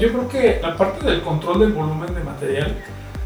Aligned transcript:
Yo 0.00 0.12
creo 0.12 0.28
que 0.28 0.60
la 0.62 0.76
parte 0.76 1.04
del 1.04 1.22
control 1.22 1.58
del 1.58 1.72
volumen 1.72 2.14
de 2.14 2.22
material 2.22 2.76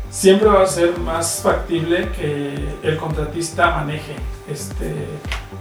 siempre 0.09 0.49
va 0.49 0.63
a 0.63 0.67
ser 0.67 0.99
más 1.01 1.43
factible 1.43 2.09
que 2.13 2.55
el 2.83 2.97
contratista 2.97 3.73
maneje 3.73 4.17
este, 4.51 5.05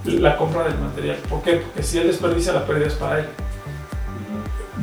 la 0.06 0.38
compra 0.38 0.64
del 0.64 0.80
material. 0.80 1.18
¿Por 1.28 1.42
qué? 1.42 1.58
Porque 1.58 1.84
si 1.84 1.98
él 1.98 2.08
desperdicia, 2.08 2.54
la 2.54 2.66
pérdida 2.66 2.88
es 2.88 2.94
para 2.94 3.20
él. 3.20 3.26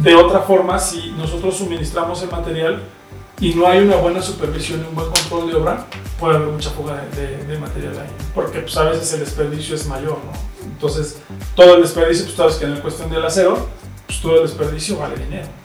De 0.03 0.15
otra 0.17 0.41
forma, 0.41 0.79
si 0.79 1.13
nosotros 1.13 1.57
suministramos 1.57 2.23
el 2.23 2.31
material 2.31 2.83
y 3.41 3.55
no 3.55 3.67
hay 3.67 3.79
una 3.79 3.97
buena 3.97 4.21
supervisión 4.21 4.83
y 4.83 4.87
un 4.87 4.95
buen 4.97 5.09
control 5.11 5.51
de 5.51 5.57
obra, 5.57 5.87
puede 6.21 6.37
haber 6.37 6.49
mucha 6.49 6.69
fuga 6.69 7.07
de, 7.17 7.39
de 7.39 7.59
material 7.59 8.01
ahí. 8.01 8.11
Porque 8.35 8.59
pues, 8.59 8.77
a 8.77 8.83
veces 8.83 9.11
el 9.15 9.21
desperdicio 9.21 9.75
es 9.75 9.87
mayor, 9.87 10.19
¿no? 10.27 10.33
Entonces, 10.67 11.23
todo 11.55 11.77
el 11.77 11.81
desperdicio, 11.81 12.27
pues 12.27 12.37
sabes 12.37 12.57
que 12.57 12.67
en 12.67 12.75
la 12.75 12.83
cuestión 12.83 13.09
del 13.09 13.25
acero, 13.25 13.67
pues 14.05 14.21
todo 14.21 14.43
el 14.43 14.43
desperdicio 14.43 14.99
vale 14.99 15.17
dinero. 15.17 15.58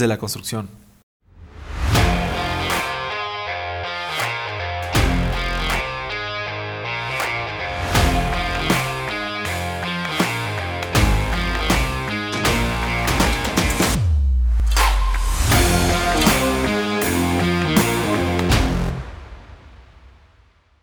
de 0.00 0.08
la 0.08 0.18
construcción. 0.18 0.68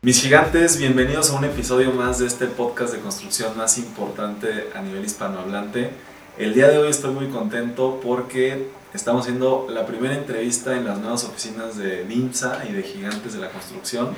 Mis 0.01 0.21
gigantes, 0.21 0.77
bienvenidos 0.77 1.29
a 1.29 1.37
un 1.37 1.45
episodio 1.45 1.91
más 1.91 2.19
de 2.19 2.25
este 2.25 2.47
podcast 2.47 2.93
de 2.93 2.99
construcción 2.99 3.55
más 3.57 3.77
importante 3.77 4.69
a 4.73 4.81
nivel 4.81 5.03
hispanohablante. 5.05 5.91
El 6.37 6.53
día 6.53 6.67
de 6.69 6.77
hoy 6.77 6.89
estoy 6.89 7.13
muy 7.13 7.27
contento 7.27 7.99
porque 8.01 8.69
estamos 8.93 9.21
haciendo 9.21 9.67
la 9.69 9.85
primera 9.85 10.15
entrevista 10.15 10.75
en 10.75 10.85
las 10.85 10.97
nuevas 10.99 11.23
oficinas 11.23 11.77
de 11.77 12.05
NIMSA 12.05 12.63
y 12.69 12.73
de 12.73 12.83
Gigantes 12.83 13.33
de 13.33 13.39
la 13.39 13.49
Construcción. 13.49 14.09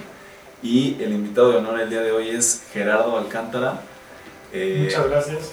Y 0.63 1.01
el 1.01 1.11
invitado 1.13 1.49
de 1.51 1.57
honor 1.57 1.79
el 1.79 1.89
día 1.89 2.01
de 2.01 2.11
hoy 2.11 2.29
es 2.29 2.63
Gerardo 2.71 3.17
Alcántara. 3.17 3.81
eh, 4.53 4.81
Muchas 4.85 5.09
gracias. 5.09 5.51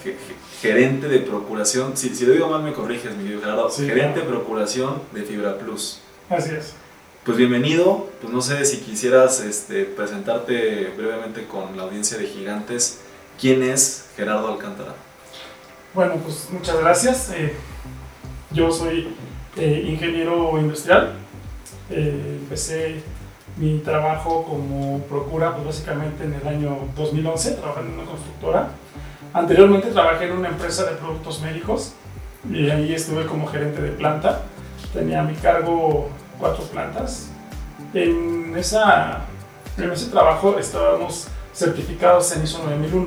Gerente 0.61 1.09
de 1.09 1.21
procuración, 1.21 1.97
si, 1.97 2.15
si 2.15 2.27
lo 2.27 2.33
digo 2.33 2.49
mal 2.49 2.63
me 2.63 2.73
corriges, 2.73 3.15
mi 3.17 3.23
querido 3.25 3.41
Gerardo. 3.41 3.71
gerente 3.71 4.21
de 4.21 4.27
procuración 4.27 5.03
de 5.13 5.23
Fibra 5.23 5.57
Plus. 5.59 6.01
Así 6.29 6.51
es. 6.55 6.75
Pues 7.25 7.37
bienvenido, 7.39 8.09
pues 8.21 8.33
no 8.33 8.41
sé 8.41 8.65
si 8.65 8.79
quisieras 8.79 9.41
este, 9.41 9.85
presentarte 9.85 10.93
brevemente 10.97 11.47
con 11.47 11.77
la 11.77 11.85
audiencia 11.85 12.17
de 12.19 12.27
Gigantes. 12.27 12.99
¿Quién 13.41 13.63
es 13.63 14.07
Gerardo 14.17 14.49
Alcántara? 14.53 14.95
Bueno, 15.95 16.17
pues 16.17 16.49
muchas 16.51 16.79
gracias. 16.81 17.31
Eh, 17.35 17.55
yo 18.51 18.71
soy 18.71 19.09
eh, 19.57 19.85
ingeniero 19.89 20.59
industrial. 20.59 21.15
Eh, 21.91 22.39
empecé 22.41 23.03
mi 23.57 23.79
trabajo 23.79 24.45
como 24.45 25.01
procura, 25.01 25.55
pues 25.55 25.67
básicamente 25.67 26.25
en 26.25 26.35
el 26.35 26.47
año 26.47 26.79
2011, 26.97 27.53
trabajando 27.53 27.93
en 27.93 27.99
una 27.99 28.09
constructora. 28.09 28.69
Anteriormente 29.33 29.89
trabajé 29.89 30.27
en 30.27 30.33
una 30.39 30.49
empresa 30.49 30.85
de 30.85 30.93
productos 30.97 31.43
médicos 31.43 31.93
y 32.51 32.71
ahí 32.71 32.95
estuve 32.95 33.27
como 33.27 33.47
gerente 33.49 33.83
de 33.83 33.91
planta. 33.91 34.43
Tenía 34.93 35.21
a 35.21 35.25
mi 35.25 35.35
cargo 35.35 36.09
cuatro 36.39 36.65
plantas. 36.65 37.31
En, 37.93 38.57
esa, 38.57 39.23
en 39.77 39.91
ese 39.91 40.07
trabajo 40.07 40.59
estábamos 40.59 41.29
certificados 41.53 42.35
en 42.37 42.45
ISO 42.45 42.63
9001. 42.63 43.07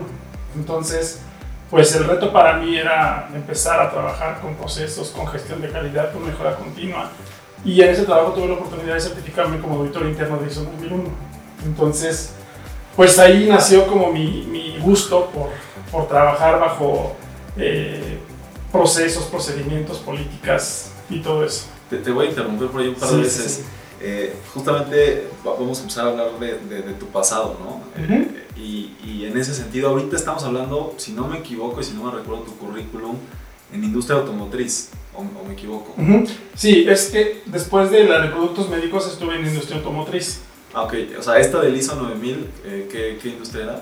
Entonces, 0.56 1.22
pues 1.72 1.96
el 1.96 2.04
reto 2.04 2.32
para 2.32 2.58
mí 2.58 2.78
era 2.78 3.30
empezar 3.34 3.80
a 3.80 3.90
trabajar 3.90 4.40
con 4.42 4.56
procesos, 4.56 5.10
con 5.10 5.26
gestión 5.28 5.62
de 5.62 5.72
calidad, 5.72 6.14
con 6.14 6.24
mejora 6.24 6.56
continua. 6.56 7.10
Y 7.66 7.82
en 7.82 7.90
ese 7.90 8.04
trabajo 8.04 8.34
tuve 8.34 8.48
la 8.48 8.54
oportunidad 8.54 8.94
de 8.94 9.02
certificarme 9.02 9.60
como 9.60 9.78
auditor 9.78 10.06
interno 10.06 10.38
de 10.38 10.48
ISO 10.48 10.64
9001. 10.64 11.04
Entonces, 11.66 12.34
pues 12.96 13.18
ahí 13.18 13.48
nació 13.50 13.88
como 13.88 14.12
mi, 14.12 14.46
mi 14.52 14.78
gusto 14.80 15.32
por, 15.34 15.50
por, 15.92 16.08
trabajar 16.08 16.60
bajo 16.60 17.16
eh, 17.58 18.20
procesos, 18.72 19.24
procedimientos, 19.26 19.98
políticas 19.98 20.92
y 21.10 21.20
todo 21.22 21.44
eso 21.44 21.66
te, 21.98 22.12
voy 22.12 22.28
a 22.28 22.30
interrumpir 22.30 22.68
por 22.70 22.82
ahí 22.82 22.88
un 22.88 22.96
par 22.96 23.10
de 23.10 23.18
veces. 23.18 23.66
Eh, 24.04 24.34
justamente 24.54 25.28
vamos 25.44 25.78
a 25.78 25.82
empezar 25.82 26.08
a 26.08 26.10
hablar 26.10 26.40
de, 26.40 26.82
de, 26.82 26.94
tu 26.94 27.06
pasado, 27.08 27.58
¿no? 27.60 27.82
Eh, 28.02 28.48
y, 28.58 28.96
y, 29.06 29.26
en 29.26 29.38
ese 29.38 29.54
sentido, 29.54 29.90
ahorita 29.90 30.16
estamos 30.16 30.44
hablando, 30.44 30.96
si 30.98 31.12
no 31.12 31.28
me 31.28 31.38
equivoco 31.38 31.80
y 31.82 31.84
si 31.84 31.94
no 31.94 32.06
me 32.06 32.12
recuerdo 32.12 32.44
tu 32.44 32.58
currículum, 32.58 33.16
en 33.72 33.84
industria 33.84 34.18
automotriz, 34.20 34.90
o, 35.14 35.24
me 35.48 35.54
equivoco. 35.54 35.96
Sí, 36.56 36.86
es 36.88 37.10
que 37.10 37.42
después 37.46 37.92
de 37.92 38.06
la 38.06 38.22
de 38.22 38.30
productos 38.30 38.70
médicos 38.70 39.08
estuve 39.08 39.36
en 39.36 39.46
industria 39.46 39.78
automotriz. 39.78 40.42
Ah, 40.74 40.84
ok. 40.84 40.94
O 41.20 41.22
sea, 41.22 41.38
esta 41.38 41.62
del 41.62 41.76
ISO 41.76 41.96
9000, 41.96 42.50
eh, 42.66 42.88
¿qué, 42.92 43.20
¿qué 43.22 43.30
industria 43.30 43.64
era? 43.64 43.82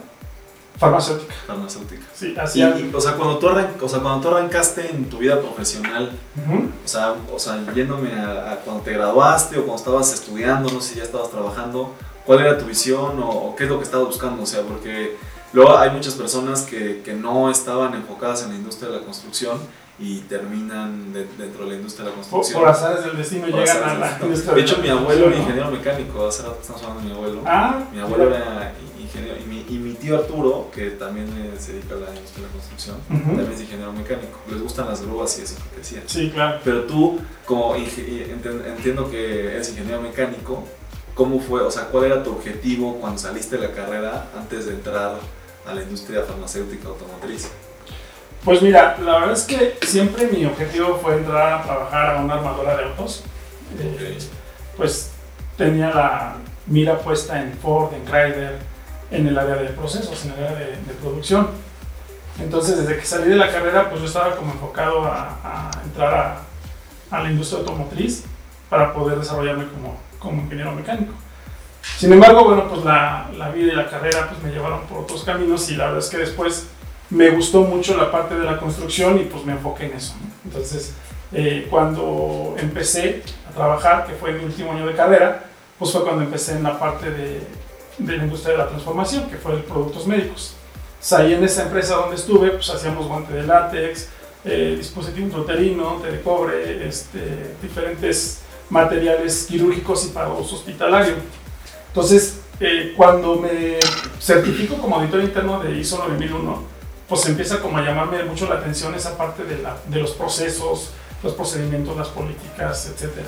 Farmacéutica. 0.80 1.34
Farmacéutica. 1.46 2.08
Sí, 2.16 2.36
así 2.40 2.62
y, 2.62 2.92
o, 2.94 3.02
sea, 3.02 3.14
cuando 3.16 3.38
tú 3.38 3.48
o 3.48 3.90
sea, 3.90 4.00
cuando 4.00 4.22
tú 4.22 4.36
arrancaste 4.36 4.90
en 4.90 5.10
tu 5.10 5.18
vida 5.18 5.40
profesional, 5.42 6.12
o, 6.38 6.88
sea, 6.88 7.16
o 7.34 7.38
sea, 7.38 7.62
yéndome 7.76 8.14
a, 8.14 8.62
cuando 8.64 8.82
te 8.84 8.94
graduaste 8.94 9.58
o 9.58 9.66
cuando 9.66 9.76
estabas 9.76 10.14
estudiando, 10.14 10.72
no 10.72 10.80
sé 10.80 10.94
si 10.94 11.00
ya 11.00 11.04
estabas 11.04 11.32
trabajando, 11.32 11.94
¿cuál 12.26 12.40
era 12.40 12.58
tu 12.58 12.66
visión 12.66 13.22
o, 13.22 13.54
qué 13.58 13.66
es 13.66 13.70
lo 13.70 13.78
que 13.78 13.84
estabas 13.84 14.08
buscando? 14.08 14.44
O 14.44 14.46
sea, 14.46 14.62
porque 14.62 15.18
luego 15.52 15.78
hay 15.78 15.90
muchas 15.90 16.14
personas 16.14 16.62
que, 16.62 17.02
que 17.04 17.14
no 17.14 17.50
estaban 17.50 17.94
enfocadas 17.94 18.44
en 18.44 18.52
la 18.52 18.56
industria 18.56 18.90
de 18.90 19.00
la 19.00 19.04
construcción 19.04 19.60
y 20.00 20.20
terminan 20.22 21.12
dentro 21.12 21.66
de 21.66 21.72
la 21.72 21.76
industria 21.76 22.06
de 22.06 22.12
la 22.12 22.16
construcción. 22.16 22.62
Por, 22.62 22.70
azares 22.70 23.04
del 23.04 23.18
destino 23.18 23.48
llegan 23.48 23.84
a 23.84 23.94
la 23.96 24.18
industria 24.22 24.54
de 24.54 24.62
hecho, 24.62 24.78
mi 24.78 24.88
abuelo 24.88 25.28
era 25.28 25.36
ingeniero 25.36 25.72
mecánico, 25.72 26.26
hace 26.26 26.44
rato 26.44 26.60
estamos 26.62 26.82
hablando 26.84 27.02
de 27.02 27.08
mi 27.10 27.16
abuelo. 27.16 27.42
Ah, 27.46 27.84
mi 27.92 28.00
abuelo 28.00 28.34
era 28.34 28.74
y 29.16 29.48
mi, 29.48 29.66
y 29.68 29.80
mi, 29.80 29.94
tío 29.94 30.18
Arturo, 30.18 30.70
que 30.74 30.92
también 30.92 31.28
se 31.58 31.74
dedica 31.74 31.96
a 31.96 31.98
la 31.98 32.16
industria 32.16 32.46
de 32.46 32.48
la 32.48 32.54
construcción, 32.54 32.98
también 33.08 33.52
es 33.52 33.62
ingeniero 33.62 33.92
mecánico. 33.92 34.40
Les 34.50 34.62
gustan 34.62 34.88
las 34.88 35.02
grúas 35.02 35.38
y 35.40 35.44
eso 35.44 35.56
que 35.72 35.78
decía. 35.78 36.04
Sí, 36.06 36.30
claro. 36.30 36.60
Pero 36.64 36.84
tú, 36.84 37.20
como 37.46 37.76
entiendo 37.76 39.10
que 39.10 39.54
eres 39.54 39.70
ingeniero 39.70 40.02
mecánico, 40.02 40.64
¿cómo 41.16 41.40
fue? 41.40 41.62
O 41.62 41.72
sea, 41.72 41.86
¿cuál 41.86 42.06
era 42.06 42.24
tu 42.24 42.32
objetivo 42.32 42.98
cuando 43.00 43.20
saliste 43.20 43.58
de 43.58 43.68
la 43.68 43.74
carrera 43.74 44.28
antes 44.38 44.68
de 44.68 44.74
entrar 44.74 45.18
a 45.66 45.74
la 45.74 45.82
industria 45.82 46.24
farmacéutica 46.24 46.88
automotriz? 46.88 47.50
Pues 48.44 48.62
mira, 48.62 48.98
la 49.04 49.20
verdad 49.20 49.34
es 49.34 49.44
que 49.44 49.78
siempre 49.86 50.28
mi 50.28 50.46
objetivo 50.46 50.98
fue 51.02 51.18
entrar 51.18 51.60
a 51.60 51.64
trabajar 51.64 52.16
a 52.16 52.22
una 52.22 52.36
armadora 52.36 52.78
de 52.78 52.84
autos. 52.86 53.24
Eh, 53.80 54.18
pues 54.78 55.12
tenía 55.58 55.90
la 55.90 56.38
mira 56.70 56.98
puesta 57.00 57.42
en 57.42 57.54
Ford, 57.54 57.94
en 57.94 58.06
Chrysler, 58.06 58.60
en 59.12 59.28
el 59.28 59.38
área 59.38 59.56
de 59.56 59.70
procesos, 59.70 60.26
en 60.26 60.32
el 60.32 60.44
área 60.44 60.58
de, 60.58 60.94
producción. 61.02 61.50
Entonces, 62.40 62.78
desde 62.78 62.98
que 62.98 63.06
salí 63.06 63.30
de 63.30 63.36
la 63.36 63.52
carrera, 63.52 63.90
pues 63.90 64.02
yo 64.02 64.08
estaba 64.08 64.36
como 64.36 64.54
enfocado 64.54 65.04
a, 65.06 65.72
entrar 65.84 66.14
a, 66.14 67.16
a, 67.16 67.24
la 67.24 67.30
industria 67.30 67.60
automotriz 67.60 68.24
para 68.70 68.94
poder 68.94 69.20
desarrollarme 69.20 69.68
como, 69.68 69.98
como 70.20 70.42
ingeniero 70.44 70.72
mecánico. 70.72 71.14
Sin 71.98 72.14
embargo, 72.14 72.46
bueno, 72.46 72.68
pues 72.70 72.84
la, 72.86 73.30
la, 73.38 73.50
vida 73.50 73.74
y 73.74 73.76
la 73.76 73.90
carrera 73.90 74.30
pues 74.30 74.42
me 74.44 74.52
llevaron 74.52 74.82
por 74.88 75.00
otros 75.00 75.24
caminos 75.24 75.70
y 75.70 75.76
la 75.76 75.86
verdad 75.86 76.00
es 76.00 76.10
que 76.10 76.18
después 76.18 76.68
me 77.10 77.30
gustó 77.32 77.62
mucho 77.62 77.98
la 77.98 78.12
parte 78.12 78.36
de 78.36 78.46
la 78.46 78.58
construcción 78.58 79.20
y 79.20 79.24
pues 79.24 79.44
me 79.46 79.54
enfoqué 79.54 79.86
en 79.88 79.94
eso. 79.94 80.14
Entonces, 80.46 80.94
eh, 81.32 81.68
cuando 81.70 82.56
empecé 82.58 83.24
a 83.50 83.54
trabajar, 83.54 84.06
que 84.06 84.14
fue 84.14 84.34
mi 84.34 84.46
último 84.46 84.72
año 84.72 84.86
de 84.86 84.94
carrera, 84.94 85.46
pues 85.78 85.92
fue 85.92 86.04
cuando 86.04 86.24
empecé 86.24 86.54
en 86.54 86.64
la 86.64 86.80
parte 86.80 87.10
de 87.10 87.42
de 88.00 88.18
la 88.18 88.24
industria 88.24 88.54
de 88.54 88.58
la 88.58 88.68
transformación, 88.68 89.30
que 89.30 89.38
fue 89.38 89.56
de 89.56 89.64
productos 89.64 90.08
médicos. 90.08 90.56
ahí 91.12 91.34
en 91.34 91.44
esa 91.44 91.64
empresa 91.64 91.96
donde 91.96 92.16
estuve, 92.16 92.52
pues 92.52 92.70
hacíamos 92.70 93.08
guante 93.08 93.34
de 93.34 93.44
látex, 93.44 94.10
eh, 94.46 94.76
dispositivo 94.78 95.26
intrauterino, 95.26 96.00
té 96.02 96.12
de 96.12 96.22
cobre, 96.22 96.88
este, 96.88 97.56
diferentes 97.62 98.40
materiales 98.70 99.46
quirúrgicos 99.50 100.06
y 100.06 100.10
para 100.10 100.30
uso 100.30 100.56
hospitalario. 100.56 101.16
Entonces, 101.88 102.40
eh, 102.60 102.94
cuando 102.96 103.36
me 103.36 103.80
certifico 104.20 104.76
como 104.76 104.98
auditor 104.98 105.22
interno 105.22 105.60
de 105.62 105.78
ISO 105.78 105.98
9001, 105.98 106.64
pues 107.08 107.26
empieza 107.26 107.60
como 107.60 107.78
a 107.78 107.82
llamarme 107.82 108.24
mucho 108.24 108.48
la 108.48 108.56
atención 108.56 108.94
esa 108.96 109.18
parte 109.18 109.44
de, 109.44 109.58
la, 109.58 109.78
de 109.88 110.00
los 110.00 110.12
procesos, 110.12 110.92
los 111.24 111.34
procedimientos, 111.34 111.98
las 111.98 112.10
políticas, 112.10 112.86
etc. 112.88 113.26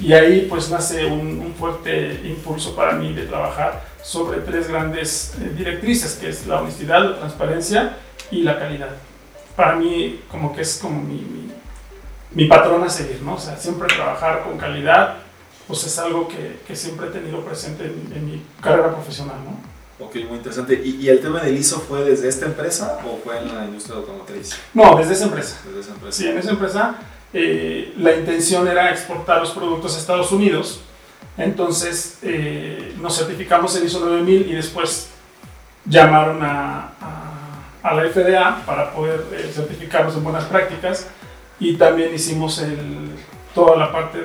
Y 0.00 0.12
ahí 0.12 0.46
pues 0.48 0.70
nace 0.70 1.06
un, 1.06 1.54
fuerte 1.58 2.20
impulso 2.24 2.76
para 2.76 2.92
mí 2.92 3.12
de 3.12 3.26
trabajar 3.26 3.84
sobre 4.02 4.40
tres 4.40 4.68
grandes 4.68 5.34
eh, 5.40 5.52
directrices, 5.56 6.14
que 6.14 6.28
es 6.28 6.46
la 6.46 6.60
honestidad, 6.60 7.02
la 7.02 7.18
transparencia 7.18 7.96
y 8.30 8.42
la 8.42 8.58
calidad. 8.58 8.90
Para 9.56 9.74
mí 9.74 10.20
como 10.30 10.54
que 10.54 10.62
es 10.62 10.78
como 10.80 11.02
mi, 11.02 11.50
mi, 12.30 12.44
patrón 12.46 12.84
a 12.84 12.88
seguir, 12.88 13.20
¿no? 13.22 13.34
O 13.34 13.38
sea, 13.38 13.56
siempre 13.56 13.88
trabajar 13.88 14.44
con 14.44 14.56
calidad, 14.56 15.16
pues 15.66 15.84
es 15.84 15.98
algo 15.98 16.28
que, 16.28 16.60
que 16.64 16.76
siempre 16.76 17.08
he 17.08 17.10
tenido 17.10 17.44
presente 17.44 17.86
en, 17.86 18.12
en 18.14 18.26
mi 18.26 18.42
carrera 18.60 18.92
profesional, 18.92 19.38
¿no? 19.44 19.58
Ok, 20.00 20.14
muy 20.28 20.36
interesante. 20.36 20.80
¿Y, 20.84 21.08
el 21.08 21.20
tema 21.20 21.40
del 21.40 21.56
ISO 21.56 21.80
fue 21.80 22.04
desde 22.04 22.28
esta 22.28 22.46
empresa 22.46 23.00
o 23.04 23.18
fue 23.18 23.38
en 23.38 23.52
la 23.52 23.64
industria 23.64 23.96
automotriz? 23.96 24.56
No, 24.72 24.96
desde 24.96 25.14
esa 25.14 25.24
empresa. 25.24 25.60
Desde 25.66 25.80
esa 25.80 25.90
empresa. 25.90 26.16
Sí, 26.16 26.28
en 26.28 26.38
esa 26.38 26.50
empresa 26.50 26.98
eh, 27.32 27.92
la 27.98 28.14
intención 28.14 28.66
era 28.68 28.90
exportar 28.90 29.40
los 29.40 29.50
productos 29.50 29.94
a 29.96 29.98
Estados 29.98 30.32
Unidos. 30.32 30.80
Entonces 31.36 32.18
eh, 32.22 32.94
nos 33.00 33.16
certificamos 33.16 33.76
en 33.76 33.86
ISO 33.86 34.00
9000 34.00 34.50
y 34.50 34.54
después 34.54 35.10
llamaron 35.84 36.40
a, 36.42 36.92
la 37.84 38.02
FDA 38.10 38.64
para 38.66 38.92
poder 38.92 39.24
eh, 39.32 39.50
certificarnos 39.54 40.14
en 40.14 40.22
buenas 40.22 40.44
prácticas 40.44 41.06
y 41.58 41.76
también 41.76 42.14
hicimos 42.14 42.62
toda 43.54 43.76
la 43.76 43.90
parte 43.90 44.18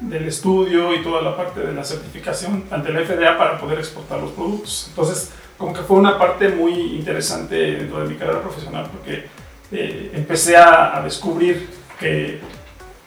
del 0.00 0.24
estudio 0.26 0.94
y 0.94 1.02
toda 1.02 1.20
la 1.20 1.36
parte 1.36 1.60
de 1.60 1.72
la 1.72 1.84
certificación 1.84 2.64
ante 2.70 2.90
la 2.90 3.04
FDA 3.04 3.36
para 3.36 3.58
poder 3.58 3.78
exportar 3.78 4.20
los 4.20 4.30
productos. 4.30 4.86
Entonces, 4.88 5.32
como 5.58 5.74
que 5.74 5.82
fue 5.82 5.98
una 5.98 6.18
parte 6.18 6.48
muy 6.48 6.72
interesante 6.96 7.56
dentro 7.56 8.00
de 8.00 8.08
mi 8.08 8.14
carrera 8.14 8.40
profesional 8.40 8.88
porque 8.90 9.26
empecé 9.70 10.56
a, 10.56 11.00
descubrir 11.04 11.68
que 11.98 12.40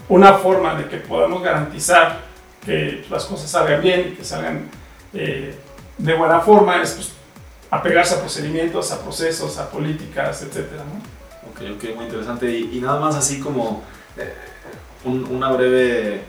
una 0.09 0.33
forma 0.33 0.75
de 0.75 0.87
que 0.87 0.97
podamos 0.97 1.41
garantizar 1.41 2.19
que 2.65 3.05
las 3.09 3.25
cosas 3.25 3.49
salgan 3.49 3.81
bien 3.81 4.11
y 4.11 4.15
que 4.15 4.23
salgan 4.23 4.69
eh, 5.13 5.55
de 5.97 6.13
buena 6.13 6.39
forma 6.41 6.81
es 6.81 6.91
pues, 6.91 7.11
apegarse 7.69 8.15
a 8.15 8.19
procedimientos, 8.19 8.91
a 8.91 9.01
procesos, 9.01 9.57
a 9.57 9.69
políticas, 9.69 10.41
etc. 10.43 10.71
¿no? 10.77 11.51
Ok, 11.51 11.75
ok, 11.75 11.95
muy 11.95 12.05
interesante. 12.05 12.51
Y, 12.51 12.79
nada 12.81 12.99
más 12.99 13.15
así 13.15 13.39
como 13.39 13.83
eh, 14.17 14.33
una 15.05 15.51
breve 15.51 16.21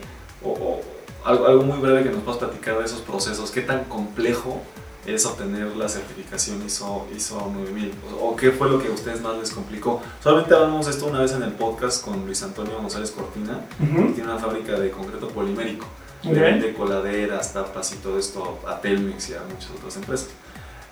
o, 0.43 0.81
algo, 1.25 1.63
muy 1.63 1.79
breve 1.79 2.03
que 2.03 2.09
nos 2.09 2.23
puedas 2.23 2.39
platicar 2.39 2.77
de 2.79 2.85
esos 2.85 3.01
procesos, 3.01 3.51
qué 3.51 3.61
tan 3.61 3.85
complejo 3.85 4.61
es 5.05 5.25
obtener 5.25 5.75
la 5.75 5.89
certificación 5.89 6.63
ISO, 6.65 7.07
ISO 7.15 7.51
9000? 7.53 7.93
¿O 8.21 8.35
qué 8.35 8.51
fue 8.51 8.69
lo 8.69 8.81
que 8.81 8.87
a 8.87 8.91
ustedes 8.91 9.21
más 9.21 9.37
les 9.37 9.51
complicó? 9.51 10.01
Solamente 10.21 10.53
hablamos 10.53 10.87
esto 10.87 11.07
una 11.07 11.21
vez 11.21 11.33
en 11.33 11.43
el 11.43 11.51
podcast 11.53 12.03
con 12.03 12.25
Luis 12.25 12.41
Antonio 12.43 12.77
González 12.77 13.11
Cortina, 13.11 13.65
que 13.79 14.13
tiene 14.13 14.23
una 14.23 14.39
fábrica 14.39 14.79
de 14.79 14.91
concreto 14.91 15.27
polimérico. 15.29 15.85
de 16.23 16.31
vende 16.31 16.73
coladeras, 16.73 17.53
tapas 17.53 17.93
y 17.93 17.97
todo 17.97 18.17
esto 18.17 18.59
a 18.67 18.79
Telmex 18.79 19.29
y 19.29 19.33
a 19.33 19.41
muchas 19.43 19.71
otras 19.71 19.95
empresas. 19.97 20.29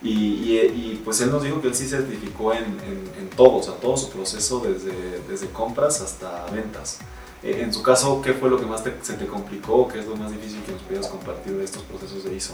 Y, 0.03 0.57
y, 0.57 1.01
pues 1.05 1.21
él 1.21 1.29
nos 1.31 1.43
dijo 1.43 1.61
que 1.61 1.67
él 1.67 1.75
sí 1.75 1.87
certificó 1.87 2.53
en, 2.53 2.63
en, 2.63 3.11
en 3.19 3.29
todo, 3.35 3.57
o 3.57 3.63
sea, 3.63 3.75
todo 3.75 3.95
su 3.95 4.09
proceso 4.09 4.59
desde, 4.59 5.21
desde 5.29 5.47
compras 5.49 6.01
hasta 6.01 6.47
ventas. 6.47 6.99
Eh, 7.43 7.61
en 7.61 7.73
su 7.73 7.81
caso, 7.81 8.21
¿qué 8.21 8.33
fue 8.33 8.49
lo 8.49 8.59
que 8.59 8.65
más 8.65 8.83
se 9.01 9.13
te 9.13 9.27
complicó? 9.27 9.87
¿Qué 9.87 9.99
es 9.99 10.05
lo 10.05 10.15
más 10.15 10.31
difícil 10.31 10.61
que 10.63 10.71
nos 10.71 10.81
pudieras 10.81 11.07
compartir 11.07 11.53
de 11.53 11.63
estos 11.63 11.83
procesos 11.83 12.23
de 12.23 12.35
ISO? 12.35 12.53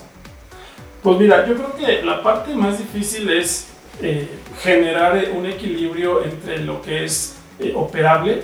Pues 1.02 1.20
mira, 1.20 1.46
yo 1.46 1.56
creo 1.56 1.76
que 1.76 2.02
la 2.04 2.22
parte 2.22 2.54
más 2.56 2.78
difícil 2.78 3.30
es 3.30 3.68
eh, 4.02 4.28
generar 4.62 5.24
un 5.36 5.46
equilibrio 5.46 6.24
entre 6.24 6.60
lo 6.60 6.82
que 6.82 7.06
es 7.06 7.36
eh, 7.60 7.74
operable 7.76 8.44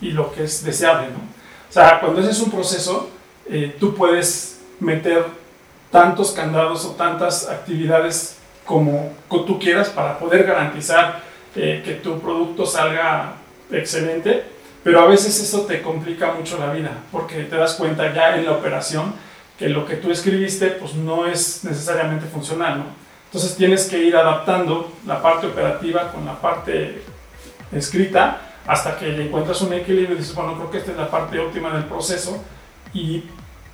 y 0.00 0.10
lo 0.10 0.32
que 0.32 0.44
es 0.44 0.64
deseable. 0.64 1.08
¿no? 1.08 1.18
O 1.18 1.72
sea, 1.72 2.00
cuando 2.00 2.20
ese 2.20 2.30
es 2.30 2.40
un 2.40 2.50
proceso, 2.50 3.10
tú 3.80 3.94
puedes 3.94 4.60
meter 4.78 5.24
tantos 5.90 6.30
candados 6.30 6.84
o 6.84 6.90
tantas 6.90 7.48
actividades 7.48 8.36
como 8.64 9.12
tú 9.28 9.58
quieras 9.58 9.88
para 9.88 10.18
poder 10.20 10.44
garantizar 10.44 11.22
que 11.54 12.00
tu 12.02 12.20
producto 12.20 12.64
salga 12.64 13.34
excelente 13.72 14.44
pero 14.82 15.00
a 15.00 15.06
veces 15.06 15.38
eso 15.40 15.62
te 15.62 15.82
complica 15.82 16.32
mucho 16.32 16.58
la 16.58 16.72
vida, 16.72 16.90
porque 17.12 17.44
te 17.44 17.56
das 17.56 17.74
cuenta 17.74 18.14
ya 18.14 18.36
en 18.36 18.46
la 18.46 18.52
operación 18.52 19.12
que 19.60 19.68
lo 19.68 19.84
que 19.84 19.96
tú 19.96 20.10
escribiste 20.10 20.68
pues 20.68 20.94
no 20.94 21.26
es 21.26 21.64
necesariamente 21.64 22.24
funcional, 22.26 22.78
¿no? 22.78 22.84
Entonces 23.26 23.54
tienes 23.56 23.84
que 23.90 23.98
ir 23.98 24.16
adaptando 24.16 24.90
la 25.06 25.20
parte 25.20 25.48
operativa 25.48 26.10
con 26.10 26.24
la 26.24 26.40
parte 26.40 27.02
escrita 27.70 28.40
hasta 28.66 28.98
que 28.98 29.08
le 29.08 29.26
encuentras 29.26 29.60
un 29.60 29.74
equilibrio 29.74 30.14
y 30.14 30.18
dices, 30.18 30.34
bueno, 30.34 30.54
creo 30.54 30.70
que 30.70 30.78
esta 30.78 30.92
es 30.92 30.96
la 30.96 31.10
parte 31.10 31.38
óptima 31.38 31.74
del 31.74 31.84
proceso 31.84 32.42
y 32.94 33.24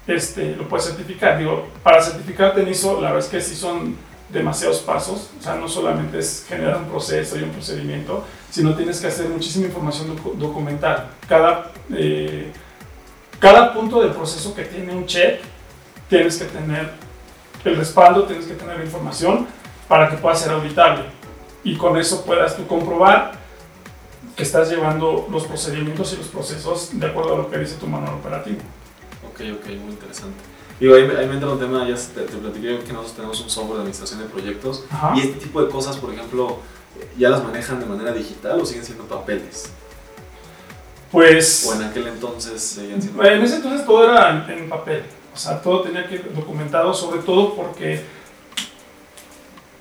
este, 0.08 0.56
lo 0.56 0.68
puedes 0.68 0.86
certificar. 0.86 1.38
Digo, 1.38 1.68
para 1.84 2.02
certificarte 2.02 2.62
en 2.62 2.68
ISO, 2.68 3.00
la 3.00 3.12
verdad 3.12 3.24
es 3.24 3.30
que 3.30 3.40
sí 3.40 3.54
son 3.54 3.96
demasiados 4.28 4.80
pasos, 4.80 5.30
o 5.38 5.42
sea, 5.42 5.54
no 5.54 5.68
solamente 5.68 6.18
es 6.18 6.44
generar 6.48 6.78
un 6.78 6.86
proceso 6.86 7.38
y 7.38 7.44
un 7.44 7.50
procedimiento, 7.50 8.24
sino 8.50 8.74
tienes 8.74 9.00
que 9.00 9.06
hacer 9.06 9.28
muchísima 9.28 9.66
información 9.66 10.16
documental. 10.34 11.10
Cada, 11.28 11.70
eh, 11.94 12.50
cada 13.38 13.72
punto 13.72 14.00
del 14.00 14.10
proceso 14.10 14.52
que 14.52 14.64
tiene 14.64 14.92
un 14.92 15.06
check, 15.06 15.40
tienes 16.08 16.36
que 16.38 16.44
tener 16.46 16.90
el 17.64 17.76
respaldo, 17.76 18.24
tienes 18.24 18.46
que 18.46 18.54
tener 18.54 18.78
la 18.78 18.84
información 18.84 19.46
para 19.88 20.08
que 20.08 20.16
pueda 20.16 20.34
ser 20.34 20.52
auditable 20.52 21.04
y 21.64 21.76
con 21.76 21.96
eso 21.96 22.24
puedas 22.24 22.56
tú 22.56 22.66
comprobar 22.66 23.32
que 24.36 24.42
estás 24.42 24.68
llevando 24.70 25.26
los 25.30 25.46
procedimientos 25.46 26.12
y 26.12 26.16
los 26.16 26.28
procesos 26.28 26.90
de 26.92 27.06
acuerdo 27.06 27.34
a 27.34 27.38
lo 27.38 27.50
que 27.50 27.58
dice 27.58 27.76
tu 27.76 27.86
manual 27.86 28.14
operativo. 28.14 28.58
Ok, 29.28 29.40
ok, 29.58 29.66
muy 29.80 29.92
interesante. 29.92 30.38
Digo, 30.78 30.94
ahí, 30.94 31.02
ahí 31.18 31.26
me 31.26 31.34
entra 31.34 31.48
un 31.48 31.58
tema, 31.58 31.88
ya 31.88 31.94
te, 31.94 32.22
te 32.22 32.36
platiqué 32.36 32.78
que 32.80 32.92
nosotros 32.92 33.14
tenemos 33.14 33.40
un 33.40 33.48
software 33.48 33.76
de 33.76 33.80
administración 33.80 34.20
de 34.20 34.26
proyectos 34.26 34.84
y 35.14 35.20
este 35.20 35.40
tipo 35.40 35.62
de 35.62 35.70
cosas, 35.70 35.96
por 35.96 36.12
ejemplo, 36.12 36.58
¿ya 37.16 37.30
las 37.30 37.42
manejan 37.42 37.80
de 37.80 37.86
manera 37.86 38.12
digital 38.12 38.60
o 38.60 38.66
siguen 38.66 38.84
siendo 38.84 39.04
papeles? 39.04 39.70
Pues... 41.10 41.66
O 41.66 41.74
en 41.74 41.88
aquel 41.88 42.08
entonces 42.08 42.62
seguían 42.62 43.00
siendo... 43.00 43.24
En 43.24 43.42
ese 43.42 43.56
entonces 43.56 43.86
todo 43.86 44.04
era 44.04 44.46
en, 44.52 44.68
papel, 44.68 45.02
o 45.36 45.38
sea, 45.38 45.60
todo 45.60 45.82
tenía 45.82 46.08
que 46.08 46.14
ir 46.14 46.32
documentado, 46.34 46.94
sobre 46.94 47.20
todo 47.20 47.54
porque 47.54 48.02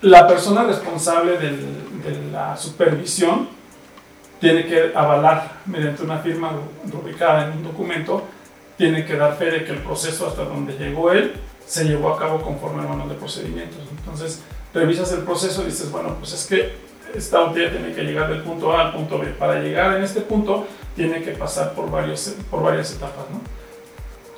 la 0.01 0.27
persona 0.27 0.65
responsable 0.65 1.37
del, 1.37 2.01
de 2.03 2.31
la 2.31 2.57
supervisión 2.57 3.47
tiene 4.41 4.65
que 4.67 4.91
avalar 4.93 5.61
mediante 5.65 6.03
una 6.03 6.19
firma 6.19 6.51
rubricada 6.91 7.45
en 7.45 7.53
un 7.53 7.63
documento 7.63 8.23
tiene 8.77 9.05
que 9.05 9.15
dar 9.15 9.37
fe 9.37 9.45
de 9.45 9.63
que 9.63 9.71
el 9.71 9.79
proceso 9.79 10.27
hasta 10.27 10.43
donde 10.43 10.77
llegó 10.77 11.11
él 11.11 11.33
se 11.65 11.85
llevó 11.85 12.13
a 12.13 12.19
cabo 12.19 12.41
conforme 12.41 12.81
al 12.81 12.89
manual 12.89 13.09
de 13.09 13.15
procedimientos. 13.15 13.79
Entonces, 13.97 14.43
revisas 14.73 15.11
el 15.13 15.21
proceso 15.21 15.61
y 15.63 15.67
dices, 15.67 15.89
bueno, 15.89 16.15
pues 16.19 16.33
es 16.33 16.45
que 16.45 16.73
esta 17.15 17.39
botella 17.39 17.71
tiene 17.71 17.93
que 17.93 18.03
llegar 18.03 18.29
del 18.29 18.41
punto 18.41 18.73
A 18.73 18.87
al 18.87 18.93
punto 18.93 19.17
B. 19.17 19.27
Para 19.27 19.61
llegar 19.61 19.95
en 19.95 20.03
este 20.03 20.19
punto, 20.19 20.67
tiene 20.95 21.23
que 21.23 21.31
pasar 21.31 21.73
por, 21.73 21.89
varios, 21.89 22.35
por 22.51 22.61
varias 22.61 22.91
etapas. 22.91 23.25
¿no? 23.31 23.39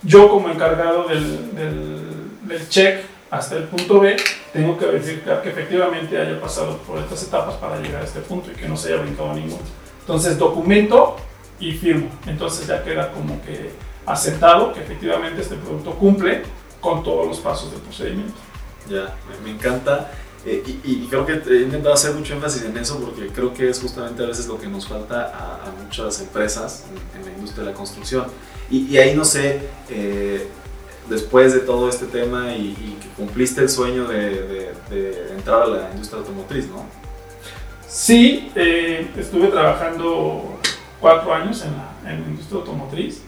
Yo, 0.03 0.29
como 0.29 0.49
encargado 0.49 1.07
del, 1.07 1.55
del, 1.55 2.69
check 2.69 3.03
hasta 3.29 3.55
el 3.55 3.63
punto 3.63 3.99
B, 3.99 4.15
tengo 4.53 4.77
que 4.77 4.85
verificar 4.85 5.41
que 5.41 5.49
efectivamente 5.49 6.19
haya 6.19 6.39
pasado 6.39 6.77
por 6.77 6.97
estas 6.99 7.23
etapas 7.23 7.55
para 7.55 7.79
llegar 7.79 8.01
a 8.01 8.05
este 8.05 8.21
punto 8.21 8.51
y 8.51 8.55
que 8.55 8.67
no 8.67 8.77
se 8.77 8.93
haya 8.93 9.01
brincado 9.01 9.33
ninguno. 9.33 9.63
Entonces, 10.01 10.37
documento 10.37 11.17
y 11.59 11.73
firmo. 11.73 12.09
Entonces, 12.25 12.67
ya 12.67 12.83
queda 12.83 13.11
como 13.11 13.41
que 13.41 13.71
aceptado 14.05 14.71
que 14.71 14.81
efectivamente 14.81 15.41
este 15.41 15.55
producto 15.55 15.91
cumple 15.95 16.43
con 16.79 17.03
todos 17.03 17.27
los 17.27 17.39
pasos 17.39 17.71
del 17.71 17.81
procedimiento. 17.81 18.35
Ya, 18.89 19.13
me, 19.43 19.51
encanta. 19.51 20.09
Eh, 20.49 20.63
y, 20.85 21.07
creo 21.07 21.25
que 21.25 21.33
he 21.33 21.63
intentado 21.63 21.93
hacer 21.93 22.15
mucho 22.15 22.33
énfasis 22.33 22.63
en 22.63 22.77
eso 22.77 23.01
porque 23.01 23.27
creo 23.27 23.53
que 23.53 23.69
es 23.69 23.81
justamente 23.81 24.23
a 24.23 24.27
veces 24.27 24.47
lo 24.47 24.57
que 24.57 24.67
nos 24.67 24.87
falta 24.87 25.25
a, 25.25 25.83
muchas 25.83 26.21
empresas 26.21 26.85
en, 27.13 27.25
la 27.25 27.31
industria 27.33 27.65
de 27.65 27.71
la 27.71 27.75
construcción. 27.75 28.27
Y, 28.69 28.95
ahí 28.95 29.13
no 29.13 29.25
sé, 29.25 29.59
eh, 29.89 30.47
después 31.09 31.53
de 31.53 31.59
todo 31.59 31.89
este 31.89 32.05
tema 32.05 32.53
y, 32.53 32.97
que 33.01 33.09
cumpliste 33.17 33.59
el 33.59 33.69
sueño 33.69 34.07
de, 34.07 34.71
entrar 35.35 35.63
a 35.63 35.67
la 35.67 35.91
industria 35.91 36.19
automotriz, 36.19 36.69
¿no? 36.69 36.85
Sí, 37.85 38.49
eh, 38.55 39.05
estuve 39.17 39.47
trabajando 39.47 40.59
cuatro 41.01 41.33
años 41.33 41.61
en 41.65 41.71
la, 41.73 42.13
en 42.13 42.21
la 42.21 42.27
industria 42.27 42.59
automotriz 42.59 43.21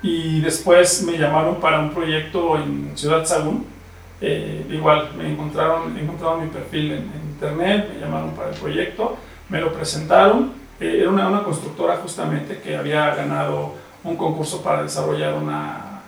y 0.00 0.40
después 0.40 1.02
me 1.02 1.18
llamaron 1.18 1.60
para 1.60 1.80
un 1.80 1.92
proyecto 1.92 2.56
en 2.56 2.92
Ciudad 2.96 3.26
Sagún. 3.26 3.75
Eh, 4.20 4.66
igual 4.70 5.10
me 5.16 5.30
encontraron, 5.30 5.96
encontraron 5.96 6.44
mi 6.44 6.50
perfil 6.50 6.92
en, 6.92 7.26
internet, 7.36 7.90
me 7.92 8.00
llamaron 8.00 8.30
para 8.30 8.48
el 8.50 8.56
proyecto, 8.56 9.16
me 9.48 9.60
lo 9.60 9.72
presentaron. 9.72 10.52
Eh, 10.80 10.98
era 11.00 11.10
una, 11.10 11.28
una, 11.28 11.42
constructora 11.42 11.96
justamente 11.96 12.60
que 12.60 12.76
había 12.76 13.14
ganado 13.14 13.74
un 14.04 14.16
concurso 14.16 14.62
para 14.62 14.82
desarrollar 14.82 15.34
una 15.34 16.02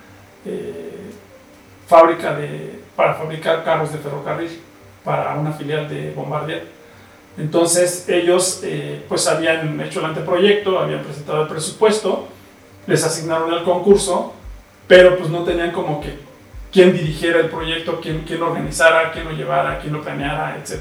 eh, 0.47 1.11
fábrica 1.87 2.35
de, 2.35 2.81
para 2.97 3.15
fabricar 3.15 3.63
carros 3.63 3.93
de 3.93 3.99
ferrocarril 3.99 4.61
para 5.05 5.35
una 5.35 5.53
filial 5.53 5.89
de 5.89 6.13
Bombardier. 6.13 6.67
Entonces 7.37 8.09
ellos 8.09 8.65
pues 9.09 9.29
habían 9.29 9.81
hecho 9.81 10.01
el 10.01 10.07
anteproyecto, 10.07 10.79
habían 10.79 11.03
presentado 11.03 11.43
el 11.43 11.49
presupuesto 11.49 12.29
les 12.89 13.05
asignaron 13.05 13.53
el 13.53 13.63
concurso, 13.65 14.33
pero 14.89 15.19
pues 15.19 15.29
no 15.29 15.45
tenían 15.45 15.71
como 15.73 16.01
que 16.01 16.19
quién 16.73 16.93
dirigiera 16.93 17.41
el 17.41 17.49
proyecto, 17.49 18.01
quién, 18.01 18.25
quién 18.27 18.41
lo 18.41 18.51
organizara, 18.51 19.13
quién 19.13 19.25
lo 19.25 19.33
llevara, 19.33 19.79
quién 19.79 19.93
lo 19.93 20.03
planeara, 20.03 20.57
etc. 20.57 20.81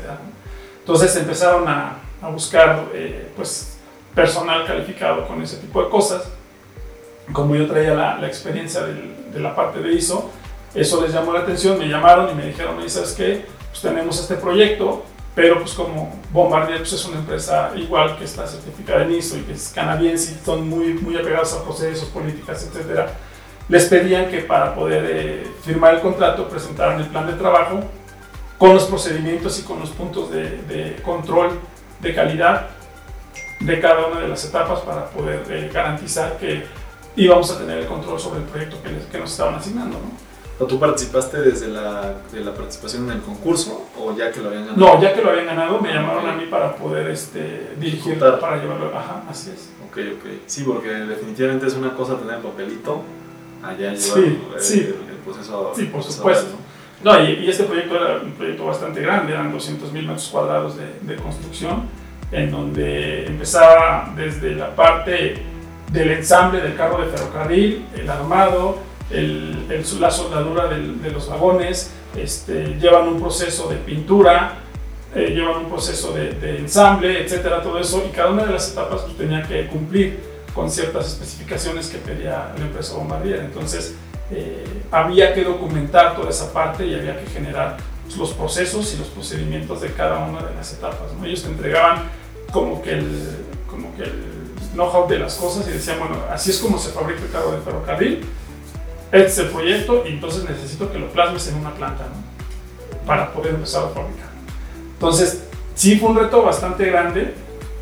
Entonces 0.80 1.16
empezaron 1.16 1.68
a, 1.68 1.98
a 2.22 2.30
buscar 2.30 2.86
eh, 2.94 3.32
pues, 3.36 3.78
personal 4.14 4.66
calificado 4.66 5.28
con 5.28 5.42
ese 5.42 5.58
tipo 5.58 5.84
de 5.84 5.90
cosas. 5.90 6.30
Como 7.32 7.56
yo 7.56 7.68
traía 7.68 7.94
la, 7.94 8.18
la 8.18 8.28
experiencia 8.28 8.82
del, 8.82 9.32
de 9.34 9.40
la 9.40 9.56
parte 9.56 9.80
de 9.80 9.94
ISO, 9.94 10.32
eso 10.74 11.02
les 11.02 11.14
llamó 11.14 11.34
la 11.34 11.42
atención, 11.42 11.78
me 11.78 11.88
llamaron 11.88 12.30
y 12.30 12.34
me 12.36 12.46
dijeron, 12.46 12.78
¿sabes 12.90 13.14
qué? 13.14 13.46
Pues 13.70 13.82
tenemos 13.82 14.20
este 14.20 14.36
proyecto, 14.36 15.04
pero 15.36 15.60
pues 15.60 15.74
como 15.74 16.20
Bombardier 16.32 16.80
pues 16.80 16.94
es 16.94 17.06
una 17.06 17.18
empresa 17.18 17.72
igual 17.76 18.18
que 18.18 18.24
está 18.26 18.48
certificada 18.48 19.04
en 19.04 19.14
ISO 19.14 19.38
y 19.38 19.42
que 19.42 19.54
es 19.54 19.72
canadiense 19.74 20.34
y 20.34 20.46
son 20.46 20.70
muy, 20.70 20.94
muy 20.94 21.18
apegados 21.18 21.54
a 21.54 21.64
procesos, 21.64 22.10
políticas, 22.10 22.64
etcétera, 22.64 23.12
les 23.70 23.86
pedían 23.86 24.30
que 24.30 24.40
para 24.40 24.74
poder 24.74 25.06
eh, 25.10 25.48
firmar 25.64 25.96
el 25.96 26.02
contrato 26.02 26.48
presentaran 26.48 27.00
el 27.00 27.08
plan 27.08 27.28
de 27.28 27.34
trabajo 27.34 27.82
con 28.58 28.74
los 28.74 28.86
procedimientos 28.86 29.60
y 29.60 29.64
con 29.64 29.80
los 29.80 29.90
puntos 29.90 30.32
de, 30.32 30.62
de 30.64 31.02
control 31.04 31.60
de 32.00 32.14
calidad 32.14 32.68
de 33.60 33.80
cada 33.80 34.08
una 34.08 34.20
de 34.20 34.28
las 34.28 34.46
etapas 34.46 34.80
para 34.82 35.06
poder 35.10 35.44
eh, 35.50 35.70
garantizar 35.74 36.38
que 36.38 36.66
íbamos 37.16 37.52
a 37.52 37.58
tener 37.58 37.80
el 37.80 37.88
control 37.88 38.20
sobre 38.20 38.40
el 38.40 38.46
proyecto 38.46 38.82
que, 38.84 38.90
les, 38.90 39.06
que 39.06 39.18
nos 39.18 39.32
estaban 39.32 39.56
asignando. 39.56 39.98
¿no? 39.98 40.66
¿Tú 40.66 40.80
participaste 40.80 41.40
desde 41.42 41.68
la, 41.68 42.16
de 42.32 42.40
la 42.40 42.54
participación 42.54 43.06
en 43.06 43.18
el 43.18 43.22
concurso 43.22 43.90
o 44.00 44.16
ya 44.16 44.32
que 44.32 44.42
lo 44.42 44.50
habían 44.50 44.66
ganado? 44.66 44.96
No, 44.96 45.02
ya 45.02 45.14
que 45.14 45.22
lo 45.22 45.30
habían 45.30 45.46
ganado, 45.46 45.80
me 45.80 45.94
llamaron 45.94 46.28
a 46.28 46.34
mí 46.34 46.46
para 46.50 46.76
poder 46.76 47.08
este, 47.10 47.74
dirigir, 47.80 48.18
para 48.18 48.58
llevarlo. 48.58 48.92
Ajá, 48.96 49.24
así 49.30 49.52
es. 49.52 49.70
Ok, 49.88 49.98
ok. 50.18 50.30
Sí, 50.48 50.64
porque 50.64 50.90
definitivamente 50.90 51.68
es 51.68 51.76
una 51.76 51.94
cosa 51.94 52.18
tener 52.18 52.36
el 52.36 52.42
papelito, 52.42 53.04
allá 53.64 53.94
llevar 53.94 53.98
sí, 53.98 54.40
el, 54.56 54.62
sí. 54.62 54.80
el, 54.80 55.16
proceso. 55.26 55.74
Sí, 55.76 55.86
por 55.86 56.04
supuesto. 56.04 56.56
¿no? 57.04 57.20
y, 57.24 57.34
y, 57.34 57.50
este 57.50 57.64
proyecto 57.64 57.96
era 57.96 58.22
un 58.22 58.32
proyecto 58.32 58.66
bastante 58.66 59.02
grande, 59.02 59.34
eran 59.34 59.52
200 59.52 59.92
mil 59.92 60.08
metros 60.08 60.30
cuadrados 60.30 60.78
de, 60.78 60.86
de 61.02 61.16
construcción, 61.22 61.84
en 62.32 62.52
donde 62.52 63.28
empezaba 63.28 64.14
desde 64.16 64.56
la 64.56 64.76
parte 64.76 65.36
del 65.92 66.12
ensamble 66.12 66.62
del 66.62 66.76
carro 66.76 67.04
de 67.04 67.12
ferrocarril, 67.12 67.86
el 67.96 68.10
armado, 68.10 68.80
el, 69.10 69.66
el, 69.70 70.02
la 70.02 70.12
soldadura 70.12 70.68
del, 70.68 71.02
de 71.02 71.12
los 71.12 71.30
vagones, 71.30 71.94
este, 72.16 72.78
llevan 72.80 73.08
un 73.08 73.22
proceso 73.22 73.70
de 73.70 73.78
pintura, 73.78 74.56
eh, 75.16 75.30
llevan 75.30 75.66
un 75.66 75.70
proceso 75.70 76.14
de, 76.14 76.32
de, 76.34 76.58
ensamble, 76.58 77.24
etcétera, 77.24 77.62
todo 77.62 77.80
eso, 77.80 78.04
y 78.08 78.12
cada 78.14 78.32
una 78.32 78.46
de 78.46 78.54
las 78.54 78.72
etapas 78.72 79.02
pues, 79.02 79.18
tenía 79.18 79.44
que 79.44 79.68
cumplir 79.68 80.20
con 80.58 80.72
ciertas 80.72 81.06
especificaciones 81.06 81.88
que 81.88 82.00
pedía 82.00 82.52
la 82.58 82.66
empresa 82.66 82.96
Bombardier. 82.96 83.42
Entonces, 83.42 83.94
eh, 84.32 84.66
había 84.92 85.32
que 85.36 85.44
documentar 85.44 86.16
toda 86.16 86.32
esa 86.32 86.52
parte 86.52 86.84
y 86.88 86.96
había 86.96 87.20
que 87.20 87.28
generar 87.28 87.78
pues, 88.06 88.18
los 88.18 88.34
procesos 88.34 88.92
y 88.96 88.98
los 88.98 89.08
procedimientos 89.10 89.82
de 89.82 89.92
cada 89.94 90.26
una 90.26 90.42
de 90.42 90.56
las 90.56 90.74
etapas. 90.74 91.14
¿no? 91.14 91.26
Ellos 91.26 91.44
te 91.44 91.50
entregaban 91.50 92.10
como 92.52 92.82
que 92.82 92.94
el, 92.94 93.46
como 93.70 93.96
que 93.96 94.04
el 94.06 94.24
know-how 94.74 95.08
de 95.08 95.20
las 95.20 95.36
cosas 95.36 95.68
y 95.68 95.74
decían, 95.74 96.00
bueno, 96.00 96.16
así 96.32 96.50
es 96.50 96.58
como 96.58 96.80
se 96.80 96.90
fabrica 96.90 97.22
el 97.22 97.30
carro 97.30 97.52
de 97.52 97.62
ferrocarril, 97.62 98.26
este 99.12 99.28
es 99.28 99.38
el 99.38 99.50
proyecto 99.50 100.06
y 100.08 100.14
entonces 100.14 100.44
necesito 100.50 100.92
que 100.92 100.98
lo 100.98 101.08
plasmes 101.12 101.50
en 101.50 101.56
una 101.58 101.72
planta 101.76 102.06
¿no? 102.06 103.06
para 103.06 103.32
poder 103.32 103.54
empezar 103.54 103.84
a 103.84 103.90
fabricar. 103.90 104.30
Entonces, 104.94 105.44
sí 105.76 106.00
fue 106.00 106.10
un 106.10 106.18
reto 106.18 106.42
bastante 106.42 106.84
grande 106.86 107.36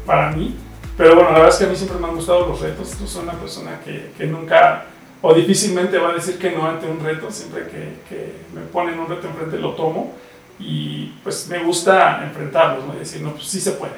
para 0.05 0.31
mí, 0.31 0.57
pero 0.97 1.15
bueno, 1.15 1.31
la 1.31 1.39
verdad 1.39 1.49
es 1.49 1.55
que 1.57 1.63
a 1.65 1.67
mí 1.67 1.75
siempre 1.75 1.97
me 1.99 2.07
han 2.07 2.15
gustado 2.15 2.47
los 2.47 2.59
retos. 2.59 2.91
Tú 2.91 3.07
soy 3.07 3.23
una 3.23 3.33
persona 3.33 3.79
que, 3.83 4.11
que 4.17 4.25
nunca 4.25 4.85
o 5.21 5.33
difícilmente 5.33 5.97
va 5.97 6.09
a 6.09 6.13
decir 6.13 6.37
que 6.37 6.51
no 6.51 6.67
ante 6.67 6.87
un 6.87 7.03
reto, 7.03 7.31
siempre 7.31 7.63
que, 7.63 7.97
que 8.07 8.33
me 8.53 8.61
ponen 8.61 8.99
un 8.99 9.07
reto 9.07 9.27
enfrente 9.27 9.57
lo 9.57 9.71
tomo 9.71 10.13
y 10.59 11.07
pues 11.23 11.47
me 11.47 11.59
gusta 11.63 12.23
enfrentarlos, 12.23 12.85
¿no? 12.85 12.93
y 12.93 12.99
decir, 12.99 13.21
no, 13.21 13.31
pues 13.31 13.45
sí 13.45 13.59
se 13.59 13.71
puede. 13.71 13.93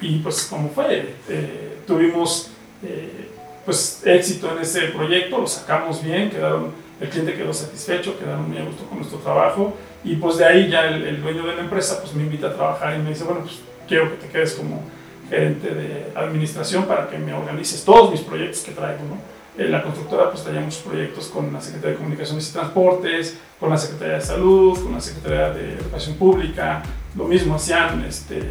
Y 0.00 0.18
pues 0.20 0.46
como 0.46 0.70
fue, 0.70 1.14
eh, 1.28 1.78
tuvimos... 1.86 2.50
Eh, 2.82 3.26
pues 3.66 4.00
éxito 4.06 4.50
en 4.52 4.62
ese 4.62 4.82
proyecto, 4.92 5.38
lo 5.38 5.46
sacamos 5.48 6.02
bien, 6.02 6.30
quedaron, 6.30 6.70
el 7.00 7.08
cliente 7.08 7.34
quedó 7.34 7.52
satisfecho, 7.52 8.16
quedaron 8.16 8.48
muy 8.48 8.58
a 8.58 8.64
gusto 8.64 8.84
con 8.84 8.98
nuestro 8.98 9.18
trabajo 9.18 9.76
y 10.04 10.14
pues 10.14 10.38
de 10.38 10.44
ahí 10.44 10.70
ya 10.70 10.86
el, 10.86 11.04
el, 11.04 11.20
dueño 11.20 11.44
de 11.44 11.56
la 11.56 11.62
empresa 11.62 12.00
pues 12.00 12.14
me 12.14 12.22
invita 12.22 12.46
a 12.46 12.54
trabajar 12.54 12.94
y 12.94 13.02
me 13.02 13.10
dice, 13.10 13.24
bueno, 13.24 13.40
pues 13.40 13.58
quiero 13.88 14.08
que 14.12 14.24
te 14.24 14.28
quedes 14.28 14.54
como 14.54 14.80
gerente 15.28 15.74
de 15.74 16.12
administración 16.14 16.84
para 16.84 17.08
que 17.08 17.18
me 17.18 17.34
organices 17.34 17.84
todos 17.84 18.10
mis 18.10 18.20
proyectos 18.20 18.60
que 18.62 18.72
traigo, 18.72 19.04
¿no? 19.08 19.36
En 19.62 19.72
la 19.72 19.82
constructora 19.82 20.30
pues 20.30 20.44
traía 20.44 20.60
muchos 20.60 20.80
proyectos 20.80 21.28
con 21.28 21.52
la 21.52 21.60
Secretaría 21.60 21.92
de 21.92 21.96
Comunicaciones 21.96 22.50
y 22.50 22.52
Transportes, 22.52 23.38
con 23.58 23.70
la 23.70 23.78
Secretaría 23.78 24.16
de 24.16 24.20
Salud, 24.20 24.78
con 24.82 24.92
la 24.92 25.00
Secretaría 25.00 25.50
de 25.50 25.74
Educación 25.74 26.16
Pública, 26.16 26.82
lo 27.16 27.24
mismo 27.24 27.54
hacían 27.54 28.04
este, 28.04 28.42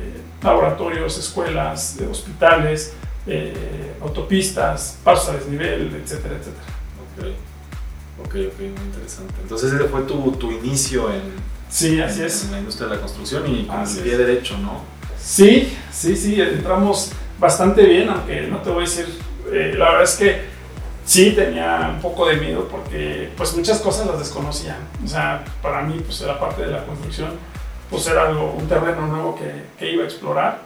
laboratorios, 0.42 1.18
escuelas, 1.18 1.98
hospitales, 2.10 2.94
eh, 3.28 3.94
autopistas, 4.02 4.98
pasos 5.04 5.30
a 5.30 5.34
desnivel, 5.34 5.94
etcétera, 6.04 6.36
etcétera. 6.36 6.66
Ok, 7.16 8.26
ok, 8.26 8.36
ok, 8.54 8.60
muy 8.60 8.86
interesante. 8.88 9.34
Entonces 9.42 9.74
ese 9.74 9.84
fue 9.86 10.02
tu, 10.02 10.32
tu 10.32 10.52
inicio 10.52 11.12
en, 11.12 11.22
sí, 11.70 12.02
así 12.02 12.22
en, 12.22 12.26
es. 12.26 12.46
en 12.46 12.52
la 12.52 12.60
industria 12.60 12.88
de 12.90 12.96
la 12.96 13.02
construcción 13.02 13.44
y 13.48 13.66
con 13.66 13.82
el 13.82 13.98
pie 14.04 14.18
derecho, 14.18 14.58
¿no? 14.58 14.82
Sí, 15.26 15.76
sí, 15.92 16.16
sí, 16.16 16.40
entramos 16.40 17.12
bastante 17.40 17.84
bien, 17.84 18.08
aunque 18.10 18.42
no 18.42 18.60
te 18.60 18.70
voy 18.70 18.84
a 18.84 18.88
decir, 18.88 19.08
eh, 19.52 19.74
la 19.76 19.86
verdad 19.86 20.04
es 20.04 20.16
que 20.18 20.42
sí 21.04 21.32
tenía 21.32 21.92
un 21.96 22.00
poco 22.00 22.28
de 22.28 22.38
miedo 22.38 22.68
porque 22.70 23.32
pues 23.36 23.56
muchas 23.56 23.80
cosas 23.80 24.06
las 24.06 24.20
desconocía. 24.20 24.78
O 25.04 25.08
sea, 25.08 25.44
para 25.64 25.82
mí 25.82 26.00
pues 26.06 26.22
era 26.22 26.40
parte 26.40 26.62
de 26.62 26.72
la 26.72 26.86
construcción, 26.86 27.32
pues 27.90 28.06
era 28.06 28.28
algo, 28.28 28.52
un 28.52 28.68
terreno 28.68 29.08
nuevo 29.08 29.36
que, 29.36 29.52
que 29.80 29.92
iba 29.92 30.04
a 30.04 30.06
explorar 30.06 30.60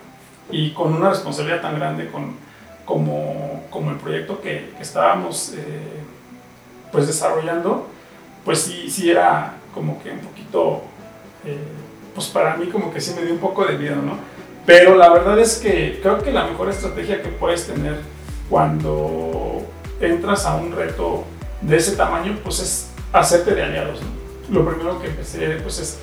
y 0.51 0.71
con 0.71 0.93
una 0.93 1.11
responsabilidad 1.11 1.61
tan 1.61 1.79
grande 1.79 2.09
con 2.09 2.35
como, 2.83 3.63
como 3.69 3.91
el 3.91 3.97
proyecto 3.97 4.41
que, 4.41 4.73
estábamos 4.81 5.53
eh, 5.55 6.01
pues 6.91 7.07
desarrollando, 7.07 7.87
pues 8.43 8.59
sí, 8.59 8.89
sí 8.89 9.09
era 9.09 9.53
como 9.73 10.03
que 10.03 10.11
un 10.11 10.19
poquito, 10.19 10.81
eh, 11.45 11.55
pues 12.13 12.27
para 12.27 12.57
mí 12.57 12.67
como 12.67 12.91
que 12.91 12.99
sí 12.99 13.13
me 13.15 13.21
dio 13.21 13.33
un 13.35 13.39
poco 13.39 13.63
de 13.63 13.77
miedo, 13.77 14.01
¿no? 14.01 14.17
Pero 14.69 14.93
la 14.93 15.09
verdad 15.09 15.39
es 15.39 15.57
que 15.57 15.99
creo 15.99 16.21
que 16.21 16.31
la 16.31 16.45
mejor 16.45 16.69
estrategia 16.69 17.23
que 17.23 17.29
puedes 17.29 17.65
tener 17.65 18.01
cuando 18.51 19.63
entras 19.99 20.45
a 20.45 20.57
un 20.57 20.71
reto 20.75 21.23
de 21.61 21.77
ese 21.77 21.95
tamaño, 21.95 22.37
pues 22.43 22.59
es 22.59 22.91
hacerte 23.11 23.55
de 23.55 23.63
aliados. 23.63 23.99
¿no? 23.99 24.59
Lo 24.59 24.69
primero 24.69 25.01
que 25.01 25.07
empecé 25.07 25.55
pues 25.63 25.79
es 25.79 25.97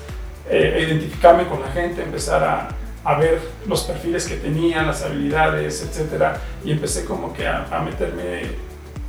eh, 0.49 0.85
identificarme 0.85 1.47
con 1.47 1.61
la 1.61 1.69
gente, 1.69 2.03
empezar 2.03 2.43
a, 2.43 2.67
a 3.05 3.17
ver 3.17 3.39
los 3.67 3.83
perfiles 3.83 4.27
que 4.27 4.35
tenía, 4.35 4.83
las 4.83 5.01
habilidades, 5.01 5.81
etcétera, 5.81 6.41
y 6.65 6.73
empecé 6.73 7.05
como 7.05 7.33
que 7.33 7.47
a, 7.47 7.67
a 7.71 7.79
meterme 7.79 8.41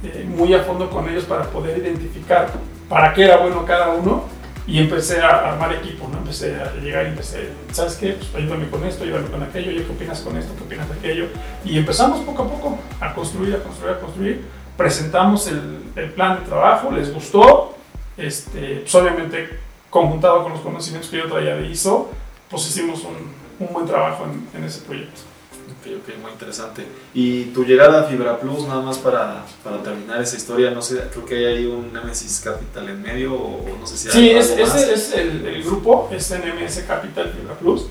eh, 0.04 0.24
muy 0.28 0.54
a 0.54 0.62
fondo 0.62 0.88
con 0.88 1.08
ellos 1.08 1.24
para 1.24 1.42
poder 1.42 1.78
identificar 1.78 2.48
para 2.88 3.12
qué 3.12 3.24
era 3.24 3.38
bueno 3.38 3.66
cada 3.66 3.88
uno 3.88 4.22
y 4.68 4.78
empecé 4.78 5.22
a 5.22 5.52
armar 5.52 5.72
equipo, 5.72 6.06
¿no? 6.12 6.18
Empecé 6.18 6.54
a 6.56 6.74
llegar 6.74 7.06
y 7.06 7.08
empecé, 7.08 7.48
¿sabes 7.72 7.94
qué? 7.94 8.12
Pues 8.12 8.28
ayúdame 8.34 8.68
con 8.68 8.84
esto, 8.84 9.02
ayúdame 9.02 9.28
con 9.28 9.42
aquello, 9.42 9.70
¿qué 9.72 9.90
opinas 9.90 10.20
con 10.20 10.36
esto? 10.36 10.54
¿Qué 10.56 10.62
opinas 10.62 10.86
de 10.90 10.94
aquello? 10.94 11.26
Y 11.64 11.78
empezamos 11.78 12.20
poco 12.20 12.42
a 12.42 12.48
poco 12.48 12.78
a 13.00 13.14
construir, 13.14 13.54
a 13.54 13.62
construir, 13.62 13.94
a 13.94 13.98
construir. 13.98 14.44
Presentamos 14.76 15.46
el, 15.46 15.84
el 15.96 16.10
plan 16.10 16.40
de 16.40 16.46
trabajo, 16.46 16.92
les 16.92 17.12
gustó, 17.14 17.76
este, 18.18 18.80
pues 18.82 18.94
obviamente 18.94 19.58
conjuntado 19.88 20.42
con 20.42 20.52
los 20.52 20.60
conocimientos 20.60 21.10
que 21.10 21.16
yo 21.16 21.28
traía 21.28 21.56
de 21.56 21.66
ISO, 21.66 22.10
pues 22.50 22.68
hicimos 22.68 23.04
un, 23.04 23.66
un 23.66 23.72
buen 23.72 23.86
trabajo 23.86 24.26
en, 24.26 24.48
en, 24.54 24.64
ese 24.64 24.82
proyecto. 24.82 25.22
Ok, 25.68 25.92
ok, 26.02 26.22
muy 26.22 26.32
interesante. 26.32 26.86
Y 27.12 27.44
tu 27.46 27.64
llegada 27.64 28.00
a 28.00 28.04
Fibra 28.04 28.40
Plus, 28.40 28.66
nada 28.66 28.80
más 28.80 28.98
para, 28.98 29.44
para 29.62 29.82
terminar 29.82 30.20
esa 30.22 30.36
historia, 30.36 30.70
no 30.70 30.80
sé, 30.80 31.02
creo 31.12 31.26
que 31.26 31.36
hay 31.36 31.44
ahí 31.44 31.66
un 31.66 31.92
Nemesis 31.92 32.40
Capital 32.42 32.88
en 32.88 33.02
medio, 33.02 33.34
o 33.34 33.64
no 33.78 33.86
sé 33.86 33.96
si 33.96 34.08
hay 34.08 34.14
Sí, 34.14 34.30
es, 34.30 34.50
ese 34.50 34.94
es 34.94 35.12
el, 35.12 35.46
el, 35.46 35.62
grupo, 35.62 36.08
es 36.10 36.30
NMS 36.30 36.84
Capital 36.86 37.32
Fibra 37.32 37.54
Plus. 37.54 37.82
Uh 37.82 37.84
-huh. 37.84 37.88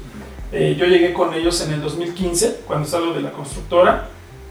eh, 0.54 0.76
yo 0.78 0.86
llegué 0.86 1.14
con 1.14 1.34
ellos 1.34 1.62
en 1.62 1.74
el 1.74 1.82
2015, 1.82 2.62
cuando 2.66 2.88
salgo 2.88 3.14
de 3.14 3.22
la 3.22 3.32
constructora. 3.32 4.10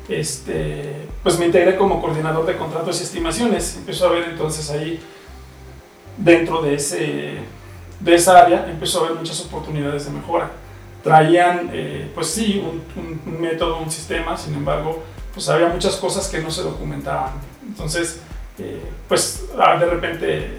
Este, 0.09 1.09
pues 1.25 1.37
me 1.37 1.47
integré 1.47 1.77
como 1.77 2.01
coordinador 2.01 2.47
de 2.47 2.57
contratos 2.57 3.01
y 3.01 3.03
estimaciones. 3.03 3.77
Empezó 3.77 4.07
a 4.07 4.11
ver 4.11 4.29
entonces 4.31 4.71
ahí, 4.71 5.01
dentro 6.17 6.63
de, 6.63 6.75
ese, 6.75 7.39
de 7.99 8.15
esa 8.15 8.41
área, 8.41 8.71
empezó 8.71 9.01
a 9.01 9.07
haber 9.07 9.19
muchas 9.19 9.41
oportunidades 9.41 10.05
de 10.05 10.13
mejora 10.13 10.53
traían, 11.07 11.71
eh, 11.73 12.11
pues 12.13 12.27
sí, 12.27 12.61
un, 12.61 13.21
un, 13.25 13.41
método, 13.41 13.79
un 13.79 13.91
sistema, 13.91 14.37
sin 14.37 14.55
embargo, 14.55 15.05
pues 15.33 15.49
había 15.49 15.69
muchas 15.69 15.95
cosas 15.97 16.27
que 16.27 16.41
no 16.41 16.51
se 16.51 16.63
documentaban. 16.63 17.35
Entonces, 17.65 18.21
eh, 18.59 18.83
pues 19.07 19.45
ah, 19.57 19.77
de 19.77 19.87
repente 19.87 20.51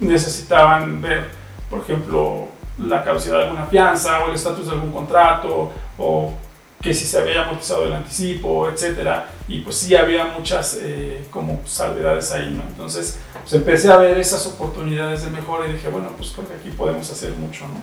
necesitaban 0.00 1.00
ver, 1.00 1.28
por 1.70 1.80
ejemplo, 1.80 2.48
la 2.78 3.02
caducidad 3.02 3.38
de 3.38 3.44
alguna 3.44 3.64
fianza 3.64 4.22
o 4.22 4.28
el 4.28 4.34
estatus 4.34 4.66
de 4.66 4.72
algún 4.72 4.92
contrato 4.92 5.72
o 5.96 6.34
que 6.82 6.92
si 6.92 7.06
se 7.06 7.18
había 7.18 7.44
amortizado 7.44 7.86
el 7.86 7.94
anticipo, 7.94 8.68
etcétera, 8.68 9.30
y 9.48 9.60
pues 9.60 9.76
sí 9.76 9.96
había 9.96 10.26
muchas 10.26 10.78
eh, 10.82 11.24
como 11.30 11.62
salvedades 11.64 12.30
ahí, 12.32 12.50
¿no? 12.50 12.68
Entonces, 12.68 13.18
pues 13.40 13.54
empecé 13.54 13.90
a 13.90 13.96
ver 13.96 14.18
esas 14.18 14.46
oportunidades 14.46 15.24
de 15.24 15.30
mejora 15.30 15.66
y 15.66 15.72
dije, 15.72 15.88
bueno, 15.88 16.10
pues 16.18 16.32
creo 16.32 16.46
que 16.46 16.54
aquí 16.54 16.68
podemos 16.76 17.10
hacer 17.10 17.32
mucho, 17.32 17.66
¿no? 17.66 17.80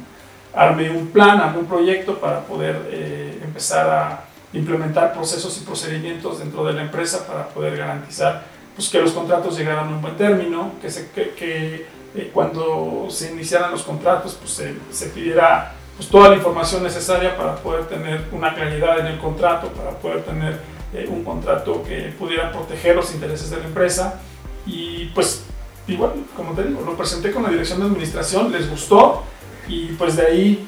Armé 0.53 0.89
un 0.89 1.07
plan, 1.07 1.39
armé 1.39 1.59
un 1.59 1.65
proyecto 1.65 2.19
para 2.19 2.41
poder 2.41 2.87
eh, 2.89 3.39
empezar 3.43 3.89
a 3.89 4.25
implementar 4.53 5.13
procesos 5.13 5.57
y 5.61 5.65
procedimientos 5.65 6.39
dentro 6.39 6.65
de 6.65 6.73
la 6.73 6.81
empresa 6.81 7.25
para 7.25 7.47
poder 7.47 7.77
garantizar 7.77 8.43
pues, 8.75 8.89
que 8.89 8.99
los 8.99 9.11
contratos 9.11 9.57
llegaran 9.57 9.87
a 9.87 9.89
un 9.89 10.01
buen 10.01 10.17
término, 10.17 10.73
que, 10.81 10.89
se, 10.89 11.09
que 11.11 11.85
eh, 12.15 12.31
cuando 12.33 13.07
se 13.09 13.31
iniciaran 13.31 13.71
los 13.71 13.83
contratos 13.83 14.35
pues, 14.35 14.51
se, 14.51 14.75
se 14.91 15.07
pidiera 15.07 15.73
pues, 15.95 16.09
toda 16.09 16.29
la 16.29 16.35
información 16.35 16.83
necesaria 16.83 17.37
para 17.37 17.55
poder 17.55 17.85
tener 17.85 18.25
una 18.33 18.53
claridad 18.53 18.99
en 18.99 19.05
el 19.07 19.19
contrato, 19.19 19.67
para 19.69 19.91
poder 19.91 20.23
tener 20.23 20.59
eh, 20.93 21.07
un 21.09 21.23
contrato 21.23 21.83
que 21.83 22.13
pudiera 22.19 22.51
proteger 22.51 22.95
los 22.95 23.13
intereses 23.13 23.49
de 23.49 23.57
la 23.57 23.65
empresa. 23.65 24.19
Y 24.65 25.05
pues 25.15 25.43
igual, 25.87 26.11
como 26.35 26.53
te 26.53 26.63
digo, 26.63 26.81
lo 26.81 26.97
presenté 26.97 27.31
con 27.31 27.43
la 27.43 27.49
dirección 27.49 27.79
de 27.79 27.85
administración, 27.85 28.51
les 28.51 28.69
gustó 28.69 29.23
y 29.67 29.87
pues 29.93 30.15
de 30.15 30.25
ahí 30.25 30.67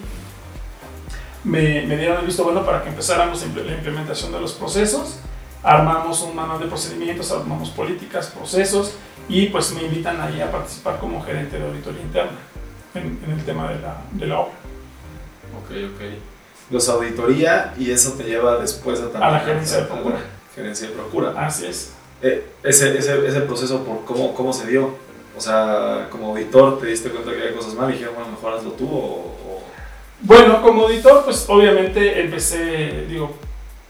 me, 1.44 1.86
me 1.86 1.98
dieron 1.98 2.20
el 2.20 2.26
visto 2.26 2.44
bueno 2.44 2.66
para 2.66 2.84
que 2.84 2.90
empezáramos 2.90 3.46
la 3.46 3.74
implementación 3.74 4.32
de 4.32 4.40
los 4.40 4.54
procesos. 4.54 5.20
Armamos 5.62 6.22
un 6.22 6.36
manual 6.36 6.60
de 6.60 6.68
procedimientos, 6.68 7.32
armamos 7.32 7.70
políticas, 7.70 8.28
procesos 8.28 8.94
y 9.30 9.48
pues 9.48 9.74
me 9.74 9.84
invitan 9.84 10.20
ahí 10.20 10.42
a 10.42 10.52
participar 10.52 11.00
como 11.00 11.24
gerente 11.24 11.58
de 11.58 11.66
auditoría 11.66 12.02
interna 12.02 12.38
en, 12.94 13.20
en 13.24 13.32
el 13.32 13.46
tema 13.46 13.70
de 13.70 13.80
la, 13.80 14.02
de 14.12 14.28
la 14.28 14.40
obra. 14.40 14.54
Ok, 15.64 15.72
ok. 15.94 16.02
Los 16.70 16.90
auditoría 16.90 17.74
y 17.78 17.92
eso 17.92 18.14
te 18.14 18.24
lleva 18.24 18.58
después 18.58 19.00
a, 19.02 19.26
a 19.26 19.32
la 19.32 19.40
gerencia 19.40 19.78
de 19.78 19.84
procura. 19.84 20.20
Gerencia 20.56 20.88
de 20.88 20.94
procura. 20.94 21.34
Así 21.38 21.66
es. 21.66 21.94
Eh, 22.22 22.46
ese, 22.64 22.98
ese, 22.98 23.28
ese, 23.28 23.42
proceso, 23.42 23.84
por 23.84 24.06
cómo, 24.06 24.34
¿cómo 24.34 24.54
se 24.54 24.68
dio? 24.68 24.96
O 25.36 25.42
sea, 25.42 26.08
como 26.12 26.30
auditor, 26.30 26.80
¿te 26.80 26.88
diste 26.88 27.10
cuenta 27.10 27.32
que 27.32 27.42
había 27.42 27.56
cosas 27.56 27.74
mal 27.74 27.90
y 27.90 27.94
dijeron, 27.94 28.16
bueno, 28.16 28.32
mejor 28.32 28.54
hazlo 28.54 28.72
tú? 28.72 28.88
O, 28.88 29.64
Bueno, 30.22 30.62
como 30.62 30.84
auditor, 30.84 31.24
pues 31.26 31.46
obviamente 31.50 32.22
empecé, 32.22 33.06
digo, 33.08 33.36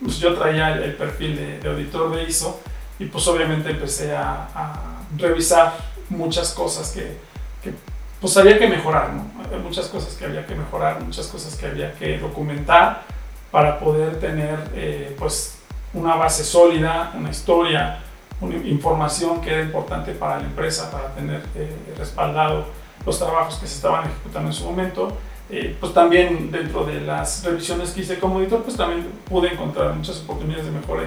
pues 0.02 0.18
yo 0.18 0.34
traía 0.36 0.74
el, 0.74 0.84
el 0.84 0.94
perfil 0.96 1.36
de, 1.36 1.60
de, 1.60 1.70
auditor 1.70 2.16
de 2.16 2.24
ISO 2.24 2.60
y 3.00 3.06
pues 3.06 3.28
obviamente 3.28 3.70
empecé 3.72 4.16
a, 4.16 4.48
a 4.56 5.02
revisar 5.18 5.74
muchas 6.10 6.54
cosas 6.54 6.92
que, 6.92 7.18
que 7.62 7.74
pues 8.20 8.38
había 8.38 8.58
que 8.58 8.68
mejorar, 8.68 9.12
¿no? 9.14 9.34
Muchas 9.60 9.88
cosas 9.88 10.14
que 10.16 10.26
había 10.26 10.46
que 10.46 10.56
mejorar, 10.56 11.02
muchas 11.02 11.28
cosas 11.28 11.56
que 11.56 11.66
había 11.68 11.94
que 11.94 12.18
documentar 12.18 13.04
para 13.52 13.80
poder 13.80 14.20
tener 14.20 14.58
eh, 14.74 15.16
pues 15.20 15.58
una 15.94 16.16
base 16.16 16.44
sólida, 16.44 17.12
una 17.16 17.30
historia, 17.30 18.00
una 18.44 18.56
información 18.68 19.42
que 19.42 19.52
era 19.54 19.62
importante 19.64 20.12
para 20.14 20.40
la 20.40 20.46
empresa, 20.46 20.92
para 20.92 21.14
tener 21.14 21.42
eh, 21.56 21.76
respaldado 21.98 22.66
los 23.06 23.20
trabajos 23.20 23.56
que 23.56 23.68
se 23.68 23.76
estaban 23.76 24.06
ejecutando 24.06 24.50
en 24.50 24.54
su 24.54 24.66
momento. 24.66 25.18
Eh, 25.50 25.76
pues 25.80 25.94
también 25.94 26.52
dentro 26.52 26.86
de 26.86 27.02
las 27.02 27.44
revisiones 27.44 27.92
que 27.92 28.02
hice 28.02 28.18
como 28.20 28.40
editor, 28.40 28.64
pues 28.64 28.76
también 28.78 29.08
pude 29.30 29.52
encontrar 29.54 29.94
muchas 29.94 30.22
oportunidades 30.22 30.66
de 30.66 30.72
mejora 30.72 31.04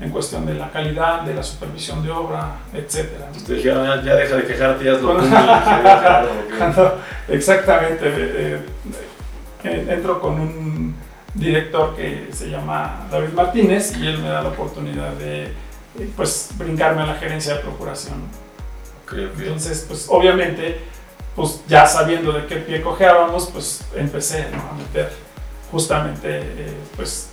en 0.00 0.10
cuestión 0.10 0.46
de 0.46 0.54
la 0.54 0.70
calidad, 0.70 1.22
de 1.22 1.34
la 1.34 1.42
supervisión 1.42 2.02
de 2.04 2.10
obra, 2.10 2.58
etc. 2.72 3.08
Te 3.46 3.54
dijeron, 3.54 3.84
ya, 3.84 4.02
ya, 4.02 4.14
deja 4.14 4.36
de 4.36 4.46
quejarte, 4.46 4.84
ya 4.84 4.92
es 4.92 5.02
lo 5.02 5.14
Cuando, 6.58 6.98
Exactamente. 7.28 8.04
Eh, 8.06 8.60
eh, 9.64 9.86
entro 9.90 10.20
con 10.20 10.38
un 10.40 10.94
director 11.34 11.96
que 11.96 12.28
se 12.32 12.48
llama 12.48 13.06
David 13.10 13.32
Martínez 13.34 13.96
y 13.96 14.06
él 14.06 14.18
me 14.18 14.28
da 14.28 14.42
la 14.42 14.50
oportunidad 14.50 15.12
de 15.14 15.52
pues, 16.16 16.50
brincarme 16.56 17.02
a 17.02 17.06
la 17.06 17.14
gerencia 17.14 17.54
de 17.54 17.60
procuración. 17.60 18.22
Okay, 19.06 19.26
okay. 19.26 19.42
Entonces, 19.46 19.84
pues 19.88 20.06
obviamente, 20.08 20.80
pues 21.34 21.62
ya 21.66 21.86
sabiendo 21.86 22.32
de 22.32 22.46
qué 22.46 22.56
pie 22.56 22.82
cojeábamos, 22.82 23.48
pues 23.52 23.84
empecé 23.94 24.48
¿no? 24.50 24.70
a 24.70 24.74
meter 24.74 25.28
justamente 25.70 26.40
eh, 26.40 26.74
pues 26.96 27.30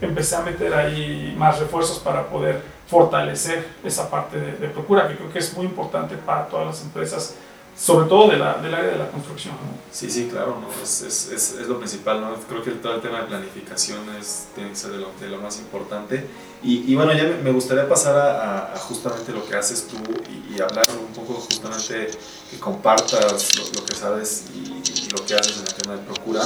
empecé 0.00 0.36
a 0.36 0.42
meter 0.42 0.74
ahí 0.74 1.34
más 1.36 1.58
refuerzos 1.58 1.98
para 1.98 2.28
poder 2.28 2.62
fortalecer 2.86 3.66
esa 3.84 4.10
parte 4.10 4.38
de, 4.38 4.52
de, 4.52 4.68
procura, 4.68 5.08
que 5.08 5.16
creo 5.16 5.32
que 5.32 5.38
es 5.38 5.54
muy 5.56 5.66
importante 5.66 6.16
para 6.16 6.46
todas 6.46 6.66
las 6.66 6.82
empresas, 6.82 7.34
sobre 7.76 8.08
todo 8.08 8.30
de 8.30 8.38
la, 8.38 8.54
del 8.58 8.74
área 8.74 8.90
de 8.90 8.98
la 8.98 9.08
construcción. 9.10 9.54
¿no? 9.54 9.78
Sí, 9.90 10.10
sí, 10.10 10.28
claro, 10.30 10.58
¿no? 10.60 10.68
es, 10.82 11.02
es, 11.02 11.30
es, 11.32 11.58
es, 11.60 11.68
lo 11.68 11.78
principal, 11.78 12.20
¿no? 12.20 12.34
creo 12.48 12.62
que 12.62 12.70
todo 12.72 12.94
el 12.94 13.00
tema 13.00 13.20
de 13.20 13.26
planificación 13.26 14.00
es, 14.18 14.48
tiene 14.54 14.70
que 14.70 14.76
ser 14.76 14.92
de 14.92 14.98
lo, 14.98 15.10
de 15.20 15.28
lo 15.28 15.38
más 15.38 15.58
importante. 15.58 16.24
Y, 16.62 16.92
y, 16.92 16.96
bueno, 16.96 17.12
ya 17.12 17.38
me 17.42 17.52
gustaría 17.52 17.88
pasar 17.88 18.16
a, 18.16 18.74
a, 18.74 18.76
justamente 18.78 19.32
lo 19.32 19.46
que 19.46 19.54
haces 19.54 19.86
tú 19.86 19.96
y, 20.28 20.54
y, 20.56 20.60
hablar 20.60 20.86
un 20.90 21.14
poco 21.14 21.34
justamente 21.40 22.10
que 22.50 22.58
compartas 22.58 23.56
lo, 23.56 23.80
lo 23.80 23.86
que 23.86 23.94
sabes 23.94 24.46
y, 24.52 24.58
y, 24.58 25.08
lo 25.10 25.24
que 25.24 25.34
haces 25.34 25.58
en 25.58 25.66
el 25.68 25.74
tema 25.74 25.94
de 25.94 26.02
procura 26.02 26.42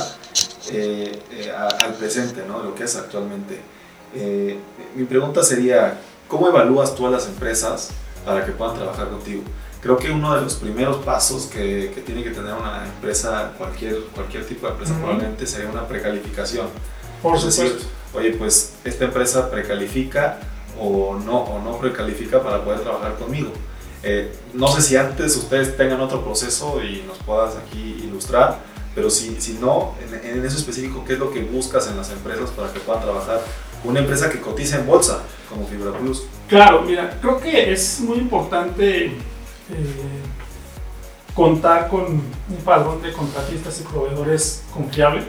eh, 0.71 1.19
eh, 1.31 1.51
a, 1.51 1.67
al 1.67 1.95
presente, 1.95 2.45
¿no? 2.47 2.63
Lo 2.63 2.75
que 2.75 2.85
es 2.85 2.95
actualmente. 2.97 3.61
Eh, 4.15 4.59
mi 4.95 5.05
pregunta 5.05 5.43
sería, 5.43 5.99
¿cómo 6.29 6.47
evalúas 6.49 6.95
tú 6.95 7.07
a 7.07 7.11
las 7.11 7.27
empresas 7.27 7.91
para 8.27 8.45
que 8.45 8.53
puedan 8.53 8.77
trabajar 8.77 9.09
contigo? 9.09 9.43
Creo 9.81 9.97
que 9.97 10.11
uno 10.11 10.35
de 10.37 10.43
los 10.43 10.55
primeros 10.57 10.99
pasos 11.05 11.47
que, 11.47 11.91
que 11.95 12.03
tiene 12.03 12.23
que 12.23 12.31
tener 12.31 12.53
una 12.53 12.85
empresa, 12.87 13.53
cualquier, 13.57 14.01
cualquier 14.15 14.47
tipo 14.47 14.67
de 14.67 14.73
empresa, 14.75 14.93
uh 14.93 14.97
-huh. 14.97 15.01
probablemente 15.01 15.47
sería 15.47 15.71
una 15.71 15.89
precalificación. 15.89 16.69
Por 17.23 17.37
es 17.37 17.41
supuesto. 17.43 17.63
decir, 17.65 17.89
oye, 18.15 18.33
pues 18.33 18.75
esta 18.85 19.07
empresa 19.07 19.51
precalifica 19.51 20.39
o 20.81 21.17
no, 21.17 21.39
o 21.39 21.59
no 21.61 21.79
precalifica 21.79 22.43
para 22.43 22.65
poder 22.65 22.81
trabajar 22.81 23.15
conmigo. 23.17 23.51
Eh, 24.03 24.33
no 24.55 24.69
sé 24.69 24.83
si 24.83 24.97
antes 24.97 25.37
ustedes 25.37 25.77
tengan 25.77 26.01
otro 26.01 26.25
proceso 26.25 26.83
y 26.83 27.05
nos 27.07 27.19
puedas 27.19 27.57
aquí 27.57 28.03
ilustrar, 28.03 28.59
pero 28.95 29.09
si, 29.11 29.41
si 29.41 29.55
no, 29.55 29.95
en, 30.03 30.39
en, 30.39 30.45
eso 30.45 30.59
específico, 30.59 31.05
¿qué 31.07 31.15
es 31.15 31.19
lo 31.19 31.31
que 31.31 31.43
buscas 31.43 31.89
en 31.89 31.97
las 31.97 32.11
empresas 32.11 32.51
para 32.51 32.73
que 32.73 32.81
puedan 32.81 33.03
trabajar 33.03 33.41
una 33.85 34.01
empresa 34.01 34.29
que 34.29 34.41
cotiza 34.41 34.79
en 34.79 34.87
bolsa 34.87 35.23
como 35.49 35.67
Fibra 35.67 35.97
Plus? 35.97 36.25
Claro, 36.49 36.83
mira, 36.83 37.17
creo 37.21 37.39
que 37.39 37.73
es 37.73 38.01
muy 38.01 38.19
importante 38.19 39.07
eh, 39.07 39.13
contar 41.35 41.89
con 41.89 42.05
un 42.07 42.57
padrón 42.65 43.01
de 43.03 43.13
contratistas 43.13 43.81
y 43.81 43.85
proveedores 43.85 44.65
confiable, 44.75 45.23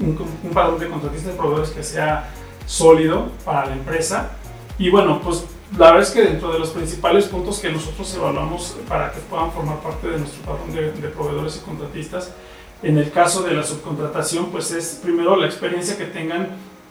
un, 0.00 0.18
un 0.42 0.78
de 0.78 0.88
contratistas 0.88 1.34
y 1.34 1.36
proveedores 1.36 1.70
que 1.70 1.82
sea 1.82 2.30
sólido 2.66 3.28
para 3.44 3.66
la 3.66 3.72
empresa. 3.72 4.30
Y 4.78 4.90
bueno, 4.90 5.20
pues 5.20 5.44
la 5.78 5.86
verdad 5.92 6.02
es 6.02 6.10
que 6.10 6.22
dentro 6.22 6.52
de 6.52 6.58
los 6.58 6.70
principales 6.70 7.26
puntos 7.26 7.58
que 7.58 7.70
nosotros 7.70 8.12
evaluamos 8.14 8.76
para 8.88 9.12
que 9.12 9.20
puedan 9.20 9.52
formar 9.52 9.78
parte 9.78 10.08
de 10.08 10.18
nuestro 10.18 10.42
padrón 10.42 10.72
de, 10.72 10.92
de 10.92 11.08
proveedores 11.08 11.56
y 11.56 11.60
contratistas, 11.60 12.32
en 12.82 12.98
el 12.98 13.10
caso 13.10 13.42
de 13.42 13.54
la 13.54 13.62
subcontratación, 13.62 14.46
pues 14.46 14.70
es 14.70 15.00
primero 15.02 15.36
la 15.36 15.46
experiencia 15.46 15.96
que 15.96 16.04
tengan 16.04 16.48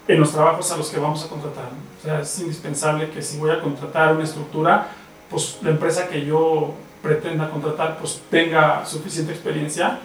en 0.07 0.19
los 0.19 0.31
trabajos 0.31 0.71
a 0.71 0.77
los 0.77 0.89
que 0.89 0.99
vamos 0.99 1.23
a 1.23 1.29
contratar. 1.29 1.69
O 1.99 2.03
sea, 2.03 2.21
es 2.21 2.39
indispensable 2.39 3.09
que 3.09 3.21
si 3.21 3.37
voy 3.37 3.51
a 3.51 3.61
contratar 3.61 4.15
una 4.15 4.23
estructura, 4.23 4.89
pues 5.29 5.59
la 5.61 5.69
empresa 5.69 6.07
que 6.07 6.25
yo 6.25 6.73
pretenda 7.01 7.49
contratar, 7.49 7.97
pues 7.99 8.21
tenga 8.29 8.85
suficiente 8.85 9.33
experiencia 9.33 9.99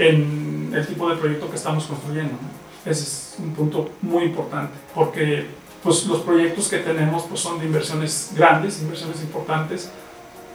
en 0.00 0.72
el 0.74 0.86
tipo 0.86 1.08
de 1.10 1.16
proyecto 1.16 1.50
que 1.50 1.56
estamos 1.56 1.84
construyendo. 1.84 2.32
¿no? 2.32 2.90
Ese 2.90 3.02
es 3.02 3.34
un 3.38 3.52
punto 3.52 3.90
muy 4.00 4.24
importante, 4.24 4.72
porque 4.94 5.46
pues 5.82 6.06
los 6.06 6.20
proyectos 6.20 6.68
que 6.68 6.78
tenemos 6.78 7.24
pues 7.24 7.40
son 7.40 7.58
de 7.58 7.66
inversiones 7.66 8.32
grandes, 8.34 8.80
inversiones 8.80 9.20
importantes, 9.20 9.90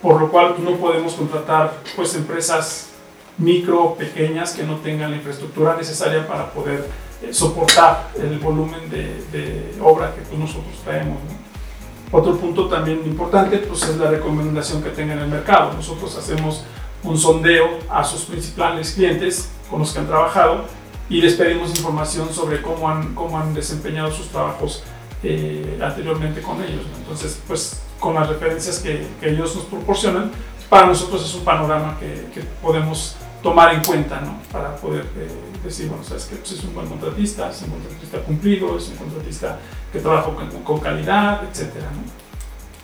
por 0.01 0.19
lo 0.19 0.31
cual 0.31 0.55
no 0.59 0.75
podemos 0.77 1.13
contratar 1.13 1.79
pues 1.95 2.15
empresas 2.15 2.89
micro, 3.37 3.95
pequeñas, 3.95 4.53
que 4.53 4.63
no 4.63 4.77
tengan 4.77 5.11
la 5.11 5.17
infraestructura 5.17 5.75
necesaria 5.75 6.27
para 6.27 6.51
poder 6.51 6.87
eh, 7.21 7.33
soportar 7.33 8.09
el 8.19 8.39
volumen 8.39 8.89
de, 8.89 9.23
de 9.31 9.75
obra 9.81 10.13
que 10.15 10.21
pues, 10.21 10.39
nosotros 10.39 10.75
traemos. 10.83 11.17
¿no? 11.23 12.17
Otro 12.17 12.37
punto 12.37 12.67
también 12.67 13.01
importante 13.05 13.57
pues, 13.57 13.83
es 13.83 13.97
la 13.97 14.09
recomendación 14.09 14.81
que 14.81 14.89
tenga 14.89 15.13
en 15.13 15.19
el 15.19 15.27
mercado. 15.27 15.73
Nosotros 15.73 16.17
hacemos 16.17 16.63
un 17.05 17.17
sondeo 17.17 17.79
a 17.89 18.03
sus 18.03 18.21
principales 18.23 18.91
clientes 18.93 19.49
con 19.69 19.79
los 19.79 19.93
que 19.93 19.99
han 19.99 20.07
trabajado 20.07 20.65
y 21.09 21.21
les 21.21 21.35
pedimos 21.35 21.69
información 21.69 22.33
sobre 22.33 22.61
cómo 22.61 22.89
han, 22.89 23.13
cómo 23.13 23.37
han 23.37 23.53
desempeñado 23.53 24.11
sus 24.11 24.27
trabajos 24.29 24.83
eh, 25.23 25.79
anteriormente 25.81 26.41
con 26.41 26.61
ellos. 26.61 26.85
¿no? 26.91 26.97
Entonces, 26.97 27.39
pues 27.47 27.81
con 27.99 28.15
las 28.15 28.27
referencias 28.27 28.79
que, 28.79 29.07
que, 29.19 29.29
ellos 29.29 29.55
nos 29.55 29.65
proporcionan, 29.65 30.31
para 30.69 30.87
nosotros 30.87 31.23
es 31.23 31.33
un 31.35 31.43
panorama 31.43 31.97
que, 31.99 32.27
que 32.33 32.41
podemos 32.61 33.15
tomar 33.41 33.75
en 33.75 33.83
cuenta 33.83 34.19
¿no? 34.21 34.39
para 34.51 34.75
poder 34.75 35.05
eh, 35.17 35.29
decir, 35.63 35.87
bueno, 35.87 36.03
sabes 36.03 36.25
que 36.25 36.35
pues 36.35 36.53
es 36.53 36.63
un 36.63 36.73
buen 36.73 36.87
contratista, 36.87 37.49
es 37.49 37.61
un 37.61 37.69
contratista 37.69 38.17
cumplido, 38.19 38.77
es 38.77 38.89
un 38.89 38.95
contratista 38.97 39.59
que 39.93 39.99
trabaja 39.99 40.25
con, 40.25 40.49
con 40.63 40.79
calidad, 40.79 41.43
etc. 41.43 41.75
¿no? 41.75 42.24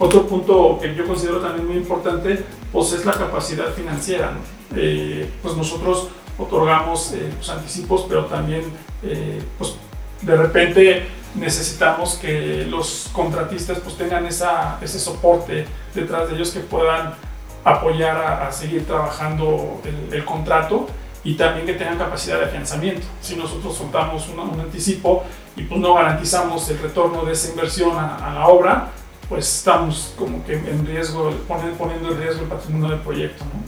Otro 0.01 0.25
punto 0.25 0.79
que 0.81 0.95
yo 0.95 1.05
considero 1.05 1.39
también 1.39 1.67
muy 1.67 1.77
importante 1.77 2.43
pues 2.71 2.91
es 2.91 3.05
la 3.05 3.11
capacidad 3.11 3.71
financiera. 3.71 4.31
¿no? 4.31 4.39
Eh, 4.75 5.29
pues 5.43 5.55
nosotros 5.55 6.07
otorgamos 6.39 7.11
eh, 7.13 7.31
pues, 7.37 7.47
anticipos, 7.49 8.07
pero 8.09 8.25
también 8.25 8.63
eh, 9.03 9.39
pues, 9.59 9.75
De 10.23 10.35
repente 10.35 11.05
necesitamos 11.35 12.15
que 12.15 12.65
los 12.65 13.09
contratistas 13.13 13.79
pues 13.79 13.95
tengan 13.95 14.25
esa, 14.25 14.79
ese 14.81 14.99
soporte 14.99 15.67
detrás 15.93 16.29
de 16.29 16.35
ellos 16.35 16.49
que 16.49 16.61
puedan 16.61 17.13
apoyar 17.63 18.17
a, 18.41 18.51
seguir 18.51 18.87
trabajando 18.87 19.81
el, 20.11 20.25
contrato 20.25 20.87
y 21.23 21.35
también 21.35 21.67
que 21.67 21.73
tengan 21.73 21.99
capacidad 21.99 22.39
de 22.39 22.45
afianzamiento. 22.45 23.05
Si 23.21 23.35
nosotros 23.35 23.77
soltamos 23.77 24.27
un, 24.29 24.59
anticipo 24.59 25.23
y 25.55 25.61
pues 25.61 25.79
no 25.79 25.93
garantizamos 25.93 26.67
el 26.71 26.79
retorno 26.79 27.23
de 27.23 27.33
esa 27.33 27.51
inversión 27.51 27.95
a, 27.97 28.33
la 28.33 28.47
obra, 28.47 28.87
pues 29.31 29.47
estamos 29.47 30.11
como 30.17 30.45
que 30.45 30.55
en 30.55 30.85
riesgo, 30.85 31.33
poniendo 31.77 32.11
en 32.11 32.19
riesgo 32.19 32.41
el 32.41 32.49
patrimonio 32.49 32.89
del 32.89 32.99
proyecto. 32.99 33.45
¿no? 33.45 33.63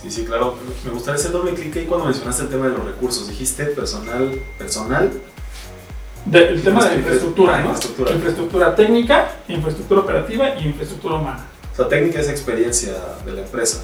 Sí, 0.00 0.08
sí, 0.08 0.24
claro. 0.24 0.56
Me 0.84 0.92
gustaría 0.92 1.18
hacer 1.18 1.32
doble 1.32 1.54
clic 1.54 1.76
ahí 1.76 1.86
cuando 1.86 2.06
mencionaste 2.06 2.44
el 2.44 2.48
tema 2.48 2.68
de 2.68 2.74
los 2.74 2.84
recursos. 2.84 3.26
Dijiste 3.28 3.64
personal, 3.64 4.40
personal. 4.56 5.10
el 6.32 6.62
tema 6.62 6.88
de 6.88 6.94
infraestructura, 6.98 7.58
¿no? 7.62 7.70
Infraestructura. 7.70 8.12
infraestructura 8.12 8.76
técnica, 8.76 9.32
infraestructura 9.48 10.00
operativa 10.02 10.54
y 10.60 10.68
infraestructura 10.68 11.16
humana. 11.16 11.46
O 11.72 11.74
sea, 11.76 11.88
técnica 11.88 12.20
es 12.20 12.28
experiencia 12.28 12.94
de 13.26 13.32
la 13.32 13.40
empresa. 13.40 13.82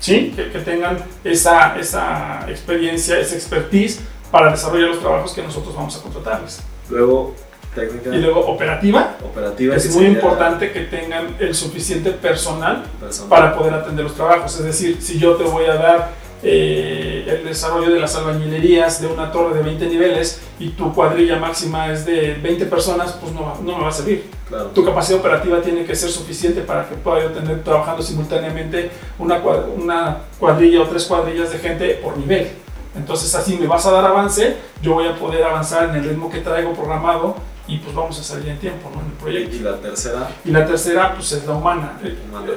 Sí, 0.00 0.32
que, 0.34 0.42
tengan 0.58 0.98
esa, 1.22 1.78
esa 1.78 2.50
experiencia, 2.50 3.16
esa 3.20 3.36
expertise 3.36 4.00
para 4.32 4.50
desarrollar 4.50 4.88
los 4.88 4.98
trabajos 4.98 5.32
que 5.34 5.42
nosotros 5.44 5.76
vamos 5.76 5.96
a 5.96 6.02
contratarles. 6.02 6.58
Luego, 6.90 7.36
técnica. 7.78 8.14
Y 8.14 8.18
luego, 8.18 8.40
operativa. 8.40 9.16
Operativa. 9.24 9.76
Es 9.76 9.94
muy 9.94 10.06
importante 10.06 10.72
que 10.72 10.80
tengan 10.82 11.36
el 11.38 11.54
suficiente 11.54 12.10
personal, 12.10 12.84
para 13.28 13.56
poder 13.56 13.74
atender 13.74 14.04
los 14.04 14.14
trabajos. 14.14 14.58
Es 14.58 14.64
decir, 14.64 14.98
si 15.00 15.18
yo 15.18 15.36
te 15.36 15.44
voy 15.44 15.66
a 15.66 15.74
dar 15.74 16.10
eh, 16.42 17.24
el 17.26 17.44
desarrollo 17.44 17.90
de 17.90 17.98
las 17.98 18.14
albañilerías 18.14 19.00
de 19.00 19.08
una 19.08 19.32
torre 19.32 19.56
de 19.56 19.62
20 19.62 19.86
niveles 19.86 20.40
y 20.60 20.70
tu 20.70 20.94
cuadrilla 20.94 21.36
máxima 21.36 21.92
es 21.92 22.06
de 22.06 22.34
20 22.34 22.66
personas, 22.66 23.12
pues 23.20 23.32
no, 23.32 23.56
no 23.62 23.76
me 23.76 23.82
va 23.82 23.88
a 23.88 23.92
servir. 23.92 24.30
Tu 24.74 24.84
capacidad 24.84 25.18
operativa 25.18 25.60
tiene 25.60 25.84
que 25.84 25.94
ser 25.94 26.10
suficiente 26.10 26.62
para 26.62 26.88
que 26.88 26.94
pueda 26.94 27.22
yo 27.22 27.30
tener 27.30 27.62
trabajando 27.62 28.02
simultáneamente 28.02 28.90
una, 29.18 29.42
una 29.76 30.18
cuadrilla 30.38 30.82
o 30.82 30.86
tres 30.86 31.04
cuadrillas 31.04 31.52
de 31.52 31.58
gente 31.58 32.00
por 32.02 32.16
nivel. 32.16 32.48
Entonces 32.96 33.34
así 33.34 33.56
me 33.58 33.66
vas 33.66 33.84
a 33.86 33.90
dar 33.90 34.04
avance, 34.06 34.56
yo 34.80 34.94
voy 34.94 35.06
a 35.06 35.16
poder 35.16 35.44
avanzar 35.44 35.90
en 35.90 35.96
el 35.96 36.04
ritmo 36.04 36.30
que 36.30 36.38
traigo 36.38 36.72
programado 36.72 37.36
y 37.68 37.76
pues 37.76 37.94
vamos 37.94 38.18
a 38.18 38.22
salir 38.22 38.48
en 38.48 38.58
tiempo 38.58 38.90
¿no? 38.92 39.02
en 39.02 39.06
el 39.08 39.12
proyecto. 39.12 39.56
¿Y 39.56 39.58
la 39.60 39.76
tercera? 39.76 40.30
Y 40.44 40.50
la 40.50 40.66
tercera 40.66 41.14
pues 41.14 41.30
es 41.32 41.46
la 41.46 41.52
humana. 41.52 42.00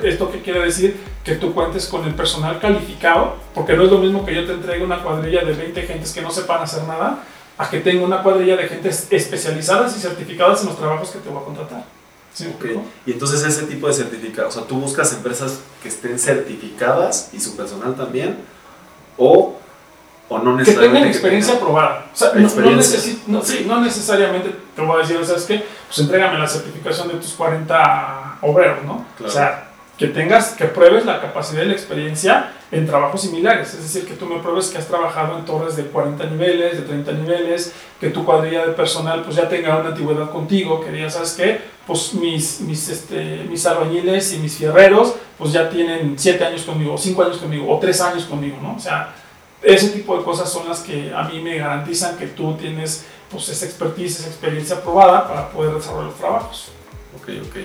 ¿Esto 0.02 0.32
qué 0.32 0.42
quiere 0.42 0.62
decir? 0.62 0.98
Que 1.24 1.36
tú 1.36 1.54
cuentes 1.54 1.88
con 1.88 2.06
el 2.06 2.16
personal 2.16 2.60
calificado, 2.60 3.36
porque 3.54 3.76
no 3.76 3.84
es 3.84 3.92
lo 3.92 3.98
mismo 3.98 4.26
que 4.26 4.34
yo 4.34 4.46
te 4.46 4.54
entregue 4.54 4.84
una 4.84 5.04
cuadrilla 5.04 5.44
de 5.44 5.54
20 5.54 5.82
gentes 5.84 6.14
que 6.14 6.22
no 6.22 6.32
sepan 6.32 6.64
hacer 6.64 6.84
nada, 6.84 7.24
a 7.58 7.70
que 7.70 7.82
tenga 7.82 8.06
una 8.06 8.24
cuadrilla 8.24 8.56
de 8.56 8.68
gentes 8.70 9.08
especializadas 9.12 9.96
y 9.98 10.00
certificadas 10.00 10.62
en 10.62 10.68
los 10.68 10.78
trabajos 10.78 11.10
que 11.12 11.20
te 11.20 11.30
voy 11.30 11.42
a 11.42 11.46
contratar. 11.46 11.84
¿Sí, 12.34 12.48
Y 13.06 13.12
entonces 13.12 13.44
ese 13.44 13.64
tipo 13.66 13.88
de 13.88 13.94
certificados, 13.94 14.56
o 14.56 14.60
sea, 14.60 14.68
tú 14.68 14.80
buscas 14.80 15.12
empresas 15.12 15.60
que 15.84 15.90
estén 15.90 16.18
certificadas 16.18 17.30
y 17.34 17.42
su 17.42 17.58
personal 17.58 17.94
también, 17.96 18.38
o 19.18 19.60
o 20.32 20.40
no 20.40 20.56
necesariamente. 20.56 20.82
Que 20.82 20.94
tengan 20.94 21.08
experiencia 21.10 21.60
probada. 21.60 22.06
O 22.14 22.16
sea, 22.16 22.32
no, 22.34 23.42
sí, 23.44 23.66
no, 23.68 23.82
necesariamente 23.82 24.56
te 24.74 24.82
voy 24.82 24.96
a 24.96 25.00
decir, 25.02 25.20
¿sabes 25.26 25.44
qué? 25.44 25.66
Pues 25.88 26.00
entrégame 26.00 26.40
la 26.40 26.48
certificación 26.48 27.10
de 27.10 27.16
tus 27.16 27.34
40 27.34 28.38
obreros, 28.42 28.84
¿no? 28.86 29.06
O 29.24 29.30
sea, 29.30 29.68
que 29.98 30.08
tengas, 30.08 30.54
que 30.54 30.66
pruebes 30.66 31.06
la 31.06 31.20
capacidad 31.20 31.64
y 31.64 31.66
la 31.66 31.74
experiencia 31.74 32.54
en 32.72 32.88
trabajos 32.88 33.22
similares. 33.22 33.74
Es 33.74 33.82
decir, 33.82 34.08
que 34.08 34.14
tú 34.14 34.26
me 34.26 34.40
pruebes 34.40 34.70
que 34.70 34.78
has 34.78 34.88
trabajado 34.88 35.38
en 35.38 35.44
torres 35.44 35.76
de 35.76 35.84
40 35.84 36.24
niveles, 36.28 36.78
de 36.78 36.84
30 36.84 37.12
niveles, 37.12 37.74
que 38.00 38.10
tu 38.10 38.24
cuadrilla 38.24 38.66
de 38.66 38.72
personal 38.72 39.24
pues 39.24 39.36
ya 39.36 39.50
tenga 39.50 39.78
una 39.78 39.90
antigüedad 39.90 40.32
contigo, 40.32 40.80
que 40.80 40.92
digas, 40.92 41.14
¿sabes 41.16 41.34
qué? 41.34 41.62
Pues 41.86 42.14
mis, 42.14 42.62
mis, 42.62 42.88
este, 42.88 43.46
mis 43.50 43.66
albañiles 43.66 44.32
y 44.32 44.38
mis 44.38 44.58
fierreros 44.58 45.16
pues 45.38 45.52
ya 45.52 45.70
tienen 45.70 46.18
7 46.18 46.46
años 46.46 46.64
conmigo, 46.64 46.94
o 46.94 46.98
5 46.98 47.22
años 47.24 47.38
conmigo, 47.38 47.70
o 47.70 47.80
3 47.80 48.02
años 48.02 48.24
conmigo, 48.24 48.58
¿no? 48.62 48.76
O 48.76 48.80
sea, 48.80 49.14
ese 49.62 49.90
tipo 49.90 50.18
de 50.18 50.24
cosas 50.24 50.52
son 50.52 50.68
las 50.68 50.80
que 50.80 51.14
a 51.14 51.24
mí 51.24 51.42
me 51.42 51.58
garantizan 51.58 52.18
que 52.18 52.28
tú 52.28 52.56
tienes 52.56 53.06
pues, 53.30 53.50
esa 53.50 53.66
expertise, 53.66 54.20
esa 54.20 54.28
experiencia 54.28 54.82
probada 54.82 55.28
para 55.28 55.50
poder 55.50 55.76
desarrollar 55.76 56.08
los 56.08 56.18
trabajos. 56.18 56.72
Ok, 57.16 57.30
ok. 57.48 57.56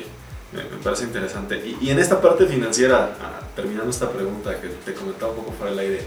Me, 0.52 0.62
parece 0.82 1.04
interesante. 1.04 1.76
Y, 1.80 1.90
en 1.90 1.98
esta 1.98 2.20
parte 2.20 2.46
financiera, 2.46 3.16
ah, 3.20 3.40
terminando 3.54 3.90
esta 3.90 4.10
pregunta 4.10 4.60
que 4.60 4.68
te 4.68 4.94
comentaba 4.94 5.32
un 5.32 5.38
poco 5.38 5.52
fuera 5.52 5.70
del 5.70 5.80
aire, 5.80 6.02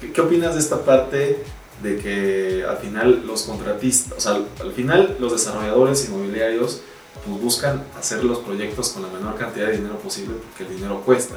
¿qué, 0.00 0.12
¿qué, 0.12 0.20
opinas 0.20 0.54
de 0.54 0.60
esta 0.60 0.84
parte 0.84 1.44
de 1.82 1.98
que 1.98 2.64
al 2.68 2.78
final 2.78 3.26
los 3.26 3.42
contratistas, 3.42 4.18
o 4.18 4.20
sea, 4.20 4.40
al, 4.60 4.72
final 4.72 5.16
los 5.20 5.32
desarrolladores 5.32 6.08
inmobiliarios 6.08 6.80
pues, 7.24 7.40
buscan 7.40 7.84
hacer 7.98 8.24
los 8.24 8.38
proyectos 8.38 8.90
con 8.90 9.02
la 9.02 9.08
menor 9.08 9.36
cantidad 9.36 9.66
de 9.66 9.76
dinero 9.76 9.98
posible 9.98 10.36
porque 10.36 10.64
el 10.64 10.76
dinero 10.76 11.02
cuesta? 11.02 11.36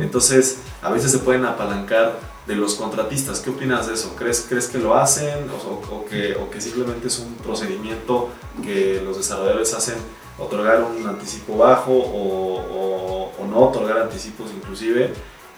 Entonces, 0.00 0.60
a 0.80 0.90
veces 0.90 1.12
se 1.12 1.18
pueden 1.18 1.44
apalancar 1.44 2.18
de 2.48 2.56
los 2.56 2.74
contratistas. 2.74 3.40
¿Qué 3.40 3.50
opinas 3.50 3.86
de 3.86 3.94
eso? 3.94 4.16
¿Crees, 4.16 4.46
crees 4.48 4.68
que 4.68 4.78
lo 4.78 4.96
hacen 4.96 5.46
o, 5.50 6.04
que, 6.06 6.34
o, 6.34 6.50
que, 6.50 6.60
simplemente 6.60 7.08
es 7.08 7.18
un 7.18 7.34
procedimiento 7.34 8.30
que 8.64 9.02
los 9.04 9.18
desarrolladores 9.18 9.74
hacen, 9.74 9.96
otorgar 10.38 10.82
un 10.82 11.06
anticipo 11.06 11.58
bajo 11.58 11.92
o, 11.92 13.32
no 13.48 13.60
otorgar 13.60 13.98
anticipos 13.98 14.50
inclusive? 14.56 15.12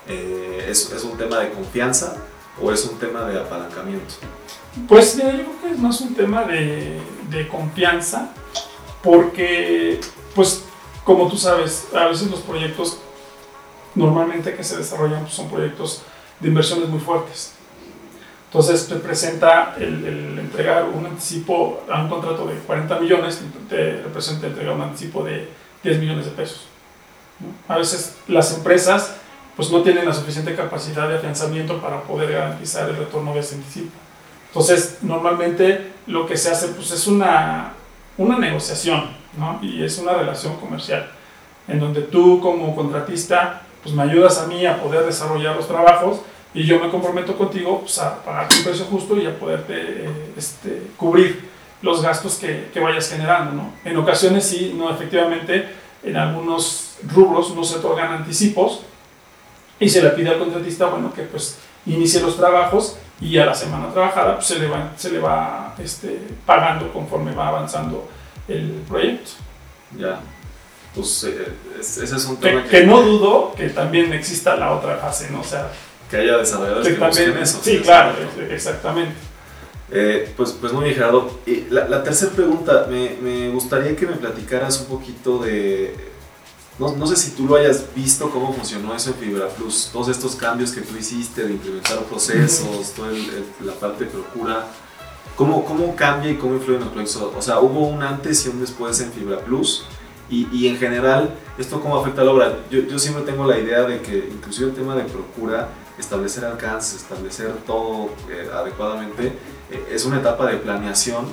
Eh, 0.09 0.67
¿es, 0.69 0.91
¿es, 0.91 1.05
un 1.05 1.17
tema 1.17 1.39
de 1.39 1.51
confianza 1.51 2.17
o 2.61 2.73
es 2.73 2.85
un 2.85 2.99
tema 2.99 3.23
de 3.23 3.39
apalancamiento? 3.39 4.15
Pues 4.89 5.17
yo 5.17 5.23
creo 5.23 5.61
que 5.63 5.71
es 5.71 5.79
más 5.79 6.01
un 6.01 6.15
tema 6.15 6.45
de, 6.45 7.01
de 7.31 7.49
confianza 7.49 8.33
porque, 9.03 10.01
pues, 10.35 10.65
como 11.05 11.29
tú 11.29 11.37
sabes, 11.37 11.87
a 11.95 12.07
veces 12.07 12.31
los 12.31 12.41
proyectos 12.41 12.99
normalmente 13.95 14.55
que 14.55 14.65
se 14.65 14.77
desarrollan 14.77 15.23
pues, 15.23 15.35
son 15.35 15.49
proyectos 15.49 16.03
de 16.41 16.49
inversiones 16.49 16.89
muy 16.89 17.01
fuertes. 17.01 17.53
Entonces 18.47 18.89
te 18.89 18.97
presenta 18.97 19.77
el, 19.79 20.39
entregar 20.39 20.85
un 20.85 21.07
anticipo 21.07 21.85
a 21.89 22.03
un 22.03 22.09
contrato 22.09 22.47
de 22.47 22.55
40 22.57 22.99
millones, 22.99 23.41
te 23.69 24.03
representa 24.03 24.49
entregar 24.49 24.75
un 24.75 24.83
anticipo 24.83 25.23
de 25.23 25.49
10 25.85 26.01
millones 26.01 26.25
de 26.25 26.33
pesos. 26.33 26.67
A 27.69 27.79
veces 27.79 28.17
las 28.27 28.53
empresas 28.53 29.15
pues 29.55 29.71
no 29.71 29.83
tienen 29.83 30.05
la 30.05 30.13
suficiente 30.13 30.57
capacidad 30.57 31.09
de 31.09 31.19
afianzamiento 31.19 31.81
para 31.81 32.03
poder 32.03 32.33
garantizar 32.33 32.89
el 32.89 32.97
retorno 32.97 33.33
de 33.35 33.41
ese 33.41 33.55
anticipo. 33.55 33.93
Entonces 34.49 34.99
normalmente 35.03 35.93
lo 36.09 36.27
que 36.27 36.37
se 36.37 36.51
hace 36.51 36.69
pues 36.69 36.91
es 36.91 37.07
una, 37.07 37.73
una 38.19 38.37
negociación 38.37 39.11
¿no? 39.39 39.61
y 39.63 39.85
es 39.85 39.97
una 39.99 40.15
relación 40.15 40.57
comercial 40.57 41.09
en 41.69 41.79
donde 41.79 42.03
tú 42.03 42.41
como 42.41 42.75
contratista 42.75 43.63
pues 43.83 43.95
me 43.95 44.03
ayudas 44.03 44.39
a 44.39 44.47
mí 44.47 44.67
a 44.67 44.83
poder 44.83 45.05
desarrollar 45.05 45.55
los 45.55 45.69
trabajos 45.69 46.21
y 46.53 46.65
yo 46.65 46.81
me 46.81 46.91
comprometo 46.91 47.37
contigo 47.37 47.81
pues, 47.81 47.99
a 47.99 48.23
pagar 48.23 48.49
un 48.57 48.65
precio 48.65 48.85
justo 48.87 49.17
y 49.17 49.27
a 49.27 49.39
poderte 49.39 49.75
eh, 49.75 50.33
este, 50.37 50.83
cubrir 50.97 51.49
los 51.83 52.03
gastos 52.03 52.37
que, 52.37 52.71
que, 52.73 52.81
vayas 52.81 53.09
generando. 53.09 53.53
¿no? 53.53 53.73
En 53.85 53.97
ocasiones 53.97 54.47
sí, 54.47 54.75
no, 54.77 54.91
efectivamente, 54.91 55.69
en 56.03 56.17
algunos 56.17 56.97
rubros 57.07 57.55
no 57.55 57.65
se 57.65 57.77
otorgan 57.77 58.13
anticipos 58.13 58.81
y 59.79 59.89
se 59.89 60.03
le 60.03 60.11
pide 60.11 60.31
al 60.31 60.39
contratista, 60.39 60.87
bueno, 60.87 61.13
que 61.13 61.23
pues 61.23 61.59
inicie 61.87 62.21
los 62.21 62.37
trabajos 62.37 62.99
y 63.21 63.39
a 63.39 63.47
la 63.47 63.55
semana 63.55 63.93
trabajada 63.93 64.37
pues, 64.37 64.47
se 64.47 64.59
le 64.59 64.67
va, 64.67 64.93
se 64.97 65.11
le 65.11 65.19
va 65.19 65.75
este, 65.79 66.21
pagando 66.45 66.93
conforme 66.93 67.33
va 67.33 67.49
avanzando 67.49 68.09
el 68.49 68.83
proyecto. 68.89 69.31
Ya 69.97 70.21
pues 70.95 71.25
eh, 71.25 71.53
ese 71.79 72.05
es 72.05 72.25
un 72.27 72.37
tema 72.39 72.65
que, 72.65 72.69
que, 72.69 72.87
no 72.87 73.01
dudo 73.03 73.55
que 73.57 73.69
también 73.69 74.13
exista 74.13 74.57
la 74.57 74.73
otra 74.73 74.97
fase, 74.97 75.31
¿no? 75.31 75.41
O 75.41 75.45
sea, 75.45 75.71
que 76.11 76.17
haya 76.17 76.39
desarrolladores 76.39 76.89
que, 76.89 77.05
busquen 77.05 77.39
eso. 77.39 77.61
Sí, 77.63 77.79
claro, 77.79 78.15
exactamente. 78.51 79.15
Eh, 79.93 80.33
pues, 80.37 80.53
pues 80.53 80.73
muy 80.73 80.85
bien, 80.85 80.97
Gerardo. 80.97 81.39
Y 81.47 81.67
la, 81.71 81.89
la 81.89 82.03
tercera 82.03 82.33
pregunta, 82.33 82.87
me, 82.91 83.17
me, 83.23 83.49
gustaría 83.51 83.97
que 83.97 84.07
me 84.07 84.17
platicaras 84.17 84.81
un 84.81 84.87
poquito 84.87 85.39
de... 85.39 85.95
No, 86.79 86.97
no, 86.97 87.07
sé 87.07 87.17
si 87.17 87.33
tú 87.33 87.47
lo 87.47 87.57
hayas 87.57 87.85
visto, 87.95 88.31
cómo 88.31 88.55
funcionó 88.55 88.95
eso 88.95 89.11
en 89.11 89.17
Fibra 89.17 89.49
Plus, 89.49 89.91
todos 89.93 90.09
estos 90.09 90.35
cambios 90.35 90.73
que 90.73 90.81
tú 90.81 90.97
hiciste 90.97 91.45
de 91.45 91.53
implementar 91.53 91.99
procesos, 92.05 92.93
toda 92.95 93.11
la 93.63 93.73
parte 93.75 94.05
de 94.05 94.11
procura. 94.11 94.65
¿Cómo, 95.37 95.65
¿Cómo 95.65 95.95
cambia 95.95 96.31
y 96.31 96.37
cómo 96.37 96.55
influye 96.55 96.79
en 96.79 96.85
los 96.85 96.93
proyectos? 96.93 97.23
O 97.37 97.43
sea, 97.43 97.61
¿hubo 97.61 97.87
un 97.87 98.03
antes 98.03 98.47
y 98.47 98.49
un 98.49 98.61
después 98.61 98.99
en 99.01 99.13
Fibra 99.13 99.41
Plus? 99.41 99.85
Y, 100.31 100.49
y, 100.53 100.69
en 100.69 100.79
general, 100.79 101.35
¿esto 101.59 101.81
cómo 101.81 102.01
afecta 102.01 102.23
a 102.23 102.25
la 102.25 102.31
obra? 102.31 102.59
Yo, 102.71 102.81
yo, 102.81 102.99
siempre 102.99 103.25
tengo 103.25 103.45
la 103.47 103.59
idea 103.59 103.83
de 103.83 104.01
que 104.01 104.17
inclusive 104.33 104.69
el 104.69 104.75
tema 104.75 104.95
de 104.95 105.03
procura, 105.03 105.69
establecer 106.01 106.45
alcances, 106.45 107.03
establecer 107.03 107.53
todo 107.67 108.11
eh, 108.31 108.49
adecuadamente, 108.53 109.33
eh, 109.71 109.89
es 109.93 110.05
una 110.05 110.19
etapa 110.19 110.47
de 110.47 110.57
planeación 110.57 111.27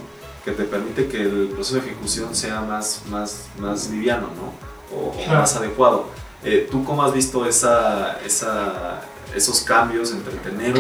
que 0.44 0.52
te 0.52 0.64
permite 0.64 1.08
que 1.08 1.22
el 1.22 1.50
proceso 1.54 1.82
de 1.82 1.88
ejecución 1.88 2.34
sea 2.36 2.62
más, 2.62 3.04
más, 3.10 3.48
más 3.58 3.90
liviano 3.90 4.28
¿no? 4.28 4.96
o, 4.98 5.14
más 5.28 5.56
adecuado. 5.56 6.06
Eh, 6.44 6.68
¿Tú 6.72 6.86
cómo 6.86 7.04
has 7.04 7.14
visto 7.14 7.46
esa, 7.46 8.20
esa, 8.26 9.02
esos 9.36 9.62
cambios 9.62 10.12
entre 10.12 10.36
tener 10.38 10.76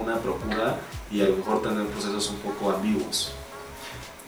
una 0.00 0.16
procura 0.18 0.76
y 1.10 1.20
a 1.20 1.28
lo 1.28 1.36
mejor 1.36 1.62
tener 1.62 1.86
procesos 1.86 2.30
un 2.30 2.36
poco 2.36 2.70
ambiguos? 2.70 3.32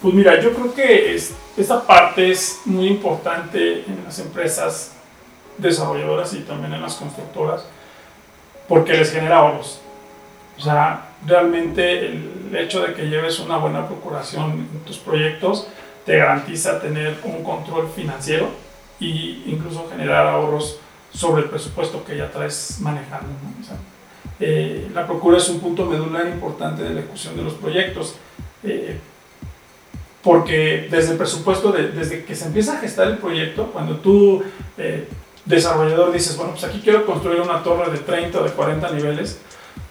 Pues 0.03 0.13
mira, 0.13 0.41
yo 0.41 0.53
creo 0.53 0.75
que 0.75 1.15
es, 1.15 1.33
esta 1.57 1.87
parte 1.87 2.31
es 2.31 2.61
muy 2.65 2.89
importante 2.89 3.85
en 3.85 4.05
las 4.05 4.19
empresas 4.19 4.93
desarrolladoras 5.59 6.35
y 6.35 6.41
también 6.41 6.75
en 6.75 6.83
las 6.83 6.97
constructoras 6.97 7.65
porque 8.69 8.95
les 8.95 9.13
genera 9.13 9.39
ahorros. 9.39 9.81
O 10.59 10.61
sea, 10.61 11.11
realmente 11.27 12.07
el 12.07 12.57
hecho 12.57 12.83
de 12.83 12.95
que 12.95 13.07
lleves 13.07 13.39
una 13.41 13.57
buena 13.57 13.87
procuración 13.87 14.69
en 14.73 14.81
tus 14.81 14.99
proyectos 14.99 15.67
te 16.07 16.17
garantiza 16.17 16.81
tener 16.81 17.19
un 17.25 17.43
control 17.43 17.89
financiero 17.89 18.49
e 19.01 19.43
incluso 19.47 19.89
generar 19.91 20.27
ahorros 20.27 20.79
sobre 21.13 21.43
el 21.43 21.49
presupuesto 21.49 22.05
que 22.05 22.17
ya 22.17 22.31
traes 22.31 22.79
manejando. 22.81 23.29
Eh, 24.41 24.91
la 24.93 25.07
procura 25.07 25.39
es 25.39 25.49
un 25.49 25.61
punto 25.61 25.87
medular 25.87 26.27
importante 26.27 26.83
de 26.83 26.91
la 26.91 27.01
ejecución 27.01 27.37
de 27.37 27.43
los 27.43 27.55
proyectos. 27.55 28.17
Eh, 28.63 28.99
porque 30.25 30.89
desde 30.91 31.13
el 31.13 31.19
presupuesto, 31.19 31.71
desde 31.71 32.25
que 32.25 32.35
se 32.35 32.47
empieza 32.47 32.73
a 32.73 32.81
gestar 32.81 33.09
el 33.09 33.19
proyecto, 33.19 33.67
cuando 33.67 33.97
tú, 33.97 34.43
eh, 34.79 35.07
desarrollador, 35.45 36.13
dices, 36.13 36.37
bueno, 36.37 36.53
pues 36.53 36.65
aquí 36.65 36.81
quiero 36.83 37.05
construir 37.05 37.41
una 37.41 37.63
torre 37.63 37.91
de 37.91 37.99
30 37.99 38.41
o 38.41 38.45
de 38.45 38.51
40 38.51 38.91
niveles, 38.91 39.41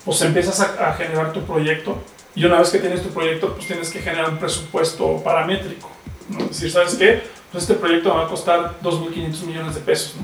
pues 0.06 0.22
empiezas 0.22 0.60
a, 0.60 0.94
generar 0.94 1.32
tu 1.32 1.42
proyecto 1.44 1.98
y 2.36 2.46
una 2.46 2.60
vez 2.60 2.70
que 2.70 2.80
tienes 2.80 3.04
tu 3.04 3.10
proyecto, 3.10 3.54
pues 3.54 3.68
tienes 3.68 3.89
que 3.89 4.00
generar 4.00 4.30
un 4.30 4.38
presupuesto 4.38 5.22
paramétrico. 5.24 5.89
¿no? 6.30 6.39
Es 6.39 6.50
decir, 6.50 6.72
¿sabes 6.72 6.96
qué? 6.96 7.24
Pues 7.52 7.63
este 7.63 7.76
proyecto 7.76 8.13
va 8.13 8.26
a 8.26 8.28
costar 8.28 8.74
2.500 8.82 9.46
millones 9.46 9.76
de 9.76 9.82
pesos. 9.82 10.16
¿no? 10.16 10.24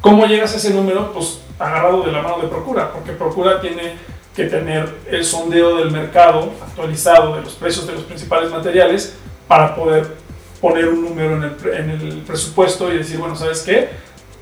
¿Cómo 0.00 0.26
llegas 0.26 0.52
a 0.54 0.58
ese 0.58 0.70
número? 0.70 1.12
Pues 1.12 1.40
agarrado 1.58 2.02
de 2.02 2.12
la 2.12 2.22
mano 2.22 2.38
de 2.40 2.48
Procura, 2.48 2.92
porque 2.92 3.12
Procura 3.12 3.60
tiene 3.60 3.94
que 4.34 4.44
tener 4.44 4.94
el 5.10 5.24
sondeo 5.24 5.76
del 5.76 5.90
mercado 5.90 6.52
actualizado 6.62 7.36
de 7.36 7.42
los 7.42 7.54
precios 7.54 7.86
de 7.86 7.94
los 7.94 8.02
principales 8.02 8.50
materiales 8.50 9.16
para 9.48 9.74
poder 9.74 10.14
poner 10.60 10.88
un 10.88 11.02
número 11.02 11.36
en 11.36 11.42
el, 11.42 11.74
en 11.74 11.90
el 11.90 12.18
presupuesto 12.18 12.92
y 12.92 12.98
decir, 12.98 13.18
bueno, 13.18 13.34
¿sabes 13.34 13.62
qué? 13.62 13.88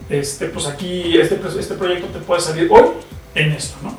Este, 0.08 0.46
pues 0.46 0.66
aquí 0.66 1.16
este, 1.18 1.40
este 1.58 1.74
proyecto 1.74 2.06
te 2.08 2.18
puede 2.18 2.40
salir 2.40 2.68
hoy 2.70 2.90
en 3.34 3.52
esto, 3.52 3.76
¿no? 3.82 3.96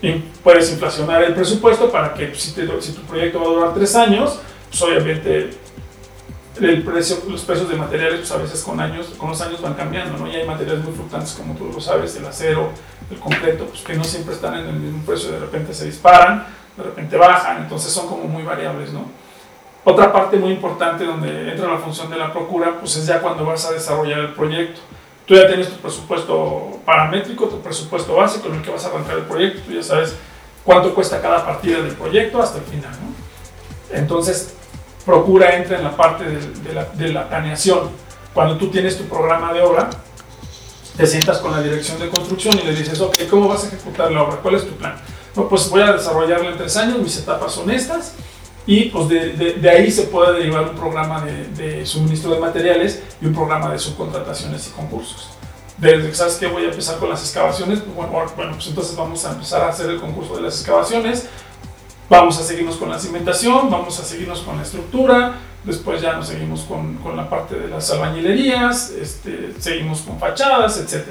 Y 0.00 0.12
puedes 0.42 0.70
inflacionar 0.70 1.22
el 1.24 1.34
presupuesto 1.34 1.90
para 1.90 2.14
que 2.14 2.34
si, 2.34 2.50
si 2.50 2.92
tu 2.92 3.02
proyecto 3.02 3.40
va 3.40 3.46
a 3.46 3.48
durar 3.48 3.74
tres 3.74 3.96
años, 3.96 4.38
pues 4.68 4.82
obviamente 4.82 5.50
el 6.60 6.82
precio, 6.82 7.18
los 7.28 7.42
precios 7.42 7.68
de 7.68 7.76
materiales 7.76 8.20
pues 8.20 8.30
a 8.32 8.36
veces 8.36 8.62
con 8.62 8.78
años, 8.78 9.08
con 9.16 9.30
los 9.30 9.40
años 9.40 9.60
van 9.60 9.74
cambiando, 9.74 10.18
¿no? 10.18 10.30
Y 10.30 10.36
hay 10.36 10.46
materiales 10.46 10.84
muy 10.84 10.92
fluctuantes 10.92 11.32
como 11.32 11.54
tú 11.54 11.70
lo 11.72 11.80
sabes, 11.80 12.14
el 12.16 12.26
acero, 12.26 12.70
el 13.10 13.18
concreto, 13.18 13.66
pues 13.66 13.80
que 13.80 13.94
no 13.94 14.04
siempre 14.04 14.34
están 14.34 14.54
en 14.58 14.66
el 14.66 14.74
mismo 14.74 15.02
precio, 15.04 15.32
de 15.32 15.40
repente 15.40 15.74
se 15.74 15.86
disparan, 15.86 16.46
de 16.76 16.82
repente 16.82 17.16
bajan, 17.16 17.62
entonces 17.62 17.92
son 17.92 18.06
como 18.06 18.24
muy 18.24 18.42
variables, 18.42 18.92
¿no? 18.92 19.06
Otra 19.84 20.12
parte 20.12 20.38
muy 20.38 20.52
importante 20.52 21.04
donde 21.04 21.52
entra 21.52 21.70
la 21.70 21.78
función 21.78 22.08
de 22.10 22.16
la 22.16 22.32
procura, 22.32 22.78
pues 22.80 22.96
es 22.96 23.06
ya 23.06 23.20
cuando 23.20 23.44
vas 23.44 23.66
a 23.66 23.72
desarrollar 23.72 24.20
el 24.20 24.32
proyecto. 24.32 24.80
Tú 25.26 25.34
ya 25.34 25.46
tienes 25.46 25.68
tu 25.68 25.76
presupuesto 25.76 26.80
paramétrico, 26.84 27.46
tu 27.46 27.60
presupuesto 27.60 28.14
básico 28.14 28.48
en 28.48 28.56
el 28.56 28.62
que 28.62 28.70
vas 28.70 28.84
a 28.84 28.88
arrancar 28.88 29.18
el 29.18 29.24
proyecto, 29.24 29.60
tú 29.66 29.72
ya 29.72 29.82
sabes 29.82 30.16
cuánto 30.64 30.94
cuesta 30.94 31.20
cada 31.20 31.44
partida 31.44 31.80
del 31.80 31.94
proyecto 31.94 32.42
hasta 32.42 32.58
el 32.58 32.64
final. 32.64 32.92
¿no? 32.92 33.96
Entonces, 33.96 34.54
procura 35.04 35.54
entra 35.56 35.76
en 35.78 35.84
la 35.84 35.96
parte 35.96 36.24
de, 36.24 36.72
la, 36.72 36.84
de, 36.84 37.12
la, 37.12 37.28
planeación. 37.28 37.90
Cuando 38.32 38.56
tú 38.56 38.70
tienes 38.70 38.96
tu 38.96 39.04
programa 39.04 39.52
de 39.52 39.60
obra, 39.60 39.90
te 40.96 41.06
sientas 41.06 41.38
con 41.38 41.52
la 41.52 41.60
dirección 41.62 41.98
de 41.98 42.08
construcción 42.08 42.58
y 42.58 42.62
le 42.62 42.74
dices, 42.74 43.00
ok, 43.00 43.16
¿cómo 43.28 43.48
vas 43.48 43.64
a 43.64 43.66
ejecutar 43.68 44.10
la 44.10 44.22
obra? 44.22 44.36
¿Cuál 44.36 44.54
es 44.54 44.66
tu 44.66 44.74
plan? 44.76 44.96
No, 45.36 45.48
pues 45.48 45.68
voy 45.68 45.82
a 45.82 45.92
desarrollarla 45.92 46.50
en 46.50 46.56
tres 46.56 46.76
años, 46.76 46.98
mis 46.98 47.18
etapas 47.18 47.52
son 47.52 47.70
estas, 47.70 48.14
y 48.66 48.84
pues 48.86 49.08
de, 49.08 49.54
de, 49.60 49.70
ahí 49.70 49.90
se 49.90 50.04
puede 50.04 50.38
derivar 50.38 50.70
un 50.70 50.74
programa 50.74 51.22
de, 51.22 51.84
suministro 51.84 52.30
de 52.30 52.40
materiales 52.40 53.02
y 53.20 53.26
un 53.26 53.34
programa 53.34 53.70
de 53.70 53.78
subcontrataciones 53.78 54.68
y 54.68 54.70
concursos. 54.70 55.30
Desde 55.76 56.08
que 56.08 56.14
sabes 56.14 56.36
que 56.36 56.46
voy 56.46 56.64
a 56.64 56.68
empezar 56.70 56.98
con 56.98 57.10
las 57.10 57.20
excavaciones, 57.20 57.80
pues 57.80 57.94
bueno, 57.94 58.12
bueno, 58.36 58.52
pues 58.52 58.68
entonces 58.68 58.96
vamos 58.96 59.24
a 59.26 59.32
empezar 59.32 59.62
a 59.62 59.68
hacer 59.68 59.90
el 59.90 60.00
concurso 60.00 60.36
de 60.36 60.42
las 60.42 60.54
excavaciones, 60.54 61.26
vamos 62.08 62.38
a 62.38 62.42
seguirnos 62.42 62.76
con 62.76 62.88
la 62.88 62.98
cimentación, 62.98 63.70
vamos 63.70 63.98
a 64.00 64.04
seguirnos 64.04 64.40
con 64.40 64.56
la 64.56 64.62
estructura, 64.62 65.34
después 65.64 66.00
ya 66.00 66.14
nos 66.14 66.28
seguimos 66.28 66.60
con, 66.60 66.94
con 66.96 67.16
la 67.16 67.28
parte 67.28 67.56
de 67.56 67.68
las 67.68 67.90
albañilerías, 67.90 68.90
este, 68.90 69.52
seguimos 69.58 70.00
con 70.02 70.18
fachadas, 70.18 70.78
etc. 70.78 71.04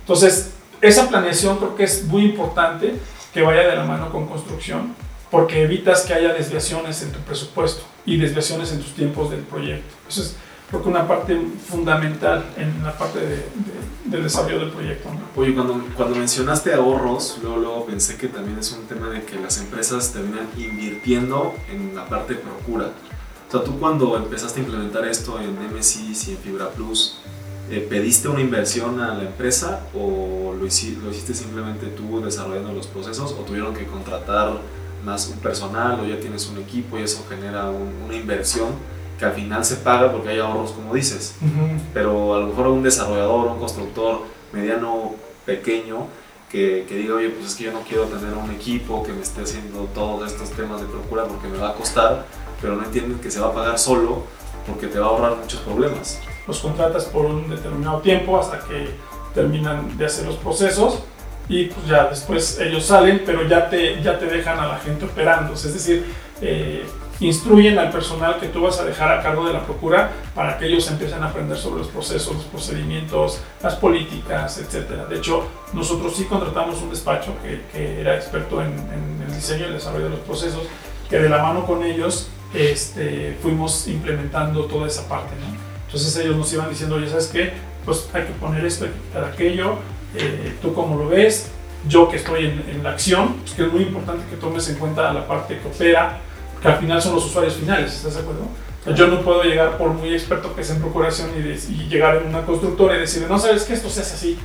Entonces, 0.00 0.50
esa 0.82 1.08
planeación 1.08 1.56
creo 1.56 1.76
que 1.76 1.84
es 1.84 2.04
muy 2.04 2.24
importante 2.26 2.94
que 3.32 3.40
vaya 3.40 3.62
de 3.62 3.76
la 3.76 3.84
mano 3.84 4.10
con 4.10 4.26
construcción 4.26 4.94
porque 5.34 5.64
evitas 5.64 6.02
que 6.02 6.14
haya 6.14 6.32
desviaciones 6.32 7.02
en 7.02 7.10
tu 7.10 7.18
presupuesto 7.18 7.82
y 8.06 8.18
desviaciones 8.18 8.70
en 8.70 8.78
tus 8.78 8.94
tiempos 8.94 9.32
del 9.32 9.40
proyecto. 9.40 9.92
Eso 10.08 10.22
es, 10.22 10.36
creo 10.70 10.80
que 10.80 10.88
una 10.88 11.08
parte 11.08 11.36
fundamental 11.68 12.44
en 12.56 12.84
la 12.84 12.96
parte 12.96 13.18
de, 13.18 13.44
del 14.04 14.22
desarrollo 14.22 14.60
del 14.60 14.70
proyecto. 14.70 15.08
Oye, 15.34 15.52
cuando, 15.52 15.84
cuando 15.96 16.14
mencionaste 16.14 16.72
ahorros, 16.72 17.40
luego, 17.42 17.56
luego 17.56 17.84
pensé 17.84 18.16
que 18.16 18.28
también 18.28 18.60
es 18.60 18.70
un 18.70 18.84
tema 18.86 19.08
de 19.08 19.24
que 19.24 19.34
las 19.34 19.58
empresas 19.58 20.12
terminan 20.12 20.46
invirtiendo 20.56 21.52
en 21.68 21.96
la 21.96 22.08
parte 22.08 22.34
de 22.34 22.40
procura. 22.40 22.92
O 23.48 23.50
sea, 23.50 23.64
tú 23.64 23.80
cuando 23.80 24.16
empezaste 24.16 24.60
a 24.60 24.62
implementar 24.62 25.04
esto 25.04 25.40
en 25.40 25.56
MSI 25.76 26.12
y 26.28 26.30
en 26.30 26.38
Fibra 26.38 26.70
Plus, 26.70 27.18
eh, 27.72 27.84
¿pediste 27.90 28.28
una 28.28 28.40
inversión 28.40 29.00
a 29.00 29.14
la 29.14 29.24
empresa 29.24 29.80
o 29.94 30.54
lo 30.56 30.64
hiciste, 30.64 31.02
lo 31.02 31.10
hiciste 31.10 31.34
simplemente 31.34 31.86
tú 31.86 32.20
desarrollando 32.24 32.72
los 32.72 32.86
procesos 32.86 33.32
o 33.32 33.42
tuvieron 33.42 33.74
que 33.74 33.84
contratar 33.84 34.60
más 35.04 35.28
un 35.28 35.38
personal 35.38 36.00
o 36.00 36.04
ya 36.06 36.18
tienes 36.18 36.48
un 36.48 36.58
equipo 36.58 36.98
y 36.98 37.02
eso 37.02 37.24
genera 37.28 37.70
una 37.70 38.14
inversión 38.14 38.68
que 39.18 39.24
al 39.24 39.32
final 39.32 39.64
se 39.64 39.76
paga 39.76 40.10
porque 40.10 40.30
hay 40.30 40.38
ahorros 40.38 40.72
como 40.72 40.94
dices. 40.94 41.36
Pero 41.92 42.34
a 42.34 42.40
lo 42.40 42.46
mejor 42.48 42.68
un 42.68 42.82
desarrollador, 42.82 43.48
un 43.48 43.58
constructor 43.58 44.22
mediano, 44.52 45.14
pequeño, 45.46 46.06
que, 46.50 46.86
que, 46.88 46.96
diga, 46.96 47.16
oye, 47.16 47.30
pues 47.30 47.46
es 47.46 47.54
que 47.56 47.64
yo 47.64 47.72
no 47.72 47.80
quiero 47.80 48.04
tener 48.04 48.32
un 48.34 48.50
equipo 48.52 49.02
que 49.02 49.12
me 49.12 49.22
esté 49.22 49.42
haciendo 49.42 49.88
todos 49.94 50.30
estos 50.30 50.50
temas 50.50 50.80
de 50.80 50.86
procura 50.86 51.24
porque 51.24 51.48
me 51.48 51.58
va 51.58 51.70
a 51.70 51.74
costar, 51.74 52.26
pero 52.60 52.76
no 52.76 52.84
entienden 52.84 53.18
que 53.18 53.30
se 53.30 53.40
va 53.40 53.48
a 53.48 53.52
pagar 53.52 53.78
solo 53.78 54.22
porque 54.66 54.86
te 54.86 54.98
va 54.98 55.06
a 55.06 55.08
ahorrar 55.10 55.36
muchos 55.36 55.60
problemas. 55.60 56.20
Los 56.46 56.60
contratas 56.60 57.04
por 57.04 57.26
un 57.26 57.48
determinado 57.50 58.00
tiempo 58.00 58.38
hasta 58.38 58.60
que 58.60 58.90
terminan 59.34 59.96
de 59.98 60.06
hacer 60.06 60.26
los 60.26 60.36
procesos 60.36 61.00
y 61.48 61.66
pues 61.66 61.86
ya 61.86 62.04
después 62.04 62.58
ellos 62.60 62.84
salen, 62.84 63.22
pero 63.24 63.46
ya 63.46 63.68
te, 63.68 64.02
ya 64.02 64.18
te 64.18 64.26
dejan 64.26 64.58
a 64.58 64.66
la 64.66 64.78
gente 64.78 65.04
operando. 65.04 65.54
Es 65.54 65.72
decir, 65.72 66.04
eh, 66.40 66.84
instruyen 67.20 67.78
al 67.78 67.90
personal 67.90 68.38
que 68.40 68.48
tú 68.48 68.62
vas 68.62 68.80
a 68.80 68.84
dejar 68.84 69.12
a 69.12 69.22
cargo 69.22 69.46
de 69.46 69.52
la 69.52 69.64
procura 69.64 70.10
para 70.34 70.58
que 70.58 70.66
ellos 70.66 70.90
empiecen 70.90 71.22
a 71.22 71.26
aprender 71.26 71.56
sobre 71.56 71.78
los 71.78 71.88
procesos, 71.88 72.34
los 72.34 72.44
procedimientos, 72.44 73.40
las 73.62 73.76
políticas, 73.76 74.58
etc. 74.58 75.08
De 75.08 75.16
hecho, 75.16 75.46
nosotros 75.72 76.16
sí 76.16 76.24
contratamos 76.24 76.80
un 76.82 76.90
despacho 76.90 77.34
que, 77.42 77.62
que 77.72 78.00
era 78.00 78.16
experto 78.16 78.60
en, 78.60 78.72
en, 78.72 79.24
el 79.26 79.34
diseño 79.34 79.64
y 79.64 79.68
el 79.68 79.74
desarrollo 79.74 80.04
de 80.04 80.10
los 80.10 80.20
procesos, 80.20 80.62
que 81.08 81.18
de 81.18 81.28
la 81.28 81.42
mano 81.42 81.66
con 81.66 81.84
ellos 81.84 82.28
este, 82.52 83.36
fuimos 83.42 83.86
implementando 83.88 84.64
toda 84.64 84.86
esa 84.86 85.06
parte. 85.08 85.34
¿no? 85.40 85.46
Entonces 85.86 86.16
ellos 86.16 86.36
nos 86.36 86.52
iban 86.52 86.68
diciendo, 86.68 86.96
oye, 86.96 87.08
¿sabes 87.08 87.28
qué? 87.28 87.52
Pues 87.84 88.08
hay 88.12 88.24
que 88.24 88.32
poner 88.32 88.64
esto, 88.64 88.84
hay 88.84 88.90
que 88.90 88.98
quitar 88.98 89.24
aquello, 89.24 89.78
eh, 90.16 90.54
tú 90.62 90.72
cómo 90.74 90.96
lo 90.96 91.08
ves, 91.08 91.50
yo 91.88 92.08
que 92.08 92.16
estoy 92.16 92.46
en, 92.46 92.82
la 92.82 92.90
acción, 92.90 93.34
pues 93.40 93.52
que 93.52 93.62
es 93.64 93.72
muy 93.72 93.82
importante 93.82 94.24
que 94.30 94.36
tomes 94.36 94.68
en 94.68 94.76
cuenta 94.76 95.12
la 95.12 95.26
parte 95.26 95.58
que 95.58 95.68
opera, 95.68 96.18
que 96.60 96.68
al 96.68 96.78
final 96.78 97.02
son 97.02 97.14
los 97.14 97.26
usuarios 97.26 97.54
finales, 97.54 97.94
¿estás 97.94 98.14
de 98.14 98.20
acuerdo? 98.20 98.46
yo 98.94 99.06
no 99.06 99.22
puedo 99.22 99.42
llegar 99.44 99.78
por 99.78 99.88
muy 99.94 100.12
experto 100.12 100.54
que 100.54 100.60
es 100.60 100.68
en 100.68 100.78
procuración 100.78 101.30
y, 101.34 101.88
llegar 101.88 102.16
en 102.16 102.26
una 102.26 102.44
constructora 102.44 102.96
y 102.96 103.00
decirle, 103.00 103.28
no 103.28 103.38
sabes 103.38 103.64
que 103.64 103.72
esto 103.72 103.88
se 103.88 104.02
hace 104.02 104.14
así. 104.14 104.38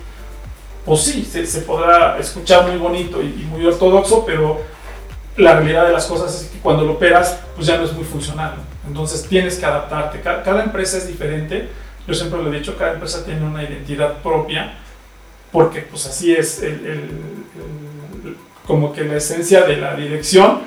Pues 0.86 1.02
sí, 1.02 1.26
se, 1.26 1.62
podrá 1.62 2.18
escuchar 2.18 2.66
muy 2.66 2.78
bonito 2.78 3.22
y, 3.22 3.46
muy 3.52 3.66
ortodoxo, 3.66 4.26
pero 4.26 4.62
la 5.36 5.56
realidad 5.56 5.88
de 5.88 5.92
las 5.92 6.06
cosas 6.06 6.42
es 6.42 6.48
que 6.52 6.60
cuando 6.60 6.86
lo 6.86 6.94
operas, 6.94 7.38
pues 7.56 7.68
ya 7.68 7.78
no 7.78 7.84
es 7.84 7.92
muy 7.92 8.06
funcional. 8.06 8.54
Entonces 8.88 9.28
tienes 9.28 9.58
que 9.58 9.66
adaptarte. 9.66 10.22
Cada, 10.22 10.42
cada 10.42 10.64
empresa 10.64 10.98
es 10.98 11.08
diferente. 11.08 11.68
Yo 12.08 12.14
siempre 12.14 12.42
lo 12.42 12.52
he 12.52 12.58
dicho, 12.58 12.78
cada 12.78 12.94
empresa 12.94 13.26
tiene 13.26 13.46
una 13.46 13.62
identidad 13.62 14.20
propia 14.24 14.74
porque 15.52 15.82
pues 15.82 16.06
así 16.06 16.34
es 16.34 16.62
el, 16.62 17.10
como 18.68 18.94
que 18.94 19.04
la 19.04 19.18
esencia 19.18 19.64
de 19.64 19.78
la 19.78 19.96
dirección 19.96 20.62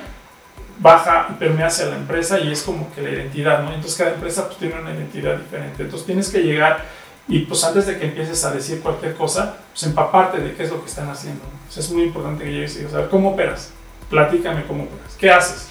baja 0.79 1.27
y 1.29 1.33
permea 1.33 1.67
hacia 1.67 1.85
la 1.85 1.95
empresa 1.95 2.39
y 2.39 2.51
es 2.51 2.63
como 2.63 2.93
que 2.93 3.01
la 3.01 3.09
identidad, 3.09 3.63
¿no? 3.63 3.69
Entonces 3.69 3.97
cada 3.97 4.13
empresa 4.13 4.47
pues 4.47 4.57
tiene 4.57 4.79
una 4.79 4.93
identidad 4.93 5.37
diferente, 5.37 5.83
entonces 5.83 6.05
tienes 6.05 6.29
que 6.29 6.39
llegar 6.39 6.83
y 7.27 7.39
pues 7.39 7.63
antes 7.63 7.87
de 7.87 7.97
que 7.97 8.05
empieces 8.05 8.43
a 8.43 8.51
decir 8.51 8.81
cualquier 8.81 9.15
cosa, 9.15 9.57
pues 9.71 9.83
empaparte 9.83 10.39
de 10.39 10.53
qué 10.53 10.63
es 10.63 10.69
lo 10.69 10.81
que 10.81 10.89
están 10.89 11.09
haciendo. 11.09 11.43
es 11.75 11.89
muy 11.91 12.03
importante 12.03 12.43
que 12.43 12.51
llegues 12.51 12.75
y 12.75 12.79
digas, 12.79 12.93
a 12.95 12.97
ver, 12.97 13.09
¿cómo 13.09 13.31
operas? 13.31 13.71
Platícame 14.09 14.65
cómo 14.65 14.83
operas, 14.83 15.15
¿qué 15.17 15.31
haces? 15.31 15.69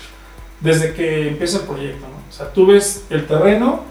Desde 0.60 0.94
que 0.94 1.28
empieza 1.28 1.58
el 1.58 1.64
proyecto, 1.64 2.06
¿no? 2.06 2.22
O 2.28 2.32
sea, 2.32 2.50
tú 2.50 2.66
ves 2.66 3.04
el 3.10 3.26
terreno 3.26 3.84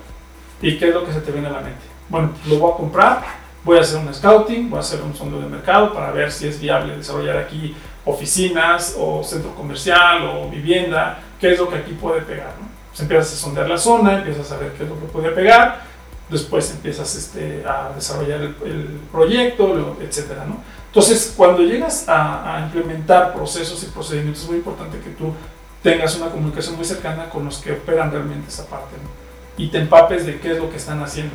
y 0.61 0.79
qué 0.79 0.89
es 0.89 0.93
lo 0.95 1.05
que 1.05 1.13
se 1.13 1.21
te 1.21 1.31
viene 1.31 1.47
a 1.47 1.51
la 1.51 1.61
mente. 1.61 1.81
Bueno, 2.09 2.31
lo 2.47 2.57
voy 2.57 2.73
a 2.73 2.77
comprar, 2.77 3.40
voy 3.63 3.77
a 3.77 3.81
hacer 3.81 3.99
un 3.99 4.13
scouting, 4.13 4.69
voy 4.69 4.77
a 4.77 4.81
hacer 4.81 5.01
un 5.01 5.15
sondeo 5.15 5.41
de 5.41 5.47
mercado 5.47 5.93
para 5.93 6.11
ver 6.11 6.31
si 6.31 6.47
es 6.47 6.59
viable 6.59 6.97
desarrollar 6.97 7.37
aquí 7.37 7.75
oficinas 8.05 8.95
o 8.97 9.23
centro 9.23 9.53
comercial 9.55 10.23
o 10.23 10.49
vivienda, 10.49 11.19
qué 11.39 11.53
es 11.53 11.59
lo 11.59 11.69
que 11.69 11.77
aquí 11.77 11.93
puede 11.93 12.21
pegar. 12.21 12.53
¿no? 12.59 12.67
Pues 12.89 12.99
empiezas 13.01 13.33
a 13.33 13.35
sondear 13.37 13.69
la 13.69 13.77
zona, 13.77 14.17
empiezas 14.17 14.51
a 14.51 14.57
ver 14.57 14.73
qué 14.73 14.83
es 14.83 14.89
lo 14.89 14.99
que 14.99 15.05
puede 15.05 15.29
pegar, 15.29 15.83
después 16.29 16.71
empiezas 16.71 17.15
este, 17.15 17.63
a 17.65 17.91
desarrollar 17.95 18.41
el, 18.41 18.99
proyecto, 19.11 19.97
etcétera, 20.01 20.45
¿no? 20.45 20.57
Entonces, 20.87 21.33
cuando 21.37 21.63
llegas 21.63 22.05
a, 22.09 22.59
implementar 22.65 23.33
procesos 23.33 23.81
y 23.83 23.85
procedimientos, 23.87 24.43
es 24.43 24.49
muy 24.49 24.57
importante 24.57 24.99
que 24.99 25.11
tú 25.11 25.33
tengas 25.81 26.17
una 26.17 26.29
comunicación 26.29 26.75
muy 26.75 26.83
cercana 26.83 27.29
con 27.29 27.45
los 27.45 27.59
que 27.59 27.71
operan 27.71 28.11
realmente 28.11 28.49
esa 28.49 28.65
parte. 28.65 28.95
Y 29.55 29.69
te 29.69 29.77
empapes 29.77 30.25
de 30.25 30.39
qué 30.41 30.51
es 30.51 30.57
lo 30.57 30.69
que 30.69 30.75
están 30.75 31.01
haciendo, 31.01 31.33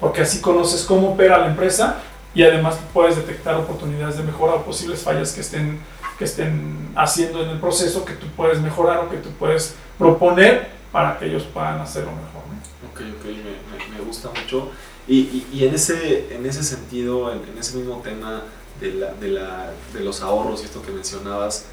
porque 0.00 0.22
así 0.22 0.40
conoces 0.40 0.84
cómo 0.84 1.12
opera 1.12 1.38
la 1.38 1.46
empresa 1.46 2.02
y 2.34 2.42
además 2.42 2.78
puedes 2.92 3.16
detectar 3.16 3.54
oportunidades 3.54 4.18
de 4.18 4.22
mejora 4.22 4.54
o 4.54 4.64
posibles 4.64 5.00
fallas 5.00 5.32
que 5.32 5.40
estén, 5.40 5.80
que 6.18 6.24
estén 6.24 6.90
haciendo 6.94 7.42
en 7.42 7.48
el 7.48 7.58
proceso 7.58 8.04
que 8.04 8.12
tú 8.12 8.26
puedes 8.36 8.60
mejorar 8.60 8.98
o 8.98 9.08
que 9.08 9.16
tú 9.16 9.30
puedes 9.38 9.74
proponer 9.98 10.68
para 10.92 11.18
que 11.18 11.26
ellos 11.26 11.44
puedan 11.44 11.80
hacerlo 11.80 12.10
mejor. 12.10 12.42
¿no? 12.46 12.88
Ok, 12.90 13.18
ok, 13.18 13.24
me, 13.26 13.98
me, 13.98 14.04
gusta 14.04 14.28
mucho. 14.28 14.70
Y, 15.08 15.46
y, 15.52 15.64
en, 15.64 15.74
ese, 15.74 16.34
en 16.34 16.44
ese 16.44 16.62
sentido, 16.62 17.32
en, 17.32 17.40
ese 17.58 17.78
mismo 17.78 18.02
tema 18.02 18.42
de, 18.80 18.92
la, 18.94 19.14
de, 19.14 19.28
la, 19.28 19.70
de, 19.94 20.00
los 20.00 20.20
ahorros 20.20 20.60
y 20.62 20.66
esto 20.66 20.82
que 20.82 20.92
mencionabas, 20.92 21.64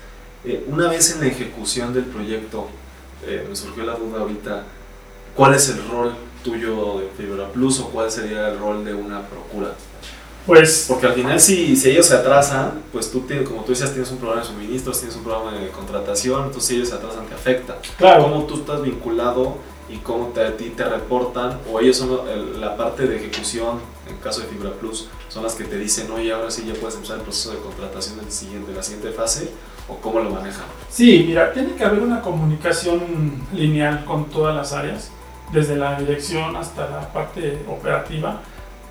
eh, 0.46 0.64
una 0.68 0.88
vez 0.88 1.14
en 1.14 1.22
la 1.22 1.28
ejecución 1.28 1.94
del 1.94 2.06
proyecto, 2.06 2.70
eh, 3.26 3.46
me 3.50 3.56
surgió 3.56 3.84
la 3.84 3.96
duda 3.96 4.22
ahorita, 4.22 4.64
¿cuál 5.36 5.56
es 5.56 5.68
el 5.70 5.88
rol 5.90 6.16
tuyo 6.44 7.00
de 7.00 7.10
Fibra 7.18 7.48
Plus 7.50 7.80
o 7.80 7.90
cuál 7.90 8.12
sería 8.12 8.50
el 8.50 8.60
rol 8.60 8.84
de 8.86 8.94
una 8.94 9.22
procura? 9.22 9.74
Pues, 10.46 10.86
porque 10.90 11.08
al 11.08 11.14
final 11.14 11.40
si, 11.40 11.76
si 11.76 11.90
ellos 11.90 12.06
se 12.06 12.16
atrasan, 12.16 12.84
pues 12.92 13.10
tú 13.10 13.22
tienes, 13.22 13.48
como 13.48 13.64
tú 13.64 13.72
decías, 13.72 13.92
tienes 13.92 14.12
un 14.12 14.18
programa 14.18 14.42
de 14.42 14.48
suministros, 14.48 15.00
tienes 15.00 15.16
un 15.16 15.24
programa 15.24 15.54
de 15.54 15.70
contratación, 15.70 16.46
entonces 16.48 16.66
si 16.66 16.76
ellos 16.76 16.90
se 16.90 16.96
atrasan 16.96 17.26
te 17.26 17.34
afecta. 17.34 17.78
Claro. 17.98 18.24
¿Cómo 18.24 18.44
tú 18.44 18.56
estás 18.56 18.82
vinculado 18.82 19.56
y 19.90 19.98
cómo 19.98 20.28
te, 20.28 20.46
a 20.46 20.58
ti 20.58 20.74
te 20.76 20.84
reportan? 20.84 21.60
O 21.72 21.80
ellos 21.80 21.96
son 21.96 22.20
la 22.60 22.76
parte 22.76 23.08
de 23.08 23.16
ejecución, 23.16 23.80
en 24.10 24.18
caso 24.18 24.42
de 24.42 24.48
Fibra 24.48 24.72
Plus, 24.72 25.08
son 25.30 25.44
las 25.44 25.56
que 25.56 25.64
te 25.64 25.78
dicen, 25.78 26.12
oye, 26.12 26.34
ahora 26.34 26.52
sí 26.52 26.66
ya 26.68 26.74
puedes 26.74 26.96
empezar 26.96 27.20
el 27.20 27.24
proceso 27.24 27.52
de 27.52 27.60
contratación 27.60 28.18
del 28.18 28.30
siguiente, 28.30 28.72
de 28.72 28.78
la 28.78 28.84
siguiente 28.84 29.12
fase, 29.12 29.50
o 29.88 29.96
cómo 29.96 30.20
lo 30.20 30.30
manejan. 30.30 30.66
Sí, 30.90 31.24
mira, 31.26 31.54
tiene 31.54 31.74
que 31.76 31.86
haber 31.86 32.02
una 32.02 32.22
comunicación 32.22 33.46
lineal 33.54 34.04
con 34.04 34.26
todas 34.26 34.54
las 34.54 34.74
áreas, 34.74 35.10
desde 35.52 35.76
la 35.76 36.00
dirección 36.00 36.56
hasta 36.56 36.90
la 36.90 37.14
parte 37.14 37.64
operativa 37.68 38.42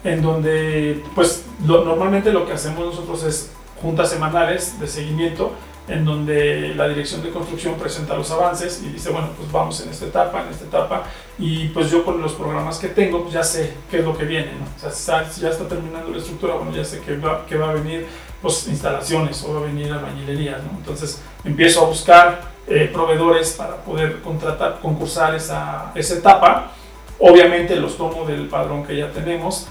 en 0.04 0.22
donde 0.22 1.02
pues 1.14 1.44
normalmente 1.60 2.32
lo 2.32 2.46
que 2.46 2.52
hacemos 2.52 2.84
nosotros 2.84 3.24
es 3.24 3.52
juntas 3.80 4.10
semanales 4.10 4.78
de 4.80 4.86
seguimiento 4.86 5.52
en 5.88 6.04
donde 6.04 6.74
la 6.76 6.88
dirección 6.88 7.22
de 7.22 7.30
construcción 7.30 7.74
presenta 7.74 8.14
los 8.14 8.30
avances 8.30 8.82
y 8.84 8.90
dice, 8.90 9.10
bueno, 9.10 9.30
pues 9.36 9.50
vamos 9.50 9.80
en 9.80 9.90
esta 9.90 10.06
etapa, 10.06 10.42
en 10.42 10.48
esta 10.48 10.64
etapa, 10.64 11.04
y 11.38 11.68
pues 11.68 11.90
yo 11.90 12.04
con 12.04 12.20
los 12.22 12.32
programas 12.32 12.78
que 12.78 12.88
tengo, 12.88 13.22
pues 13.22 13.34
ya 13.34 13.42
sé 13.42 13.74
qué 13.90 13.98
es 13.98 14.04
lo 14.04 14.16
que 14.16 14.24
viene, 14.24 14.52
¿no? 14.52 14.64
O 14.88 14.92
sea, 14.92 15.28
si 15.28 15.40
ya 15.40 15.48
está 15.48 15.66
terminando 15.66 16.10
la 16.10 16.18
estructura, 16.18 16.54
bueno, 16.54 16.72
ya 16.72 16.84
sé 16.84 17.00
que 17.00 17.16
va, 17.16 17.44
que 17.46 17.56
va 17.56 17.70
a 17.70 17.74
venir, 17.74 18.06
pues 18.40 18.68
instalaciones 18.68 19.42
o 19.42 19.54
va 19.54 19.60
a 19.60 19.64
venir 19.64 19.92
albañilería, 19.92 20.58
¿no? 20.58 20.78
Entonces 20.78 21.20
empiezo 21.44 21.84
a 21.84 21.88
buscar 21.88 22.51
eh, 22.66 22.90
proveedores 22.92 23.52
para 23.52 23.76
poder 23.76 24.20
contratar, 24.22 24.78
concursar 24.80 25.34
esa, 25.34 25.90
esa 25.94 26.14
etapa. 26.14 26.70
Obviamente 27.18 27.76
los 27.76 27.96
tomo 27.96 28.24
del 28.24 28.48
padrón 28.48 28.84
que 28.84 28.96
ya 28.96 29.10
tenemos, 29.10 29.66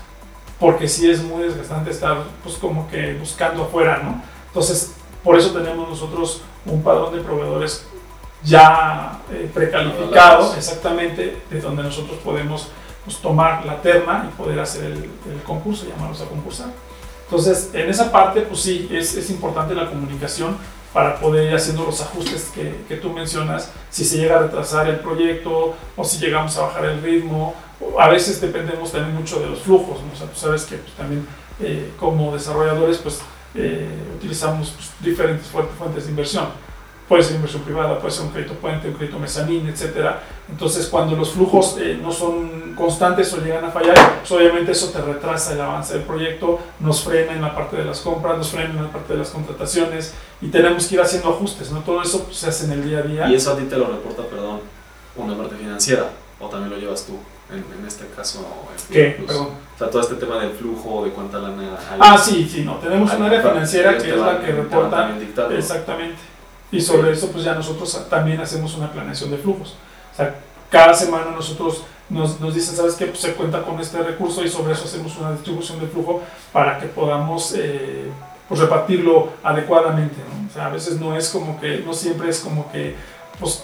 porque 0.59 0.87
sí 0.87 1.09
es 1.09 1.23
muy 1.23 1.43
desgastante 1.43 1.91
estar 1.91 2.17
pues 2.43 2.55
como 2.55 2.89
que 2.89 3.13
buscando 3.13 3.63
afuera, 3.63 4.01
¿no? 4.03 4.21
Entonces, 4.47 4.93
por 5.23 5.37
eso 5.37 5.51
tenemos 5.51 5.87
nosotros 5.87 6.41
un 6.65 6.83
padrón 6.83 7.13
de 7.15 7.21
proveedores 7.21 7.85
ya 8.43 9.19
eh, 9.31 9.49
precalificado, 9.53 10.55
exactamente, 10.55 11.41
de 11.49 11.61
donde 11.61 11.83
nosotros 11.83 12.17
podemos 12.23 12.69
pues, 13.05 13.17
tomar 13.17 13.65
la 13.65 13.81
terna 13.81 14.29
y 14.29 14.37
poder 14.37 14.59
hacer 14.59 14.85
el, 14.85 15.09
el, 15.31 15.41
concurso, 15.45 15.85
llamarlos 15.87 16.21
a 16.21 16.25
concursar. 16.25 16.67
Entonces, 17.25 17.69
en 17.73 17.89
esa 17.89 18.11
parte, 18.11 18.41
pues 18.41 18.61
sí, 18.61 18.89
es, 18.91 19.15
es 19.15 19.29
importante 19.29 19.73
la 19.73 19.89
comunicación 19.89 20.57
para 20.93 21.19
poder 21.19 21.47
ir 21.49 21.55
haciendo 21.55 21.85
los 21.85 22.01
ajustes 22.01 22.51
que, 22.53 22.83
que, 22.87 22.97
tú 22.97 23.11
mencionas, 23.11 23.71
si 23.89 24.03
se 24.03 24.17
llega 24.17 24.37
a 24.37 24.41
retrasar 24.41 24.87
el 24.89 24.99
proyecto 24.99 25.75
o 25.95 26.03
si 26.03 26.19
llegamos 26.19 26.57
a 26.57 26.63
bajar 26.63 26.85
el 26.85 27.01
ritmo 27.01 27.55
a 27.99 28.09
veces 28.09 28.39
dependemos 28.39 28.91
también 28.91 29.15
mucho 29.15 29.39
de 29.39 29.47
los 29.47 29.59
flujos, 29.59 29.99
¿no? 30.01 30.25
tú 30.27 30.39
sabes 30.39 30.63
que 30.63 30.77
pues, 30.77 30.93
también 30.93 31.25
eh, 31.59 31.91
como 31.99 32.33
desarrolladores 32.33 32.97
pues 32.97 33.21
eh, 33.55 33.87
utilizamos 34.15 34.71
pues, 34.71 34.91
diferentes 34.99 35.47
fuentes 35.47 36.05
de 36.05 36.09
inversión. 36.09 36.47
Puede 37.11 37.23
ser 37.23 37.35
inversión 37.35 37.63
privada, 37.63 37.99
puede 37.99 38.13
ser 38.13 38.23
un 38.23 38.31
crédito 38.31 38.53
puente, 38.53 38.87
un 38.87 38.93
crédito 38.93 39.19
mezanín, 39.19 39.67
etc. 39.67 40.11
Entonces, 40.49 40.87
cuando 40.87 41.13
los 41.17 41.31
flujos 41.31 41.75
eh, 41.77 41.99
no 42.01 42.09
son 42.09 42.73
constantes 42.73 43.33
o 43.33 43.41
llegan 43.43 43.65
a 43.65 43.69
fallar, 43.69 44.19
pues 44.19 44.31
obviamente 44.31 44.71
eso 44.71 44.91
te 44.91 45.01
retrasa 45.01 45.51
el 45.51 45.59
avance 45.59 45.95
del 45.95 46.03
proyecto, 46.03 46.61
nos 46.79 47.03
frena 47.03 47.33
en 47.33 47.41
la 47.41 47.53
parte 47.53 47.75
de 47.75 47.83
las 47.83 47.99
compras, 47.99 48.37
nos 48.37 48.49
frena 48.51 48.69
en 48.69 48.83
la 48.83 48.91
parte 48.93 49.11
de 49.11 49.19
las 49.19 49.29
contrataciones 49.29 50.13
y 50.39 50.47
tenemos 50.47 50.87
que 50.87 50.95
ir 50.95 51.01
haciendo 51.01 51.31
ajustes, 51.31 51.69
¿no? 51.71 51.81
Todo 51.81 52.01
eso 52.01 52.29
se 52.31 52.47
hace 52.47 52.63
en 52.63 52.71
el 52.71 52.83
día 52.85 52.99
a 52.99 53.01
día. 53.01 53.27
Y 53.27 53.35
eso 53.35 53.51
a 53.51 53.57
ti 53.57 53.63
te 53.63 53.75
lo 53.75 53.87
reporta, 53.87 54.23
perdón, 54.23 54.61
una 55.17 55.35
parte 55.35 55.57
financiera, 55.57 56.11
o 56.39 56.47
también 56.47 56.69
lo 56.69 56.77
llevas 56.77 57.05
tú 57.05 57.17
en, 57.53 57.85
este 57.85 58.05
caso. 58.15 58.39
¿Qué? 58.89 59.21
Perdón. 59.27 59.49
O 59.75 59.77
sea, 59.77 59.89
todo 59.89 60.01
este 60.01 60.15
tema 60.15 60.39
del 60.39 60.51
flujo, 60.51 61.03
de 61.03 61.11
cuánta 61.11 61.39
lana 61.39 61.77
hay. 61.91 61.99
Ah, 61.99 62.17
sí, 62.17 62.47
sí, 62.49 62.63
no. 62.63 62.75
Tenemos 62.75 63.13
un 63.13 63.23
área 63.23 63.41
financiera 63.41 63.97
que 63.97 64.11
es 64.11 64.17
la 64.17 64.39
que 64.39 64.53
reporta. 64.53 65.13
Exactamente. 65.57 66.30
Y 66.71 66.79
sobre 66.79 67.11
eso, 67.11 67.27
pues 67.31 67.43
ya 67.43 67.53
nosotros 67.53 68.07
también 68.09 68.39
hacemos 68.39 68.75
una 68.75 68.91
planeación 68.91 69.31
de 69.31 69.37
flujos. 69.37 69.75
O 70.13 70.15
sea, 70.15 70.35
cada 70.69 70.93
semana 70.93 71.31
nosotros 71.31 71.83
nos, 72.09 72.39
nos 72.39 72.55
dicen, 72.55 72.75
¿sabes 72.75 72.95
qué? 72.95 73.07
Pues 73.07 73.19
se 73.19 73.33
cuenta 73.33 73.61
con 73.63 73.79
este 73.79 74.01
recurso 74.01 74.43
y 74.43 74.49
sobre 74.49 74.73
eso 74.73 74.85
hacemos 74.85 75.17
una 75.17 75.33
distribución 75.33 75.79
de 75.79 75.87
flujo 75.87 76.21
para 76.53 76.79
que 76.79 76.87
podamos 76.87 77.53
eh, 77.57 78.09
pues 78.47 78.59
repartirlo 78.59 79.29
adecuadamente. 79.43 80.15
O 80.49 80.53
sea, 80.53 80.67
a 80.67 80.69
veces 80.69 80.99
no 80.99 81.15
es 81.15 81.29
como 81.29 81.59
que, 81.59 81.79
no 81.79 81.93
siempre 81.93 82.29
es 82.29 82.39
como 82.39 82.71
que, 82.71 82.95
pues, 83.39 83.63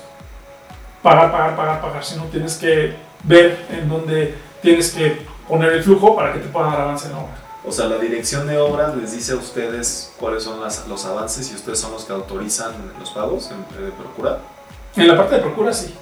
pagar, 1.02 1.32
pagar, 1.32 1.56
pagar, 1.56 1.82
pagar, 1.82 2.04
sino 2.04 2.24
tienes 2.26 2.58
que 2.58 2.96
ver 3.24 3.66
en 3.72 3.90
dónde 3.90 4.36
tienes 4.62 4.92
que 4.92 5.22
poner 5.48 5.74
el 5.74 5.84
flujo 5.84 6.16
para 6.16 6.34
que 6.34 6.40
te 6.40 6.48
pueda 6.50 6.68
dar 6.68 6.82
avance 6.82 7.08
en 7.08 7.14
la 7.14 7.20
obra. 7.20 7.47
O 7.68 7.72
sea, 7.72 7.88
la 7.88 7.98
dirección 7.98 8.48
de 8.48 8.58
obras 8.58 8.96
les 8.96 9.12
dice 9.12 9.34
a 9.34 9.36
ustedes 9.36 10.14
cuáles 10.18 10.44
son 10.44 10.62
las, 10.62 10.88
los 10.88 11.06
avances 11.06 11.52
y 11.52 11.56
ustedes 11.56 11.80
son 11.80 11.92
los 11.92 12.06
que 12.06 12.14
autorizan 12.14 12.72
los 12.98 13.12
pagos 13.12 13.52
en, 13.52 13.86
de 13.86 13.92
procura. 13.92 14.40
En 14.96 15.08
la 15.08 15.18
parte 15.18 15.36
de 15.36 15.42
procura 15.42 15.74
sí. 15.74 15.94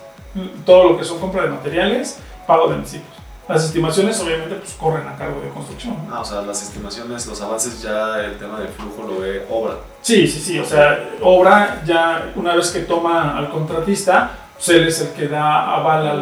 Todo 0.63 0.91
lo 0.91 0.97
que 0.97 1.04
son 1.04 1.19
compra 1.19 1.43
de 1.43 1.49
materiales, 1.49 2.19
pago 2.45 2.67
de 2.67 2.75
anticipos. 2.75 3.15
Las 3.47 3.63
estimaciones 3.63 4.19
obviamente 4.19 4.56
pues 4.56 4.73
corren 4.73 5.08
a 5.08 5.15
cargo 5.15 5.41
de 5.41 5.49
construcción. 5.49 5.95
Ah, 6.12 6.19
o 6.21 6.25
sea, 6.25 6.41
las 6.41 6.62
estimaciones, 6.62 7.25
los 7.25 7.41
avances 7.41 7.82
ya 7.82 8.19
el 8.19 8.38
tema 8.38 8.60
del 8.60 8.69
flujo 8.69 9.08
lo 9.08 9.19
ve 9.19 9.45
obra. 9.49 9.75
Sí, 10.01 10.28
sí, 10.28 10.39
sí. 10.39 10.60
O 10.60 10.65
sea, 10.65 11.15
obra 11.21 11.82
ya 11.86 12.32
una 12.36 12.56
vez 12.56 12.69
que 12.69 12.82
toma 12.82 13.38
al 13.38 13.49
contratista, 13.49 14.32
pues 14.56 14.69
él 14.69 14.88
es 14.88 15.01
el 15.01 15.10
que 15.10 15.28
da, 15.28 15.75
avala 15.75 16.13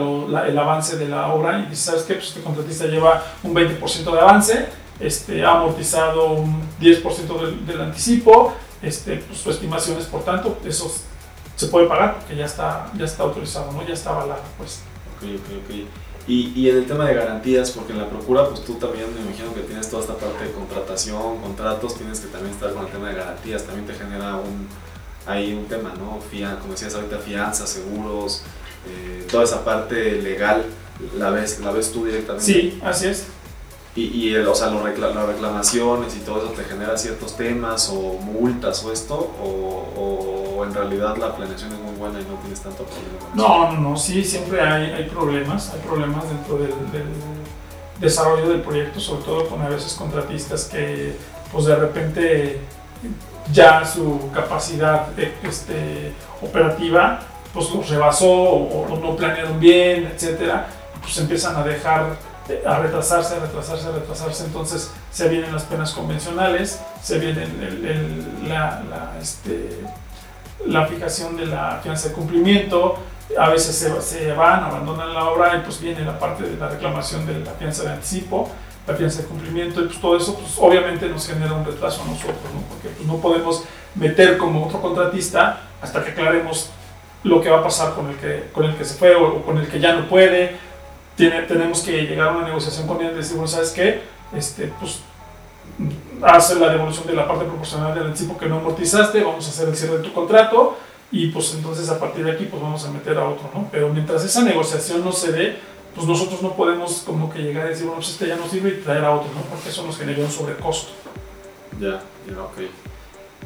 el 0.47 0.57
avance 0.57 0.97
de 0.97 1.07
la 1.07 1.27
obra 1.33 1.59
y 1.59 1.69
dice, 1.69 1.91
¿sabes 1.91 2.03
qué? 2.03 2.15
Pues 2.15 2.27
este 2.27 2.41
contratista 2.41 2.85
lleva 2.85 3.23
un 3.43 3.53
20% 3.53 4.11
de 4.11 4.19
avance, 4.19 4.82
este, 5.03 5.43
ha 5.43 5.59
amortizado 5.59 6.31
un 6.31 6.61
10% 6.79 7.65
del, 7.65 7.81
anticipo, 7.81 8.53
este, 8.81 9.17
pues 9.17 9.39
su 9.39 9.51
estimación 9.51 9.97
es, 9.97 10.05
por 10.05 10.23
tanto, 10.23 10.57
eso 10.65 10.93
se 11.55 11.67
puede 11.67 11.87
pagar 11.87 12.19
porque 12.19 12.35
ya 12.35 12.45
está, 12.45 12.91
ya 12.97 13.05
está 13.05 13.23
autorizado, 13.23 13.71
¿no? 13.73 13.85
ya 13.85 13.93
está 13.93 14.11
avalado. 14.11 14.41
Pues. 14.57 14.81
Ok, 15.15 15.23
ok, 15.23 15.63
ok. 15.63 15.75
Y, 16.25 16.53
y, 16.55 16.69
en 16.69 16.77
el 16.77 16.85
tema 16.85 17.05
de 17.05 17.15
garantías, 17.15 17.71
porque 17.71 17.91
en 17.91 17.99
la 17.99 18.09
procura, 18.09 18.47
pues 18.47 18.63
tú 18.63 18.75
también 18.75 19.13
me 19.13 19.19
imagino 19.19 19.53
que 19.53 19.59
tienes 19.61 19.89
toda 19.89 20.03
esta 20.03 20.15
parte 20.15 20.45
de 20.45 20.51
contratación, 20.53 21.41
contratos, 21.41 21.95
tienes 21.95 22.21
que 22.21 22.27
también 22.27 22.53
estar 22.53 22.73
con 22.73 22.85
el 22.85 22.91
tema 22.91 23.09
de 23.09 23.15
garantías, 23.15 23.63
también 23.63 23.85
te 23.85 23.93
genera 23.93 24.37
un, 24.37 24.69
hay 25.25 25.53
un 25.53 25.65
tema, 25.65 25.93
¿no? 25.97 26.21
Fia, 26.31 26.57
como 26.59 26.71
decías 26.73 26.95
ahorita, 26.95 27.17
fianzas, 27.17 27.69
seguros, 27.69 28.43
eh, 28.87 29.27
toda 29.29 29.43
esa 29.43 29.65
parte 29.65 30.21
legal, 30.21 30.63
¿la 31.17 31.29
ves, 31.29 31.59
¿la 31.59 31.71
ves 31.71 31.91
tú 31.91 32.05
directamente? 32.05 32.45
Sí, 32.45 32.79
así 32.81 33.07
es. 33.07 33.27
Y, 33.95 34.29
y 34.29 34.35
o 34.35 34.55
sea, 34.55 34.69
las 34.69 34.81
reclamaciones 34.81 36.15
y 36.15 36.19
todo 36.19 36.39
eso 36.39 36.53
te 36.53 36.63
genera 36.63 36.97
ciertos 36.97 37.37
temas 37.37 37.89
o 37.93 38.13
multas 38.19 38.83
o 38.83 38.91
esto, 38.91 39.15
o, 39.41 40.63
en 40.65 40.73
realidad 40.73 41.17
la 41.17 41.35
planeación 41.35 41.73
es 41.73 41.79
muy 41.79 41.93
buena 41.95 42.19
y 42.21 42.23
no 42.23 42.35
tienes 42.39 42.61
tanto 42.61 42.85
problema. 42.85 43.35
No, 43.35 43.71
no, 43.73 43.89
no, 43.89 43.97
sí, 43.97 44.23
siempre 44.23 44.61
hay, 44.61 44.91
hay 44.91 45.09
problemas, 45.09 45.71
hay 45.73 45.81
problemas 45.81 46.27
dentro 46.27 46.57
del, 46.57 46.71
desarrollo 47.99 48.49
del 48.49 48.61
proyecto, 48.61 48.99
sobre 48.99 49.23
todo 49.23 49.49
con 49.49 49.61
a 49.61 49.69
veces 49.69 49.93
contratistas 49.93 50.65
que 50.65 51.15
pues 51.51 51.65
de 51.65 51.75
repente 51.75 52.61
ya 53.51 53.85
su 53.85 54.31
capacidad 54.33 55.07
este, 55.43 56.13
operativa 56.41 57.21
pues 57.53 57.69
los 57.71 57.87
rebasó 57.89 58.31
o, 58.31 58.99
no 58.99 59.15
planearon 59.15 59.59
bien, 59.59 60.05
etcétera, 60.07 60.67
pues 61.01 61.17
empiezan 61.19 61.55
a 61.55 61.63
dejar 61.63 62.17
a 62.65 62.79
retrasarse, 62.79 63.35
a 63.35 63.39
retrasarse, 63.39 63.87
a 63.87 63.91
retrasarse, 63.91 64.45
entonces 64.45 64.91
se 65.11 65.29
vienen 65.29 65.53
las 65.53 65.63
penas 65.63 65.93
convencionales, 65.93 66.79
se 67.01 67.19
viene 67.19 67.47
la, 68.47 68.83
la, 68.89 69.13
este, 69.21 69.79
la, 70.65 70.85
fijación 70.87 71.37
de 71.37 71.45
la 71.45 71.79
fianza 71.81 72.09
de 72.09 72.15
cumplimiento, 72.15 72.97
a 73.37 73.49
veces 73.49 73.75
se, 73.75 74.01
se, 74.01 74.33
van, 74.33 74.63
abandonan 74.63 75.13
la 75.13 75.25
obra 75.25 75.55
y 75.57 75.61
pues 75.61 75.79
viene 75.79 76.01
la 76.01 76.19
parte 76.19 76.43
de 76.43 76.57
la 76.57 76.69
reclamación 76.69 77.25
de 77.25 77.39
la 77.39 77.51
fianza 77.51 77.83
de 77.83 77.91
anticipo, 77.91 78.49
la 78.85 78.95
fianza 78.95 79.21
de 79.21 79.27
cumplimiento 79.27 79.81
y 79.81 79.85
pues 79.85 80.01
todo 80.01 80.17
eso 80.17 80.35
pues 80.35 80.55
obviamente 80.59 81.07
nos 81.07 81.25
genera 81.25 81.53
un 81.53 81.65
retraso 81.65 82.03
a 82.03 82.05
nosotros, 82.05 82.35
¿no? 82.53 82.61
porque 82.69 82.89
pues, 82.89 83.07
no 83.07 83.17
podemos 83.17 83.63
meter 83.95 84.37
como 84.37 84.65
otro 84.65 84.81
contratista 84.81 85.61
hasta 85.81 86.03
que 86.03 86.11
aclaremos 86.11 86.71
lo 87.23 87.41
que 87.41 87.49
va 87.49 87.59
a 87.59 87.63
pasar 87.63 87.93
con 87.93 88.09
el 88.09 88.17
que, 88.17 88.49
con 88.51 88.65
el 88.65 88.75
que 88.75 88.85
se 88.85 88.95
fue 88.95 89.15
o, 89.15 89.41
con 89.43 89.57
el 89.57 89.67
que 89.67 89.79
ya 89.79 89.93
no 89.93 90.07
puede. 90.07 90.57
Tiene, 91.15 91.43
tenemos 91.43 91.81
que 91.81 92.03
llegar 92.03 92.29
a 92.29 92.31
una 92.31 92.47
negociación 92.47 92.87
con 92.87 93.01
él 93.01 93.11
y 93.13 93.15
decir, 93.15 93.35
bueno, 93.35 93.47
¿sabes 93.47 93.69
qué? 93.71 94.01
Este, 94.35 94.71
pues 94.79 95.01
hace 96.21 96.55
la 96.55 96.69
devolución 96.69 97.07
de 97.07 97.13
la 97.13 97.27
parte 97.27 97.45
proporcional 97.45 97.93
del 97.93 98.07
anticipo 98.07 98.37
que 98.37 98.47
no 98.47 98.57
amortizaste, 98.57 99.23
vamos 99.23 99.45
a 99.45 99.49
hacer 99.49 99.69
el 99.69 99.75
cierre 99.75 99.97
de 99.97 100.03
tu 100.03 100.13
contrato 100.13 100.77
y 101.11 101.27
pues 101.27 101.53
entonces 101.53 101.89
a 101.89 101.99
partir 101.99 102.25
de 102.25 102.31
aquí 102.31 102.45
pues 102.45 102.61
vamos 102.61 102.85
a 102.85 102.91
meter 102.91 103.17
a 103.17 103.27
otro, 103.27 103.49
¿no? 103.53 103.67
Pero 103.71 103.89
mientras 103.89 104.23
esa 104.23 104.41
negociación 104.41 105.03
no 105.03 105.11
se 105.11 105.31
dé, 105.31 105.57
pues 105.93 106.07
nosotros 106.07 106.41
no 106.41 106.53
podemos 106.53 107.03
como 107.05 107.31
que 107.31 107.39
llegar 107.39 107.67
a 107.67 107.69
decir, 107.69 107.85
bueno, 107.85 107.99
pues 107.99 108.11
este 108.11 108.27
ya 108.27 108.35
no 108.35 108.47
sirve 108.47 108.69
y 108.69 108.83
traer 108.83 109.05
a 109.05 109.11
otro, 109.11 109.29
¿no? 109.33 109.41
Porque 109.41 109.69
eso 109.69 109.85
nos 109.85 109.97
genera 109.97 110.23
un 110.23 110.31
sobrecosto. 110.31 110.91
Ya, 111.79 112.01
ya, 112.27 112.41
ok. 112.41 112.57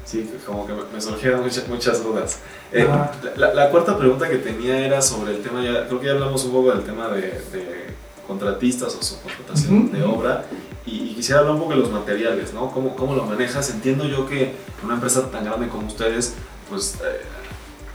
Sí, 0.08 0.30
como 0.46 0.66
que 0.66 0.72
me 0.94 1.02
surgieron 1.02 1.44
muchas, 1.44 1.68
muchas 1.68 2.02
dudas. 2.02 2.40
Eh, 2.72 2.88
la, 3.36 3.54
la, 3.54 3.70
cuarta 3.70 3.98
pregunta 3.98 4.30
que 4.30 4.38
tenía 4.38 4.80
era 4.86 5.02
sobre 5.02 5.36
el 5.36 5.44
tema, 5.44 5.62
ya, 5.62 5.86
creo 5.86 6.00
que 6.00 6.06
ya 6.06 6.14
hablamos 6.14 6.46
un 6.46 6.54
poco 6.54 6.72
del 6.72 6.86
tema 6.86 7.10
de, 7.10 7.22
de 7.52 7.88
contratistas 8.26 8.96
o 8.96 9.04
subcontratación 9.04 9.92
de 9.92 10.04
obra 10.04 10.46
y, 10.86 11.14
quisiera 11.14 11.40
hablar 11.40 11.56
un 11.56 11.62
poco 11.62 11.72
de 11.72 11.80
los 11.80 11.92
materiales, 11.92 12.54
¿no? 12.54 12.72
¿Cómo, 12.72 12.96
¿Cómo, 12.96 13.16
lo 13.16 13.26
manejas? 13.26 13.70
Entiendo 13.72 14.06
yo 14.06 14.28
que 14.28 14.54
una 14.82 14.94
empresa 14.94 15.30
tan 15.30 15.44
grande 15.44 15.68
como 15.68 15.88
ustedes, 15.88 16.36
pues 16.70 17.00
eh, 17.04 17.22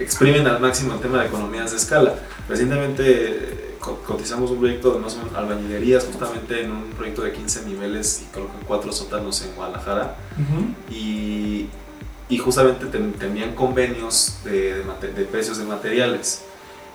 exprimen 0.03 0.47
al 0.47 0.61
máximo 0.61 0.95
el 0.95 1.01
tema 1.01 1.21
de 1.21 1.29
economías 1.29 1.71
de 1.71 1.79
escala. 1.79 2.17
Recientemente 2.49 3.05
eh, 3.07 3.77
cotizamos 4.07 4.51
un 4.51 4.59
proyecto 4.59 4.93
de 4.93 4.99
más 4.99 5.15
o 5.15 5.19
menos 5.19 5.35
albañilerías, 5.35 6.05
justamente 6.05 6.63
en 6.63 6.73
un 6.73 6.91
proyecto 6.91 7.23
de 7.23 7.33
15 7.33 7.65
niveles 7.67 8.23
y 8.23 8.33
creo 8.33 8.47
que 8.47 8.67
cuatro 8.67 8.93
sótanos 8.93 9.41
en 9.43 9.55
Guadalajara. 9.55 10.17
y, 10.91 11.69
y, 12.33 12.39
justamente 12.39 12.87
tenían 12.87 13.55
convenios 13.55 14.39
de, 14.45 14.83
de 14.83 15.25
precios 15.25 15.59
de 15.59 15.65
materiales. 15.65 16.43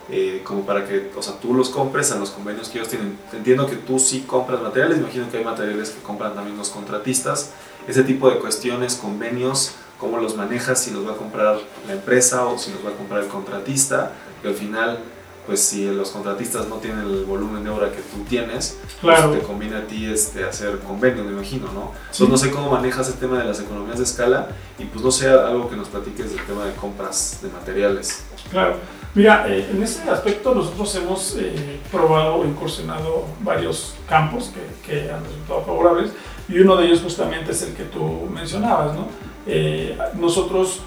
Eh, 0.10 0.42
como 0.46 0.66
para 0.66 0.86
que, 0.86 1.12
o 1.18 1.22
sea, 1.22 1.34
tú 1.38 1.54
los 1.54 1.70
compres 1.70 2.14
a 2.14 2.16
los 2.18 2.30
convenios 2.30 2.70
que 2.70 2.78
ellos 2.78 2.90
tienen. 2.90 3.18
Entiendo 3.34 3.68
que 3.68 3.76
tú 3.76 4.00
sí 4.00 4.22
compras 4.22 4.62
materiales, 4.62 5.00
imagino 5.00 5.30
que 5.30 5.38
hay 5.38 5.44
materiales 5.44 5.90
que 5.90 6.02
compran 6.02 6.34
también 6.34 6.58
los 6.58 6.70
contratistas. 6.70 7.52
Ese 7.90 8.04
tipo 8.04 8.30
de 8.30 8.40
cuestiones, 8.40 8.96
convenios, 8.96 9.74
cómo 10.00 10.18
los 10.18 10.38
manejas, 10.38 10.82
si 10.82 10.92
los 10.92 11.06
va 11.06 11.12
a 11.12 11.18
comprar 11.18 11.60
la 11.88 11.94
empresa 11.94 12.46
o 12.46 12.58
si 12.58 12.72
los 12.72 12.86
va 12.86 12.92
a 12.92 12.94
comprar 12.94 13.22
el 13.22 13.28
contratista, 13.28 14.14
que 14.42 14.48
al 14.48 14.54
final, 14.54 15.00
pues 15.48 15.62
si 15.62 15.86
los 15.86 16.12
contratistas 16.12 16.68
no 16.68 16.76
tienen 16.76 17.00
el 17.00 17.24
volumen 17.24 17.64
de 17.64 17.70
obra 17.70 17.90
que 17.90 18.02
tú 18.02 18.24
tienes, 18.28 18.78
pues 19.02 19.32
te 19.32 19.40
conviene 19.40 19.78
a 19.78 19.88
ti 19.88 20.06
este, 20.06 20.44
hacer 20.44 20.80
convenios, 20.80 21.26
me 21.26 21.32
imagino, 21.32 21.72
¿no? 21.72 21.94
Entonces 22.02 22.30
no 22.30 22.38
sé 22.38 22.52
cómo 22.52 22.70
manejas 22.70 23.08
el 23.08 23.16
tema 23.16 23.40
de 23.40 23.46
las 23.46 23.62
economías 23.62 23.98
de 23.98 24.04
escala 24.04 24.50
y 24.78 24.84
pues 24.84 25.04
no 25.04 25.10
sé 25.10 25.30
algo 25.30 25.70
que 25.70 25.78
nos 25.78 25.88
platiques 25.88 26.36
del 26.36 26.46
tema 26.46 26.66
de 26.66 26.74
compras 26.74 27.40
de 27.42 27.50
materiales. 27.50 28.26
Claro. 28.52 28.76
Mira, 29.16 29.46
eh, 29.48 29.70
en 29.72 29.82
ese 29.82 30.08
aspecto 30.10 30.54
nosotros 30.54 30.94
hemos 30.96 31.36
eh, 31.40 31.80
probado 31.92 32.36
o 32.36 32.46
incursionado 32.46 33.26
varios 33.40 33.96
campos 34.08 34.54
que, 34.54 34.86
que, 34.86 35.10
han 35.10 35.24
resultado 35.24 35.64
favorables 35.64 36.12
y 36.50 36.60
uno 36.60 36.76
de 36.76 36.88
ellos 36.88 37.02
justamente 37.02 37.52
es 37.52 37.62
el 37.64 37.74
que 37.74 37.84
tú 37.86 38.28
mencionabas, 38.32 38.94
¿no? 38.94 39.08
Eh, 39.48 39.98
nosotros 40.16 40.82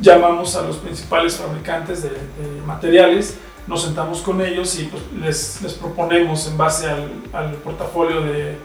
llamamos 0.00 0.56
a 0.56 0.62
los 0.62 0.76
principales 0.76 1.36
fabricantes 1.36 2.02
de, 2.02 2.10
de, 2.10 2.62
materiales, 2.66 3.36
nos 3.66 3.82
sentamos 3.82 4.20
con 4.20 4.40
ellos 4.40 4.78
y 4.78 4.84
pues, 4.84 5.02
les, 5.20 5.62
les, 5.62 5.74
proponemos 5.74 6.46
en 6.48 6.56
base 6.56 6.88
al, 6.88 7.12
al 7.32 7.54
portafolio 7.54 8.20
de, 8.22 8.56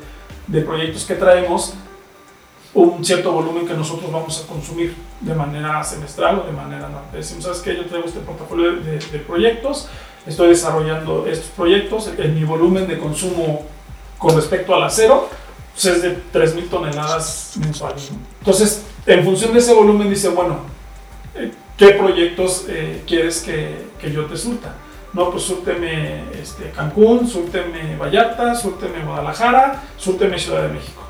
de 0.47 0.61
proyectos 0.61 1.05
que 1.05 1.15
traemos 1.15 1.73
un 2.73 3.03
cierto 3.03 3.31
volumen 3.31 3.67
que 3.67 3.73
nosotros 3.73 4.11
vamos 4.11 4.43
a 4.43 4.47
consumir 4.47 4.95
de 5.21 5.33
manera 5.33 5.83
semestral 5.83 6.39
o 6.39 6.43
de 6.43 6.51
manera 6.51 6.87
anual. 6.87 7.03
Decimos, 7.11 7.43
¿sabes 7.43 7.59
qué? 7.59 7.75
Yo 7.75 7.85
traigo 7.85 8.07
este 8.07 8.19
portafolio 8.19 8.75
de, 8.77 8.99
de 8.99 9.19
proyectos, 9.19 9.87
estoy 10.25 10.49
desarrollando 10.49 11.25
estos 11.27 11.49
proyectos, 11.51 12.11
en 12.17 12.35
mi 12.35 12.43
volumen 12.43 12.87
de 12.87 12.97
consumo 12.97 13.65
con 14.17 14.35
respecto 14.35 14.75
al 14.75 14.83
acero 14.83 15.29
pues 15.77 15.95
es 15.95 16.01
de 16.01 16.17
3.000 16.33 16.69
toneladas 16.69 17.53
mensuales. 17.57 18.09
Entonces, 18.39 18.81
en 19.05 19.23
función 19.23 19.53
de 19.53 19.59
ese 19.59 19.75
volumen, 19.75 20.09
dice, 20.09 20.29
bueno, 20.29 20.61
¿qué 21.77 21.89
proyectos 21.91 22.65
eh, 22.69 23.03
quieres 23.07 23.41
que, 23.41 23.87
que, 23.99 24.11
yo 24.11 24.25
te 24.25 24.37
surta? 24.37 24.75
No, 25.13 25.31
pues 25.31 25.43
súrteme 25.43 26.23
este, 26.39 26.71
Cancún, 26.71 27.27
súrteme 27.27 27.95
Vallarta, 27.97 28.55
súrteme 28.55 29.03
Guadalajara, 29.03 29.83
súrteme 29.97 30.37
Ciudad 30.37 30.63
de 30.63 30.73
México 30.73 31.07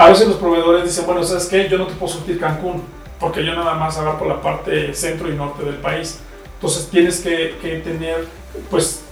a 0.00 0.08
veces 0.08 0.28
los 0.28 0.38
proveedores 0.38 0.84
dicen, 0.84 1.04
bueno, 1.04 1.22
¿sabes 1.22 1.44
qué? 1.44 1.68
Yo 1.68 1.76
no 1.76 1.86
te 1.86 1.92
puedo 1.92 2.10
surtir 2.10 2.40
Cancún, 2.40 2.82
porque 3.18 3.44
yo 3.44 3.54
nada 3.54 3.74
más 3.74 3.98
por 3.98 4.26
la 4.26 4.40
parte 4.40 4.94
centro 4.94 5.30
y 5.30 5.34
norte 5.34 5.62
del 5.62 5.74
país. 5.74 6.20
Entonces 6.54 6.88
tienes 6.88 7.20
que, 7.20 7.58
que, 7.60 7.80
tener 7.80 8.26
pues 8.70 9.02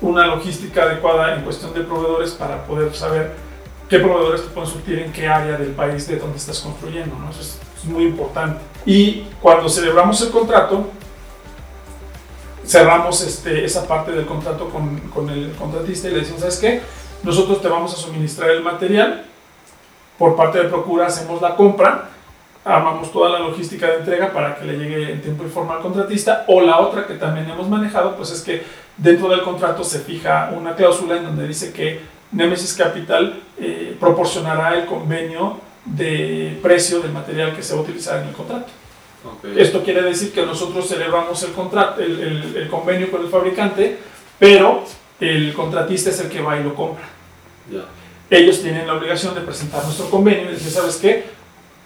una 0.00 0.26
logística 0.26 0.82
adecuada 0.82 1.36
en 1.36 1.42
cuestión 1.42 1.72
de 1.72 1.82
proveedores 1.82 2.32
para 2.32 2.64
poder 2.64 2.92
saber 2.96 3.30
qué 3.88 4.00
proveedores 4.00 4.42
te 4.42 4.48
pueden 4.48 4.70
surtir 4.70 4.98
en 4.98 5.12
qué 5.12 5.28
área 5.28 5.56
del 5.56 5.70
país 5.70 6.08
de 6.08 6.16
donde 6.16 6.36
estás 6.36 6.58
construyendo. 6.58 7.14
¿no? 7.16 7.30
Eso 7.30 7.40
es, 7.40 7.60
es 7.84 7.90
muy 7.90 8.04
importante. 8.04 8.60
Y 8.86 9.24
cuando 9.40 9.68
celebramos 9.68 10.20
el 10.22 10.30
contrato, 10.30 10.86
cerramos 12.66 13.20
este, 13.22 13.64
esa 13.64 13.86
parte 13.86 14.12
del 14.12 14.26
contrato 14.26 14.68
con, 14.70 14.98
con 15.10 15.28
el 15.30 15.52
contratista 15.52 16.08
y 16.08 16.12
le 16.12 16.20
decimos, 16.20 16.40
¿sabes 16.40 16.58
qué? 16.58 16.80
Nosotros 17.22 17.60
te 17.62 17.68
vamos 17.68 17.92
a 17.94 17.96
suministrar 17.96 18.50
el 18.50 18.62
material 18.62 19.24
por 20.18 20.36
parte 20.36 20.58
de 20.58 20.68
Procura 20.68 21.06
hacemos 21.06 21.42
la 21.42 21.56
compra, 21.56 22.08
armamos 22.64 23.12
toda 23.12 23.30
la 23.30 23.40
logística 23.40 23.86
de 23.88 23.98
entrega 23.98 24.32
para 24.32 24.56
que 24.56 24.64
le 24.64 24.78
llegue 24.78 25.12
en 25.12 25.20
tiempo 25.20 25.44
y 25.44 25.48
forma 25.48 25.74
al 25.74 25.82
contratista. 25.82 26.44
O 26.48 26.60
la 26.60 26.78
otra 26.78 27.06
que 27.06 27.14
también 27.14 27.50
hemos 27.50 27.68
manejado, 27.68 28.16
pues 28.16 28.30
es 28.30 28.40
que 28.42 28.62
dentro 28.96 29.28
del 29.28 29.42
contrato 29.42 29.82
se 29.82 30.00
fija 30.00 30.52
una 30.56 30.74
cláusula 30.76 31.16
en 31.16 31.24
donde 31.24 31.48
dice 31.48 31.72
que 31.72 32.00
Nemesis 32.30 32.74
Capital 32.74 33.40
eh, 33.58 33.96
proporcionará 33.98 34.76
el 34.76 34.86
convenio 34.86 35.58
de 35.84 36.58
precio 36.62 37.00
del 37.00 37.12
material 37.12 37.54
que 37.54 37.62
se 37.62 37.74
va 37.74 37.80
a 37.80 37.82
utilizar 37.82 38.22
en 38.22 38.28
el 38.28 38.34
contrato. 38.34 38.66
Esto 39.56 39.82
quiere 39.82 40.02
decir 40.02 40.32
que 40.32 40.44
nosotros 40.44 40.86
celebramos 40.86 41.42
el, 41.42 41.52
contrato, 41.52 42.02
el, 42.02 42.54
el, 42.56 42.68
convenio 42.68 43.10
con 43.10 43.22
el 43.22 43.28
fabricante, 43.28 43.98
pero 44.38 44.84
el 45.18 45.54
contratista 45.54 46.10
es 46.10 46.20
el 46.20 46.28
que 46.28 46.42
va 46.42 46.58
y 46.58 46.62
lo 46.62 46.74
compra. 46.74 47.08
Ya 47.72 47.84
ellos 48.30 48.62
tienen 48.62 48.86
la 48.86 48.94
obligación 48.94 49.34
de 49.34 49.42
presentar 49.42 49.84
nuestro 49.84 50.08
convenio 50.10 50.50
y 50.50 50.54
decir, 50.54 50.70
¿sabes 50.70 50.96
qué? 50.96 51.24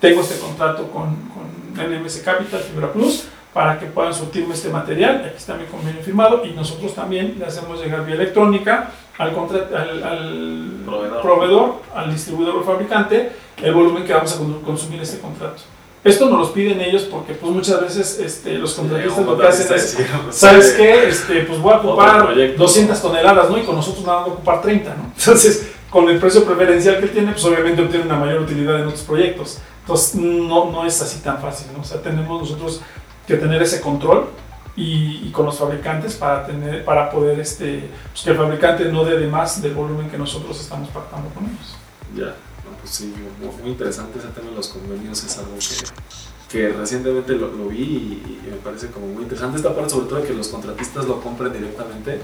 Tengo 0.00 0.20
este 0.20 0.38
contrato 0.38 0.90
con, 0.90 1.16
con 1.28 1.48
NMS 1.74 2.18
Capital, 2.18 2.60
Fibra 2.60 2.92
Plus, 2.92 3.24
para 3.52 3.78
que 3.78 3.86
puedan 3.86 4.14
surtirme 4.14 4.54
este 4.54 4.68
material. 4.68 5.24
Aquí 5.26 5.36
está 5.36 5.54
mi 5.54 5.64
convenio 5.64 6.02
firmado 6.02 6.44
y 6.44 6.50
nosotros 6.50 6.94
también 6.94 7.36
le 7.38 7.46
hacemos 7.46 7.82
llegar 7.82 8.04
vía 8.04 8.14
electrónica 8.14 8.90
al, 9.18 9.30
al, 9.34 10.02
al 10.02 11.20
proveedor. 11.22 11.82
al 11.94 12.12
distribuidor 12.12 12.56
o 12.56 12.62
fabricante, 12.62 13.32
el 13.62 13.74
volumen 13.74 14.04
que 14.04 14.12
vamos 14.12 14.32
a 14.34 14.64
consumir 14.64 15.00
este 15.02 15.18
contrato. 15.18 15.62
Esto 16.04 16.30
nos 16.30 16.38
lo 16.38 16.52
piden 16.52 16.80
ellos 16.80 17.02
porque 17.02 17.34
pues 17.34 17.52
muchas 17.52 17.80
veces 17.80 18.20
este, 18.20 18.54
los 18.54 18.74
contratistas 18.74 19.26
lo 19.26 19.36
que 19.36 19.46
hacen 19.46 19.74
es, 19.74 19.98
¿sabes 20.30 20.74
qué? 20.74 21.08
Este, 21.08 21.42
pues 21.42 21.58
voy 21.58 21.72
a 21.72 21.78
ocupar 21.78 22.34
200 22.56 23.02
toneladas, 23.02 23.50
¿no? 23.50 23.58
Y 23.58 23.62
con 23.62 23.74
nosotros 23.74 24.06
nada 24.06 24.20
vamos 24.20 24.30
a 24.30 24.34
ocupar 24.34 24.62
30, 24.62 24.94
¿no? 24.94 25.12
Entonces, 25.18 25.72
con 25.90 26.08
el 26.08 26.18
precio 26.18 26.44
preferencial 26.44 27.00
que 27.00 27.08
tiene, 27.08 27.32
pues 27.32 27.44
obviamente 27.44 27.82
obtiene 27.82 28.04
una 28.04 28.16
mayor 28.16 28.42
utilidad 28.42 28.78
en 28.80 28.86
otros 28.86 29.02
proyectos. 29.02 29.58
Entonces, 29.80 30.14
no, 30.14 30.70
no 30.70 30.86
es 30.86 31.02
así 31.02 31.18
tan 31.18 31.40
fácil, 31.40 31.66
¿no? 31.74 31.80
O 31.80 31.84
sea, 31.84 32.00
tenemos 32.00 32.42
nosotros 32.42 32.80
que 33.28 33.36
tener 33.36 33.62
ese 33.62 33.80
control 33.80 34.26
y, 34.74 35.28
y, 35.28 35.30
con 35.30 35.46
los 35.46 35.58
fabricantes 35.58 36.16
para, 36.16 36.46
tener, 36.46 36.84
para 36.84 37.10
poder 37.10 37.38
este, 37.38 37.88
pues 38.10 38.24
que 38.24 38.30
el 38.30 38.36
fabricante 38.36 38.84
no 38.86 39.04
dé 39.04 39.18
de 39.18 39.28
más 39.28 39.62
del 39.62 39.74
volumen 39.74 40.10
que 40.10 40.18
nosotros 40.18 40.60
estamos 40.60 40.88
pactando 40.88 41.28
con 41.30 41.44
ellos. 41.44 41.76
Ya, 42.16 42.34
pues 42.80 42.90
sí, 42.90 43.14
muy, 43.40 43.70
interesante 43.70 44.18
ese 44.18 44.28
tema 44.28 44.50
de 44.50 44.56
los 44.56 44.68
convenios, 44.68 45.22
es 45.22 45.38
algo 45.38 45.54
que, 45.54 46.58
que 46.58 46.72
recientemente 46.72 47.34
lo, 47.34 47.48
lo 47.48 47.68
vi 47.68 47.78
y, 47.78 48.40
y, 48.46 48.50
me 48.50 48.56
parece 48.56 48.88
como 48.88 49.06
muy 49.06 49.22
interesante 49.22 49.58
esta 49.58 49.74
parte, 49.74 49.90
sobre 49.90 50.06
todo 50.06 50.20
de 50.20 50.26
que 50.26 50.34
los 50.34 50.48
contratistas 50.48 51.04
lo 51.04 51.20
compren 51.20 51.52
directamente 51.52 52.20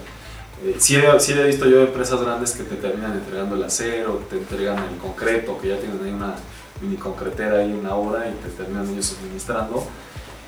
eh, 0.65 0.77
sí, 0.79 0.97
he, 0.97 1.47
visto 1.47 1.67
yo 1.67 1.83
empresas 1.83 2.21
grandes 2.23 2.53
que 2.53 2.63
te 2.63 2.77
terminan 2.77 3.13
entregando 3.13 3.55
el 3.57 3.65
acero, 3.65 4.23
te 4.31 4.39
entregan 4.39 4.79
el 4.85 4.99
concreto, 4.99 5.59
que 5.61 5.69
ya 5.69 5.79
tienen 5.79 6.01
ahí 6.03 6.11
una 6.11 6.37
mini 6.81 6.97
concretera 6.97 7.59
ahí 7.59 7.73
una 7.73 7.95
hora 7.95 8.29
y 8.29 8.33
te 8.35 8.49
terminan 8.49 8.89
ellos 8.89 9.07
suministrando. 9.07 9.85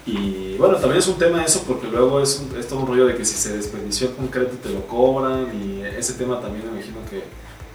Y 0.06 0.56
bueno, 0.56 0.76
también 0.76 0.98
es 0.98 1.08
un 1.08 1.18
tema 1.18 1.44
eso 1.44 1.64
porque 1.66 1.88
luego 1.88 2.20
es, 2.20 2.38
un, 2.38 2.48
todo 2.68 2.80
un 2.80 2.86
rollo 2.86 3.06
de 3.06 3.16
que 3.16 3.24
si 3.24 3.36
se 3.36 3.56
desperdició 3.56 4.08
el 4.08 4.14
concreto 4.14 4.56
te 4.62 4.68
lo 4.68 4.86
cobran 4.86 5.48
y 5.52 5.82
ese 5.82 6.14
tema 6.14 6.40
también 6.40 6.64
me 6.66 6.78
imagino 6.78 6.98
que 7.10 7.24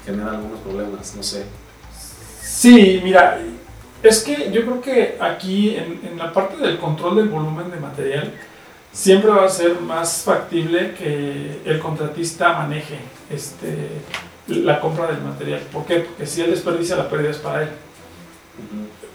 genera 0.06 0.32
algunos 0.32 0.60
problemas, 0.60 1.14
no 1.16 1.24
sé. 1.24 1.44
Sí, 2.42 3.02
mira, 3.04 3.42
es 4.02 4.24
que 4.24 4.50
yo 4.52 4.62
creo 4.62 4.82
que 4.82 5.18
aquí 5.20 5.76
en, 5.76 6.00
en 6.10 6.18
la 6.18 6.32
parte 6.32 6.56
del 6.58 6.80
control 6.80 7.18
del 7.18 7.30
volumen 7.30 7.70
de 7.70 7.78
material, 7.78 8.32
siempre 8.92 9.32
va 9.32 9.46
a 9.46 9.50
ser 9.50 9.80
más 9.82 10.24
factible 10.24 10.94
que 10.94 11.62
el 11.66 11.80
contratista 11.80 12.54
maneje 12.54 12.98
este, 13.30 13.88
la 14.48 14.80
compra 14.80 15.08
del 15.08 15.22
material. 15.22 15.62
¿Por 15.72 15.86
qué? 15.86 16.00
Porque 16.00 16.26
si 16.26 16.42
él 16.42 16.52
desperdicia, 16.52 16.96
la 16.96 17.10
pérdida 17.10 17.32
es 17.32 17.38
para 17.38 17.64
él. 17.64 17.70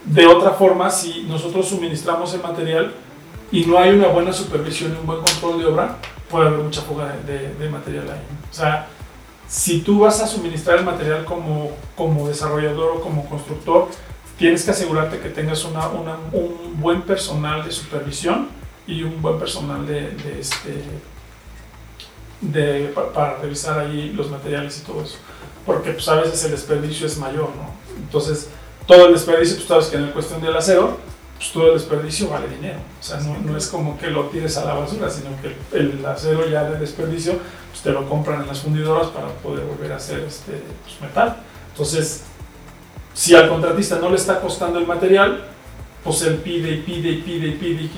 De 0.05 0.27
otra 0.27 0.53
forma, 0.53 0.91
si 0.91 1.25
nosotros 1.25 1.69
suministramos 1.69 2.33
el 2.35 2.41
material 2.41 2.93
y 3.53 3.65
no 3.67 3.79
hay 3.79 3.91
una 3.91 4.09
buena 4.09 4.33
supervisión 4.33 4.93
y 4.93 5.01
un 5.01 5.07
buen 5.07 5.21
control 5.21 5.59
de 5.59 5.67
obra, 5.67 5.97
puede 6.31 6.49
haber 6.49 6.61
mucha 6.61 6.83
fuga 6.83 7.17
de, 7.27 7.69
material 7.69 8.11
ahí. 8.11 8.23
O 8.51 8.55
sea, 8.55 8.89
si 9.49 9.81
tú 9.81 10.01
vas 10.01 10.21
a 10.21 10.27
suministrar 10.27 10.79
el 10.79 10.85
material 10.85 11.25
como, 11.25 11.71
como 11.97 12.29
desarrollador 12.29 12.97
o 12.97 13.01
como 13.01 13.29
constructor, 13.29 13.89
tienes 14.37 14.65
que 14.65 14.73
asegurarte 14.73 15.21
que 15.21 15.29
tengas 15.29 15.65
una, 15.65 15.89
un 16.33 16.81
buen 16.81 17.03
personal 17.03 17.65
de 17.65 17.71
supervisión 17.71 18.49
y 18.87 19.03
un 19.03 19.23
buen 19.23 19.39
personal 19.39 19.87
de, 19.87 20.11
de 20.11 20.41
este, 20.41 20.83
de, 22.41 22.93
para 23.15 23.39
revisar 23.39 23.79
ahí 23.79 24.13
los 24.13 24.31
materiales 24.31 24.81
y 24.83 24.87
todo 24.87 25.03
eso. 25.03 25.17
Porque 25.65 25.93
pues, 25.93 26.09
a 26.09 26.17
veces 26.17 26.45
el 26.45 26.53
desperdicio 26.53 27.07
es 27.07 27.19
mayor, 27.19 27.51
¿no? 27.57 27.71
Entonces, 27.97 28.51
todo 28.87 29.07
el 29.07 29.15
desperdicio, 29.15 29.57
tú 29.57 29.65
sabes 29.65 29.87
que 29.87 29.97
en 29.97 30.07
la 30.07 30.13
cuestión 30.13 30.41
del 30.41 30.57
acero, 30.57 30.99
pues 31.37 31.53
todo 31.53 31.69
el 31.69 31.75
desperdicio 31.75 32.31
vale 32.31 32.49
dinero. 32.49 32.79
O 32.99 33.03
sea, 33.03 33.19
no, 33.21 33.39
no, 33.39 33.57
es 33.57 33.67
como 33.69 33.99
que 33.99 34.09
lo 34.09 34.25
tires 34.27 34.57
a 34.57 34.65
la 34.65 34.75
basura, 34.75 35.11
sino 35.11 35.31
que 35.41 35.57
el, 35.77 36.05
acero 36.05 36.49
ya 36.49 36.65
de 36.65 36.79
desperdicio, 36.79 37.39
pues 37.71 37.83
te 37.83 37.91
lo 37.91 38.09
compran 38.09 38.43
en 38.43 38.49
las 38.49 38.61
fundidoras 38.61 39.09
para 39.09 39.29
poder 39.29 39.65
volver 39.65 39.93
a 39.93 39.97
hacer 39.97 40.21
este, 40.21 40.63
pues, 40.85 41.01
metal. 41.01 41.37
Entonces, 41.73 42.23
si 43.13 43.35
al 43.35 43.49
contratista 43.49 43.99
no 43.99 44.11
le 44.11 44.17
está 44.17 44.41
costando 44.41 44.79
el 44.79 44.87
material, 44.87 45.45
pues 46.03 46.23
él 46.23 46.37
pide 46.37 46.71
y 46.73 46.83
pide 46.83 47.11
y 47.11 47.23
pide 47.23 47.49
y 47.49 47.53
pide 47.53 47.83
y 47.83 47.91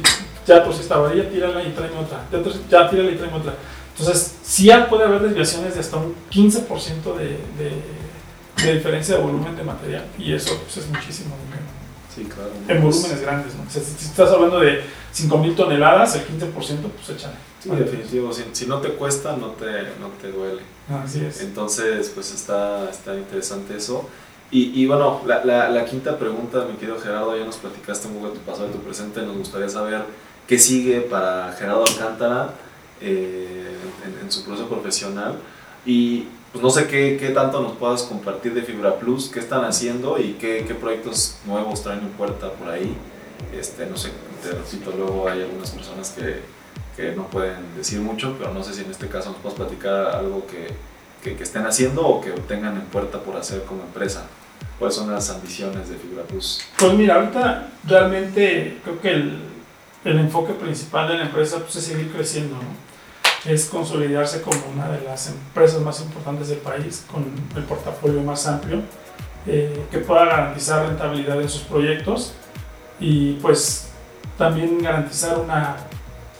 ya 0.46 0.64
pues 0.64 0.80
esta 0.80 0.96
varilla, 0.96 1.28
tírala 1.28 1.62
y 1.62 1.72
tráeme 1.72 1.98
otra, 1.98 2.24
ya, 2.32 2.38
ya 2.70 2.90
tírala 2.90 3.10
y 3.10 3.16
tráeme 3.16 3.36
otra. 3.36 3.54
Entonces, 3.96 4.36
sí 4.42 4.70
puede 4.88 5.04
haber 5.04 5.22
desviaciones 5.22 5.74
de 5.74 5.80
hasta 5.80 5.96
un 5.96 6.14
15% 6.30 7.16
de, 7.16 7.38
de, 7.58 8.64
de, 8.64 8.74
diferencia 8.74 9.16
de 9.16 9.22
volumen 9.22 9.56
de 9.56 9.64
material 9.64 10.06
y 10.16 10.32
eso 10.32 10.58
pues, 10.64 10.78
es 10.78 10.88
muchísimo 10.88 11.34
dinero. 11.44 11.67
Sí, 12.14 12.24
claro. 12.24 12.50
En 12.66 12.82
volúmenes 12.82 13.20
grandes, 13.20 13.54
¿no? 13.54 13.70
si 13.70 13.78
estás 13.78 14.30
hablando 14.30 14.60
de 14.60 14.82
5.000 15.14 15.56
toneladas, 15.56 16.16
el 16.16 16.22
15% 16.22 16.52
pues 16.54 17.10
échale. 17.10 17.34
Sí, 17.60 17.70
definitivo. 17.70 18.32
Si, 18.32 18.44
si, 18.52 18.66
no 18.66 18.80
te 18.80 18.90
cuesta, 18.90 19.36
no 19.36 19.48
te, 19.48 19.82
no 20.00 20.08
te 20.20 20.30
duele. 20.30 20.62
Así 20.88 21.24
es. 21.24 21.40
Entonces, 21.40 22.10
pues 22.14 22.32
está, 22.32 22.88
está 22.90 23.14
interesante 23.14 23.76
eso. 23.76 24.08
Y, 24.50 24.80
y 24.80 24.86
bueno, 24.86 25.20
la, 25.26 25.44
la, 25.44 25.68
la, 25.68 25.84
quinta 25.84 26.18
pregunta, 26.18 26.64
mi 26.64 26.76
querido 26.76 26.98
Gerardo, 26.98 27.36
ya 27.36 27.44
nos 27.44 27.56
platicaste 27.56 28.08
un 28.08 28.14
poco 28.14 28.28
de 28.28 28.38
tu 28.38 28.40
pasado 28.40 28.68
y 28.68 28.72
tu 28.72 28.78
presente. 28.78 29.20
Nos 29.22 29.36
gustaría 29.36 29.68
saber 29.68 30.04
qué 30.46 30.58
sigue 30.58 31.02
para 31.02 31.52
Gerardo 31.52 31.84
Alcántara 31.84 32.54
eh, 33.00 33.76
en, 34.22 34.32
su 34.32 34.44
proceso 34.44 34.68
profesional. 34.68 35.36
Y 35.84 36.28
pues 36.52 36.62
no 36.62 36.70
sé 36.70 36.86
qué, 36.86 37.16
qué, 37.20 37.30
tanto 37.30 37.60
nos 37.60 37.72
puedas 37.76 38.02
compartir 38.04 38.54
de 38.54 38.62
Fibra 38.62 38.98
Plus, 38.98 39.28
qué 39.28 39.38
están 39.38 39.64
haciendo 39.64 40.18
y 40.18 40.34
qué, 40.34 40.64
qué 40.66 40.74
proyectos 40.74 41.36
nuevos 41.46 41.82
traen 41.82 42.00
en 42.00 42.08
puerta 42.10 42.50
por 42.52 42.70
ahí. 42.70 42.96
Este, 43.52 43.86
no 43.86 43.96
sé, 43.96 44.10
te 44.42 44.52
repito, 44.52 44.92
luego 44.96 45.28
hay 45.28 45.42
algunas 45.42 45.70
personas 45.70 46.10
que, 46.10 46.40
que, 46.96 47.14
no 47.14 47.26
pueden 47.26 47.76
decir 47.76 48.00
mucho, 48.00 48.34
pero 48.38 48.52
no 48.52 48.62
sé 48.62 48.74
si 48.74 48.82
en 48.82 48.90
este 48.90 49.08
caso 49.08 49.30
nos 49.30 49.40
puedes 49.40 49.58
platicar 49.58 50.16
algo 50.16 50.46
que, 50.46 50.68
que, 51.22 51.42
estén 51.42 51.66
haciendo 51.66 52.06
o 52.06 52.20
que 52.20 52.30
tengan 52.30 52.76
en 52.76 52.86
puerta 52.86 53.20
por 53.20 53.36
hacer 53.36 53.64
como 53.64 53.82
empresa. 53.82 54.26
¿Cuáles 54.78 54.96
son 54.96 55.12
las 55.12 55.28
ambiciones 55.30 55.88
de 55.88 55.96
Fibra 55.96 56.22
Plus? 56.24 56.62
Pues 56.78 56.92
mira, 56.94 57.16
ahorita 57.16 57.68
realmente 57.84 58.78
creo 58.82 59.00
que 59.00 59.10
el, 59.10 59.38
el 60.04 60.18
enfoque 60.18 60.54
principal 60.54 61.08
de 61.08 61.18
la 61.18 61.24
empresa 61.24 61.58
pues, 61.58 61.76
es 61.76 61.84
seguir 61.84 62.10
creciendo, 62.10 62.56
¿no? 62.56 62.87
Es 63.44 63.66
consolidarse 63.66 64.42
como 64.42 64.58
una 64.74 64.88
de 64.88 65.02
las 65.02 65.28
empresas 65.28 65.80
más 65.80 66.00
importantes 66.00 66.48
del 66.48 66.58
país, 66.58 67.04
con 67.10 67.24
el 67.56 67.64
portafolio 67.64 68.22
más 68.22 68.46
amplio, 68.46 68.82
eh, 69.46 69.86
que 69.90 69.98
pueda 69.98 70.24
garantizar 70.26 70.86
rentabilidad 70.86 71.40
en 71.40 71.48
sus 71.48 71.62
proyectos 71.62 72.34
y 73.00 73.34
pues 73.34 73.88
también 74.36 74.82
garantizar 74.82 75.38
una 75.38 75.76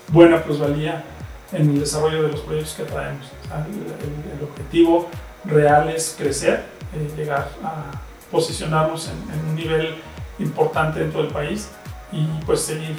buena 0.09 0.43
plusvalía 0.43 1.05
en 1.53 1.71
el 1.71 1.81
desarrollo 1.81 2.25
de 2.25 2.33
los 2.33 2.41
proyectos 2.41 2.75
que 2.75 2.85
traemos. 2.85 3.27
el, 3.45 4.45
objetivo 4.45 5.09
real 5.45 5.89
es 5.89 6.15
crecer, 6.19 6.65
eh, 6.95 7.11
llegar 7.17 7.49
a 7.65 7.85
posicionarnos 8.31 9.09
en, 9.09 9.39
en, 9.39 9.49
un 9.49 9.55
nivel 9.55 9.95
importante 10.39 11.01
dentro 11.01 11.23
del 11.23 11.33
país 11.33 11.71
y 12.13 12.27
pues 12.45 12.61
seguir 12.61 12.97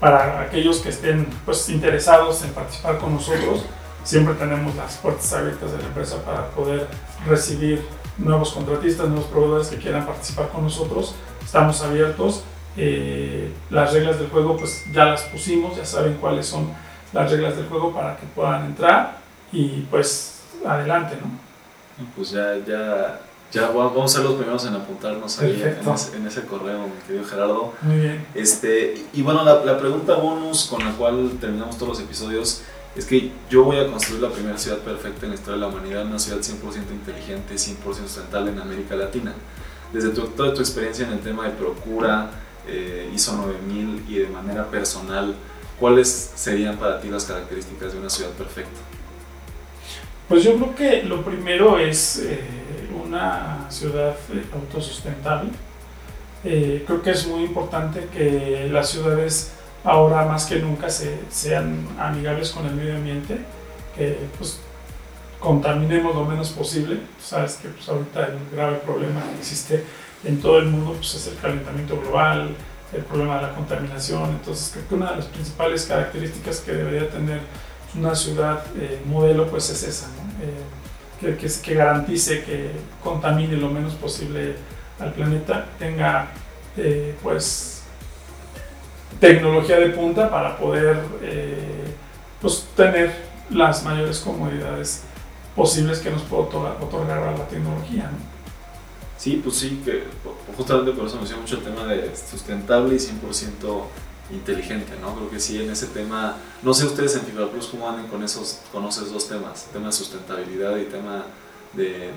para 0.00 0.40
aquellos 0.40 0.78
que 0.78 0.88
estén 0.90 1.26
pues, 1.44 1.68
interesados 1.68 2.44
en 2.44 2.50
participar 2.50 2.98
con 2.98 3.14
nosotros. 3.14 3.64
Siempre 4.04 4.34
tenemos 4.34 4.76
las 4.76 4.98
puertas 4.98 5.32
abiertas 5.32 5.72
de 5.72 5.78
la 5.78 5.84
empresa 5.84 6.22
para 6.24 6.50
poder 6.50 6.86
recibir 7.26 7.84
nuevos 8.16 8.52
contratistas, 8.52 9.08
nuevos 9.08 9.26
proveedores 9.26 9.66
que 9.68 9.78
quieran 9.78 10.06
participar 10.06 10.48
con 10.48 10.62
nosotros. 10.62 11.16
Estamos 11.44 11.82
abiertos 11.82 12.44
eh, 12.78 13.52
las 13.70 13.92
reglas 13.92 14.18
del 14.18 14.28
juego 14.28 14.56
pues 14.56 14.84
ya 14.92 15.06
las 15.06 15.22
pusimos, 15.22 15.76
ya 15.76 15.84
saben 15.84 16.14
cuáles 16.14 16.46
son 16.46 16.68
las 17.12 17.30
reglas 17.30 17.56
del 17.56 17.66
juego 17.66 17.92
para 17.92 18.16
que 18.16 18.26
puedan 18.26 18.66
entrar 18.66 19.18
y 19.52 19.80
pues 19.90 20.40
adelante, 20.64 21.16
¿no? 21.20 22.06
Pues 22.14 22.30
ya, 22.30 22.56
ya, 22.64 23.20
ya 23.50 23.70
vamos 23.70 24.14
a 24.14 24.18
ser 24.18 24.24
los 24.24 24.36
primeros 24.36 24.64
en 24.66 24.74
apuntarnos 24.74 25.40
ahí 25.40 25.60
en 26.14 26.26
ese, 26.26 26.44
correo, 26.44 26.86
mi 26.86 27.02
querido 27.06 27.24
Gerardo. 27.24 27.72
Muy 27.82 27.96
bien. 27.96 28.26
Este, 28.34 29.06
y 29.12 29.22
bueno, 29.22 29.44
la, 29.44 29.64
la 29.64 29.78
pregunta 29.78 30.14
bonus 30.14 30.66
con 30.66 30.84
la 30.84 30.92
cual 30.92 31.32
terminamos 31.40 31.76
todos 31.76 31.98
los 31.98 32.00
episodios 32.00 32.62
es 32.94 33.04
que 33.04 33.32
yo 33.50 33.64
voy 33.64 33.78
a 33.78 33.86
construir 33.88 34.22
la 34.22 34.30
primera 34.30 34.56
ciudad 34.58 34.78
perfecta 34.78 35.26
en 35.26 35.30
la 35.30 35.34
historia 35.34 35.54
de 35.54 35.60
la 35.60 35.66
humanidad, 35.68 36.06
una 36.06 36.18
ciudad 36.18 36.38
100% 36.38 36.92
inteligente, 36.92 37.54
100% 37.54 37.76
sustentable 37.94 38.52
en 38.52 38.60
América 38.60 38.94
Latina. 38.94 39.34
Desde 39.92 40.10
tu, 40.10 40.22
toda 40.28 40.54
tu 40.54 40.60
experiencia 40.60 41.06
en 41.06 41.14
el 41.14 41.20
tema 41.20 41.44
de 41.44 41.50
procura, 41.50 42.30
eh, 42.68 43.10
ISO 43.14 43.36
9000 43.36 44.04
y 44.08 44.18
de 44.18 44.28
manera 44.28 44.70
personal, 44.70 45.34
¿cuáles 45.80 46.32
serían 46.34 46.76
para 46.76 47.00
ti 47.00 47.08
las 47.08 47.24
características 47.24 47.92
de 47.92 47.98
una 47.98 48.10
ciudad 48.10 48.30
perfecta? 48.30 48.78
Pues 50.28 50.44
yo 50.44 50.56
creo 50.56 50.74
que 50.74 51.02
lo 51.04 51.24
primero 51.24 51.78
es 51.78 52.18
eh, 52.18 52.38
una 53.02 53.66
ciudad 53.70 54.14
eh, 54.30 54.44
autosustentable. 54.52 55.50
Eh, 56.44 56.84
creo 56.86 57.00
que 57.00 57.12
es 57.12 57.26
muy 57.26 57.44
importante 57.44 58.08
que 58.12 58.68
las 58.70 58.90
ciudades 58.90 59.52
ahora 59.84 60.26
más 60.26 60.44
que 60.44 60.56
nunca 60.56 60.90
se, 60.90 61.18
sean 61.30 61.88
amigables 61.98 62.50
con 62.50 62.66
el 62.66 62.74
medio 62.74 62.96
ambiente, 62.96 63.38
que 63.96 64.18
pues, 64.36 64.60
contaminemos 65.40 66.14
lo 66.14 66.26
menos 66.26 66.50
posible. 66.50 67.00
Sabes 67.18 67.54
que 67.54 67.68
pues, 67.68 67.88
ahorita 67.88 68.26
el 68.26 68.38
grave 68.54 68.76
problema 68.84 69.22
que 69.22 69.38
existe 69.38 69.82
en 70.24 70.40
todo 70.40 70.58
el 70.58 70.66
mundo 70.66 70.94
pues, 70.94 71.14
es 71.14 71.26
el 71.28 71.38
calentamiento 71.38 71.98
global, 72.00 72.54
el 72.92 73.02
problema 73.02 73.36
de 73.36 73.42
la 73.42 73.54
contaminación. 73.54 74.30
Entonces 74.30 74.70
creo 74.72 74.88
que 74.88 74.94
una 74.94 75.10
de 75.10 75.16
las 75.16 75.26
principales 75.26 75.84
características 75.86 76.60
que 76.60 76.72
debería 76.72 77.08
tener 77.10 77.40
una 77.94 78.14
ciudad 78.14 78.64
eh, 78.76 79.00
modelo 79.06 79.46
pues 79.48 79.70
es 79.70 79.82
esa, 79.82 80.08
que, 81.20 81.36
que, 81.36 81.74
garantice 81.74 82.44
que 82.44 82.70
contamine 83.02 83.56
lo 83.56 83.70
menos 83.70 83.94
posible 83.94 84.56
al 85.00 85.12
planeta, 85.12 85.66
tenga 85.78 86.28
pues 87.22 87.82
tecnología 89.18 89.80
de 89.80 89.88
punta 89.88 90.30
para 90.30 90.56
poder 90.56 91.00
pues, 92.40 92.68
tener 92.76 93.28
las 93.50 93.82
mayores 93.82 94.20
comodidades 94.20 95.02
posibles 95.56 95.98
que 96.00 96.10
nos 96.10 96.22
puede 96.22 96.44
otorgar, 96.44 97.38
la 97.38 97.48
tecnología. 97.48 98.10
Sí, 99.18 99.40
pues 99.42 99.56
sí, 99.56 99.82
que 99.84 100.04
justamente 100.56 100.92
por 100.92 101.06
eso 101.06 101.16
me 101.16 101.22
decía 101.22 101.36
mucho 101.36 101.56
el 101.56 101.64
tema 101.64 101.84
de 101.84 102.14
sustentable 102.16 102.94
y 102.94 102.98
100% 102.98 103.82
inteligente, 104.30 104.92
¿no? 105.00 105.14
Creo 105.16 105.28
que 105.28 105.40
sí, 105.40 105.60
en 105.60 105.70
ese 105.70 105.86
tema, 105.88 106.36
no 106.62 106.72
sé 106.72 106.86
ustedes 106.86 107.16
en 107.16 107.22
Fibra 107.22 107.50
Plus 107.50 107.66
cómo 107.66 107.88
andan 107.88 108.06
con 108.06 108.22
esos, 108.22 108.60
con 108.70 108.84
esos 108.84 109.12
dos 109.12 109.26
temas, 109.28 109.66
tema 109.72 109.86
de 109.86 109.92
sustentabilidad 109.92 110.76
y 110.76 110.84
tema 110.84 111.24
de, 111.72 112.12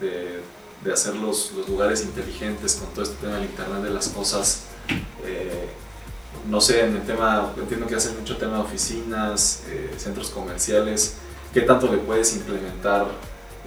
de, 0.00 0.42
de, 0.82 0.92
hacer 0.92 1.14
los, 1.14 1.52
los, 1.52 1.68
lugares 1.68 2.02
inteligentes 2.02 2.74
con 2.74 2.88
todo 2.88 3.04
este 3.04 3.16
tema 3.16 3.34
del 3.36 3.44
Internet 3.44 3.82
de 3.82 3.90
las 3.90 4.08
cosas. 4.08 4.62
Eh, 5.24 5.68
no 6.50 6.60
sé, 6.60 6.86
en 6.86 6.96
el 6.96 7.02
tema, 7.02 7.52
entiendo 7.56 7.86
que 7.86 7.94
hacen 7.94 8.18
mucho 8.18 8.36
tema 8.36 8.56
de 8.56 8.62
oficinas, 8.64 9.62
eh, 9.68 9.94
centros 9.96 10.30
comerciales, 10.30 11.14
¿qué 11.54 11.60
tanto 11.60 11.86
le 11.86 11.98
puedes 11.98 12.34
implementar 12.34 13.06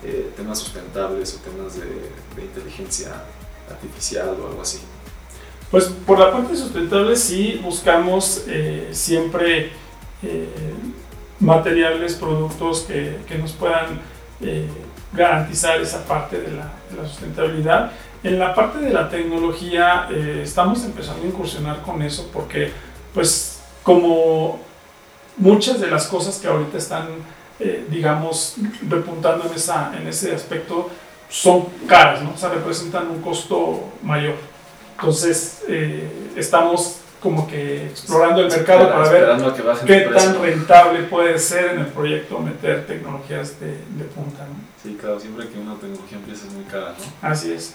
eh, 0.06 0.32
temas 0.36 0.60
sustentables 0.60 1.36
o 1.36 1.38
temas 1.40 1.76
de, 1.76 1.86
de 2.36 2.42
inteligencia 2.42 3.12
artificial 3.70 4.38
o 4.42 4.48
algo 4.48 4.62
así? 4.62 4.80
Pues 5.72 5.86
por 6.06 6.20
la 6.20 6.32
parte 6.32 6.56
sustentable 6.56 7.16
sí 7.16 7.60
buscamos 7.64 8.44
eh, 8.48 8.90
siempre 8.92 9.72
eh, 10.24 10.48
materiales, 11.40 12.14
productos 12.16 12.82
que, 12.82 13.18
que 13.28 13.38
nos 13.38 13.52
puedan 13.54 14.00
eh, 14.42 14.68
garantizar 15.12 15.82
esa 15.82 16.06
parte 16.06 16.40
de 16.40 16.52
la, 16.52 16.72
de 16.90 17.02
la, 17.02 17.08
sustentabilidad. 17.08 17.92
En 18.24 18.40
la 18.40 18.54
parte 18.54 18.80
de 18.80 18.92
la 18.92 19.10
tecnología 19.10 20.08
estamos 20.42 20.84
empezando 20.84 21.24
a 21.24 21.28
incursionar 21.28 21.82
con 21.82 22.02
eso 22.02 22.30
porque 22.34 22.72
pues 23.14 23.60
como 23.84 24.60
muchas 25.38 25.80
de 25.80 25.92
las 25.92 26.08
cosas 26.08 26.40
que 26.40 26.48
ahorita 26.48 26.78
están 26.78 27.08
digamos 27.90 28.56
repuntando 28.90 29.46
en, 29.46 29.54
esa, 29.54 29.94
en 29.98 30.08
ese 30.08 30.36
aspecto 30.36 30.90
son 31.30 31.66
caras, 31.88 32.22
¿no? 32.22 32.32
o 32.34 32.38
sea, 32.38 32.50
representan 32.50 33.10
un 33.10 33.22
costo 33.22 33.92
mayor. 34.04 34.36
Entonces, 34.98 35.64
eh, 35.68 36.32
estamos 36.36 36.98
como 37.20 37.48
que 37.48 37.88
explorando 37.88 38.42
el 38.42 38.50
mercado 38.50 38.90
para 38.90 39.10
ver 39.10 39.30
qué 39.86 40.02
tan 40.02 40.42
rentable 40.42 41.04
puede 41.04 41.40
ser 41.40 41.72
en 41.72 41.80
el 41.80 41.88
proyecto 41.88 42.40
meter 42.40 42.86
tecnologías 42.86 43.60
de, 43.60 43.68
de 43.68 44.04
punta. 44.14 44.44
¿no? 44.44 44.56
Sí, 44.82 44.96
claro, 45.00 45.20
siempre 45.20 45.50
que 45.50 45.58
una 45.58 45.76
tecnología 45.76 46.18
empieza 46.18 46.46
es 46.46 46.54
muy 46.54 46.64
cara, 46.66 46.90
¿no? 46.98 47.28
Así 47.28 47.52
es. 47.52 47.74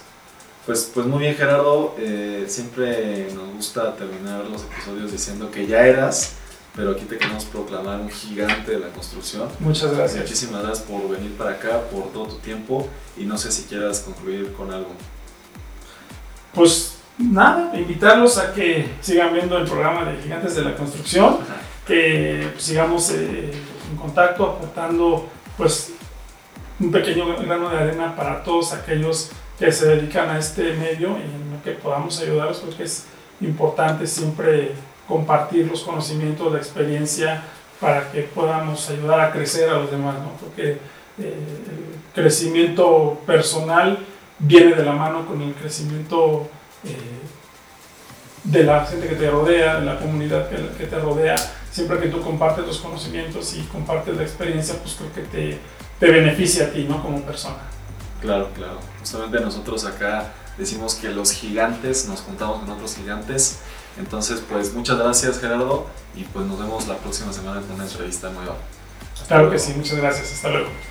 Pues, 0.65 0.91
pues 0.95 1.07
muy 1.07 1.21
bien 1.21 1.35
Gerardo, 1.35 1.97
eh, 1.99 2.45
siempre 2.47 3.29
nos 3.35 3.55
gusta 3.55 3.97
terminar 3.97 4.45
los 4.45 4.63
episodios 4.63 5.11
diciendo 5.11 5.51
que 5.51 5.67
ya 5.67 5.85
eras, 5.87 6.35
pero 6.77 6.93
aquí 6.93 7.05
te 7.05 7.19
queremos 7.19 7.45
proclamar 7.45 8.01
un 8.01 8.11
gigante 8.11 8.73
de 8.73 8.79
la 8.79 8.89
construcción. 8.89 9.49
Muchas 9.59 9.97
gracias. 9.97 10.23
Muchísimas 10.23 10.63
gracias 10.63 10.87
por 10.87 11.09
venir 11.09 11.37
para 11.37 11.53
acá, 11.53 11.81
por 11.91 12.13
todo 12.13 12.27
tu 12.27 12.37
tiempo 12.37 12.89
y 13.17 13.25
no 13.25 13.37
sé 13.37 13.51
si 13.51 13.65
quieras 13.65 14.01
concluir 14.01 14.53
con 14.53 14.73
algo. 14.73 14.91
Pues 16.55 16.97
nada, 17.19 17.73
invitarlos 17.79 18.39
a 18.39 18.53
que 18.53 18.89
sigan 19.01 19.33
viendo 19.33 19.59
el 19.59 19.65
programa 19.65 20.05
de 20.05 20.23
Gigantes 20.23 20.55
de 20.55 20.63
la 20.63 20.75
Construcción, 20.75 21.39
que 21.87 22.49
pues, 22.53 22.65
sigamos 22.65 23.11
eh, 23.11 23.51
en 23.91 23.97
contacto, 23.97 24.47
aportando 24.47 25.29
pues 25.57 25.93
un 26.79 26.91
pequeño 26.91 27.37
grano 27.37 27.69
de 27.69 27.79
arena 27.79 28.17
para 28.17 28.43
todos 28.43 28.73
aquellos 28.73 29.31
que 29.59 29.71
se 29.71 29.87
dedican 29.87 30.31
a 30.31 30.39
este 30.39 30.73
medio 30.75 31.11
y 31.19 31.23
en 31.23 31.53
lo 31.53 31.63
que 31.63 31.73
podamos 31.73 32.19
ayudarlos, 32.21 32.59
porque 32.59 32.85
es 32.85 33.05
importante 33.41 34.07
siempre 34.07 34.73
compartir 35.11 35.67
los 35.67 35.83
conocimientos, 35.83 36.53
la 36.53 36.59
experiencia, 36.59 37.43
para 37.81 38.13
que 38.13 38.23
podamos 38.23 38.89
ayudar 38.89 39.21
a 39.21 39.33
crecer 39.33 39.69
a 39.69 39.75
los 39.75 39.91
demás, 39.91 40.15
¿no? 40.21 40.31
porque 40.39 40.73
eh, 40.73 40.79
el 41.19 42.15
crecimiento 42.15 43.21
personal 43.27 43.99
viene 44.39 44.75
de 44.75 44.85
la 44.85 44.93
mano 44.93 45.27
con 45.27 45.43
el 45.43 45.53
crecimiento 45.55 46.49
eh, 46.85 46.97
de 48.45 48.63
la 48.63 48.87
gente 48.87 49.09
que 49.09 49.17
te 49.17 49.29
rodea, 49.29 49.81
de 49.81 49.87
la 49.87 49.99
comunidad 49.99 50.49
que, 50.49 50.87
te 50.87 50.99
rodea, 50.99 51.35
siempre 51.73 51.99
que 51.99 52.09
tú 52.09 52.23
compartes 52.23 52.65
los 52.65 52.79
conocimientos 52.79 53.55
y 53.57 53.63
compartes 53.65 54.17
la 54.17 54.23
experiencia, 54.23 54.77
pues 54.81 54.95
creo 54.95 55.13
que 55.13 55.23
te, 55.23 55.59
te 55.99 56.11
beneficia 56.11 56.67
a 56.67 56.69
ti, 56.69 56.87
¿no? 56.89 57.03
Como 57.03 57.21
persona. 57.23 57.59
Claro, 58.21 58.51
claro. 58.55 58.79
Justamente 59.01 59.41
nosotros 59.41 59.85
acá 59.85 60.33
decimos 60.57 60.95
que 60.95 61.09
los 61.09 61.33
gigantes, 61.33 62.07
nos 62.07 62.21
juntamos 62.21 62.61
con 62.61 62.71
otros 62.71 62.95
gigantes. 62.97 63.61
Entonces, 63.99 64.43
pues 64.49 64.73
muchas 64.73 64.99
gracias 64.99 65.39
Gerardo 65.41 65.87
y 66.15 66.25
pues 66.25 66.47
nos 66.47 66.59
vemos 66.59 66.87
la 66.89 66.97
próxima 66.97 67.33
semana 67.33 67.61
con 67.61 67.73
una 67.73 67.85
entrevista 67.85 68.31
nueva. 68.31 68.57
claro 69.29 69.51
que 69.51 69.59
sí, 69.59 69.73
muchas 69.77 69.97
gracias. 69.97 70.33
Hasta 70.33 70.51
luego. 70.51 70.90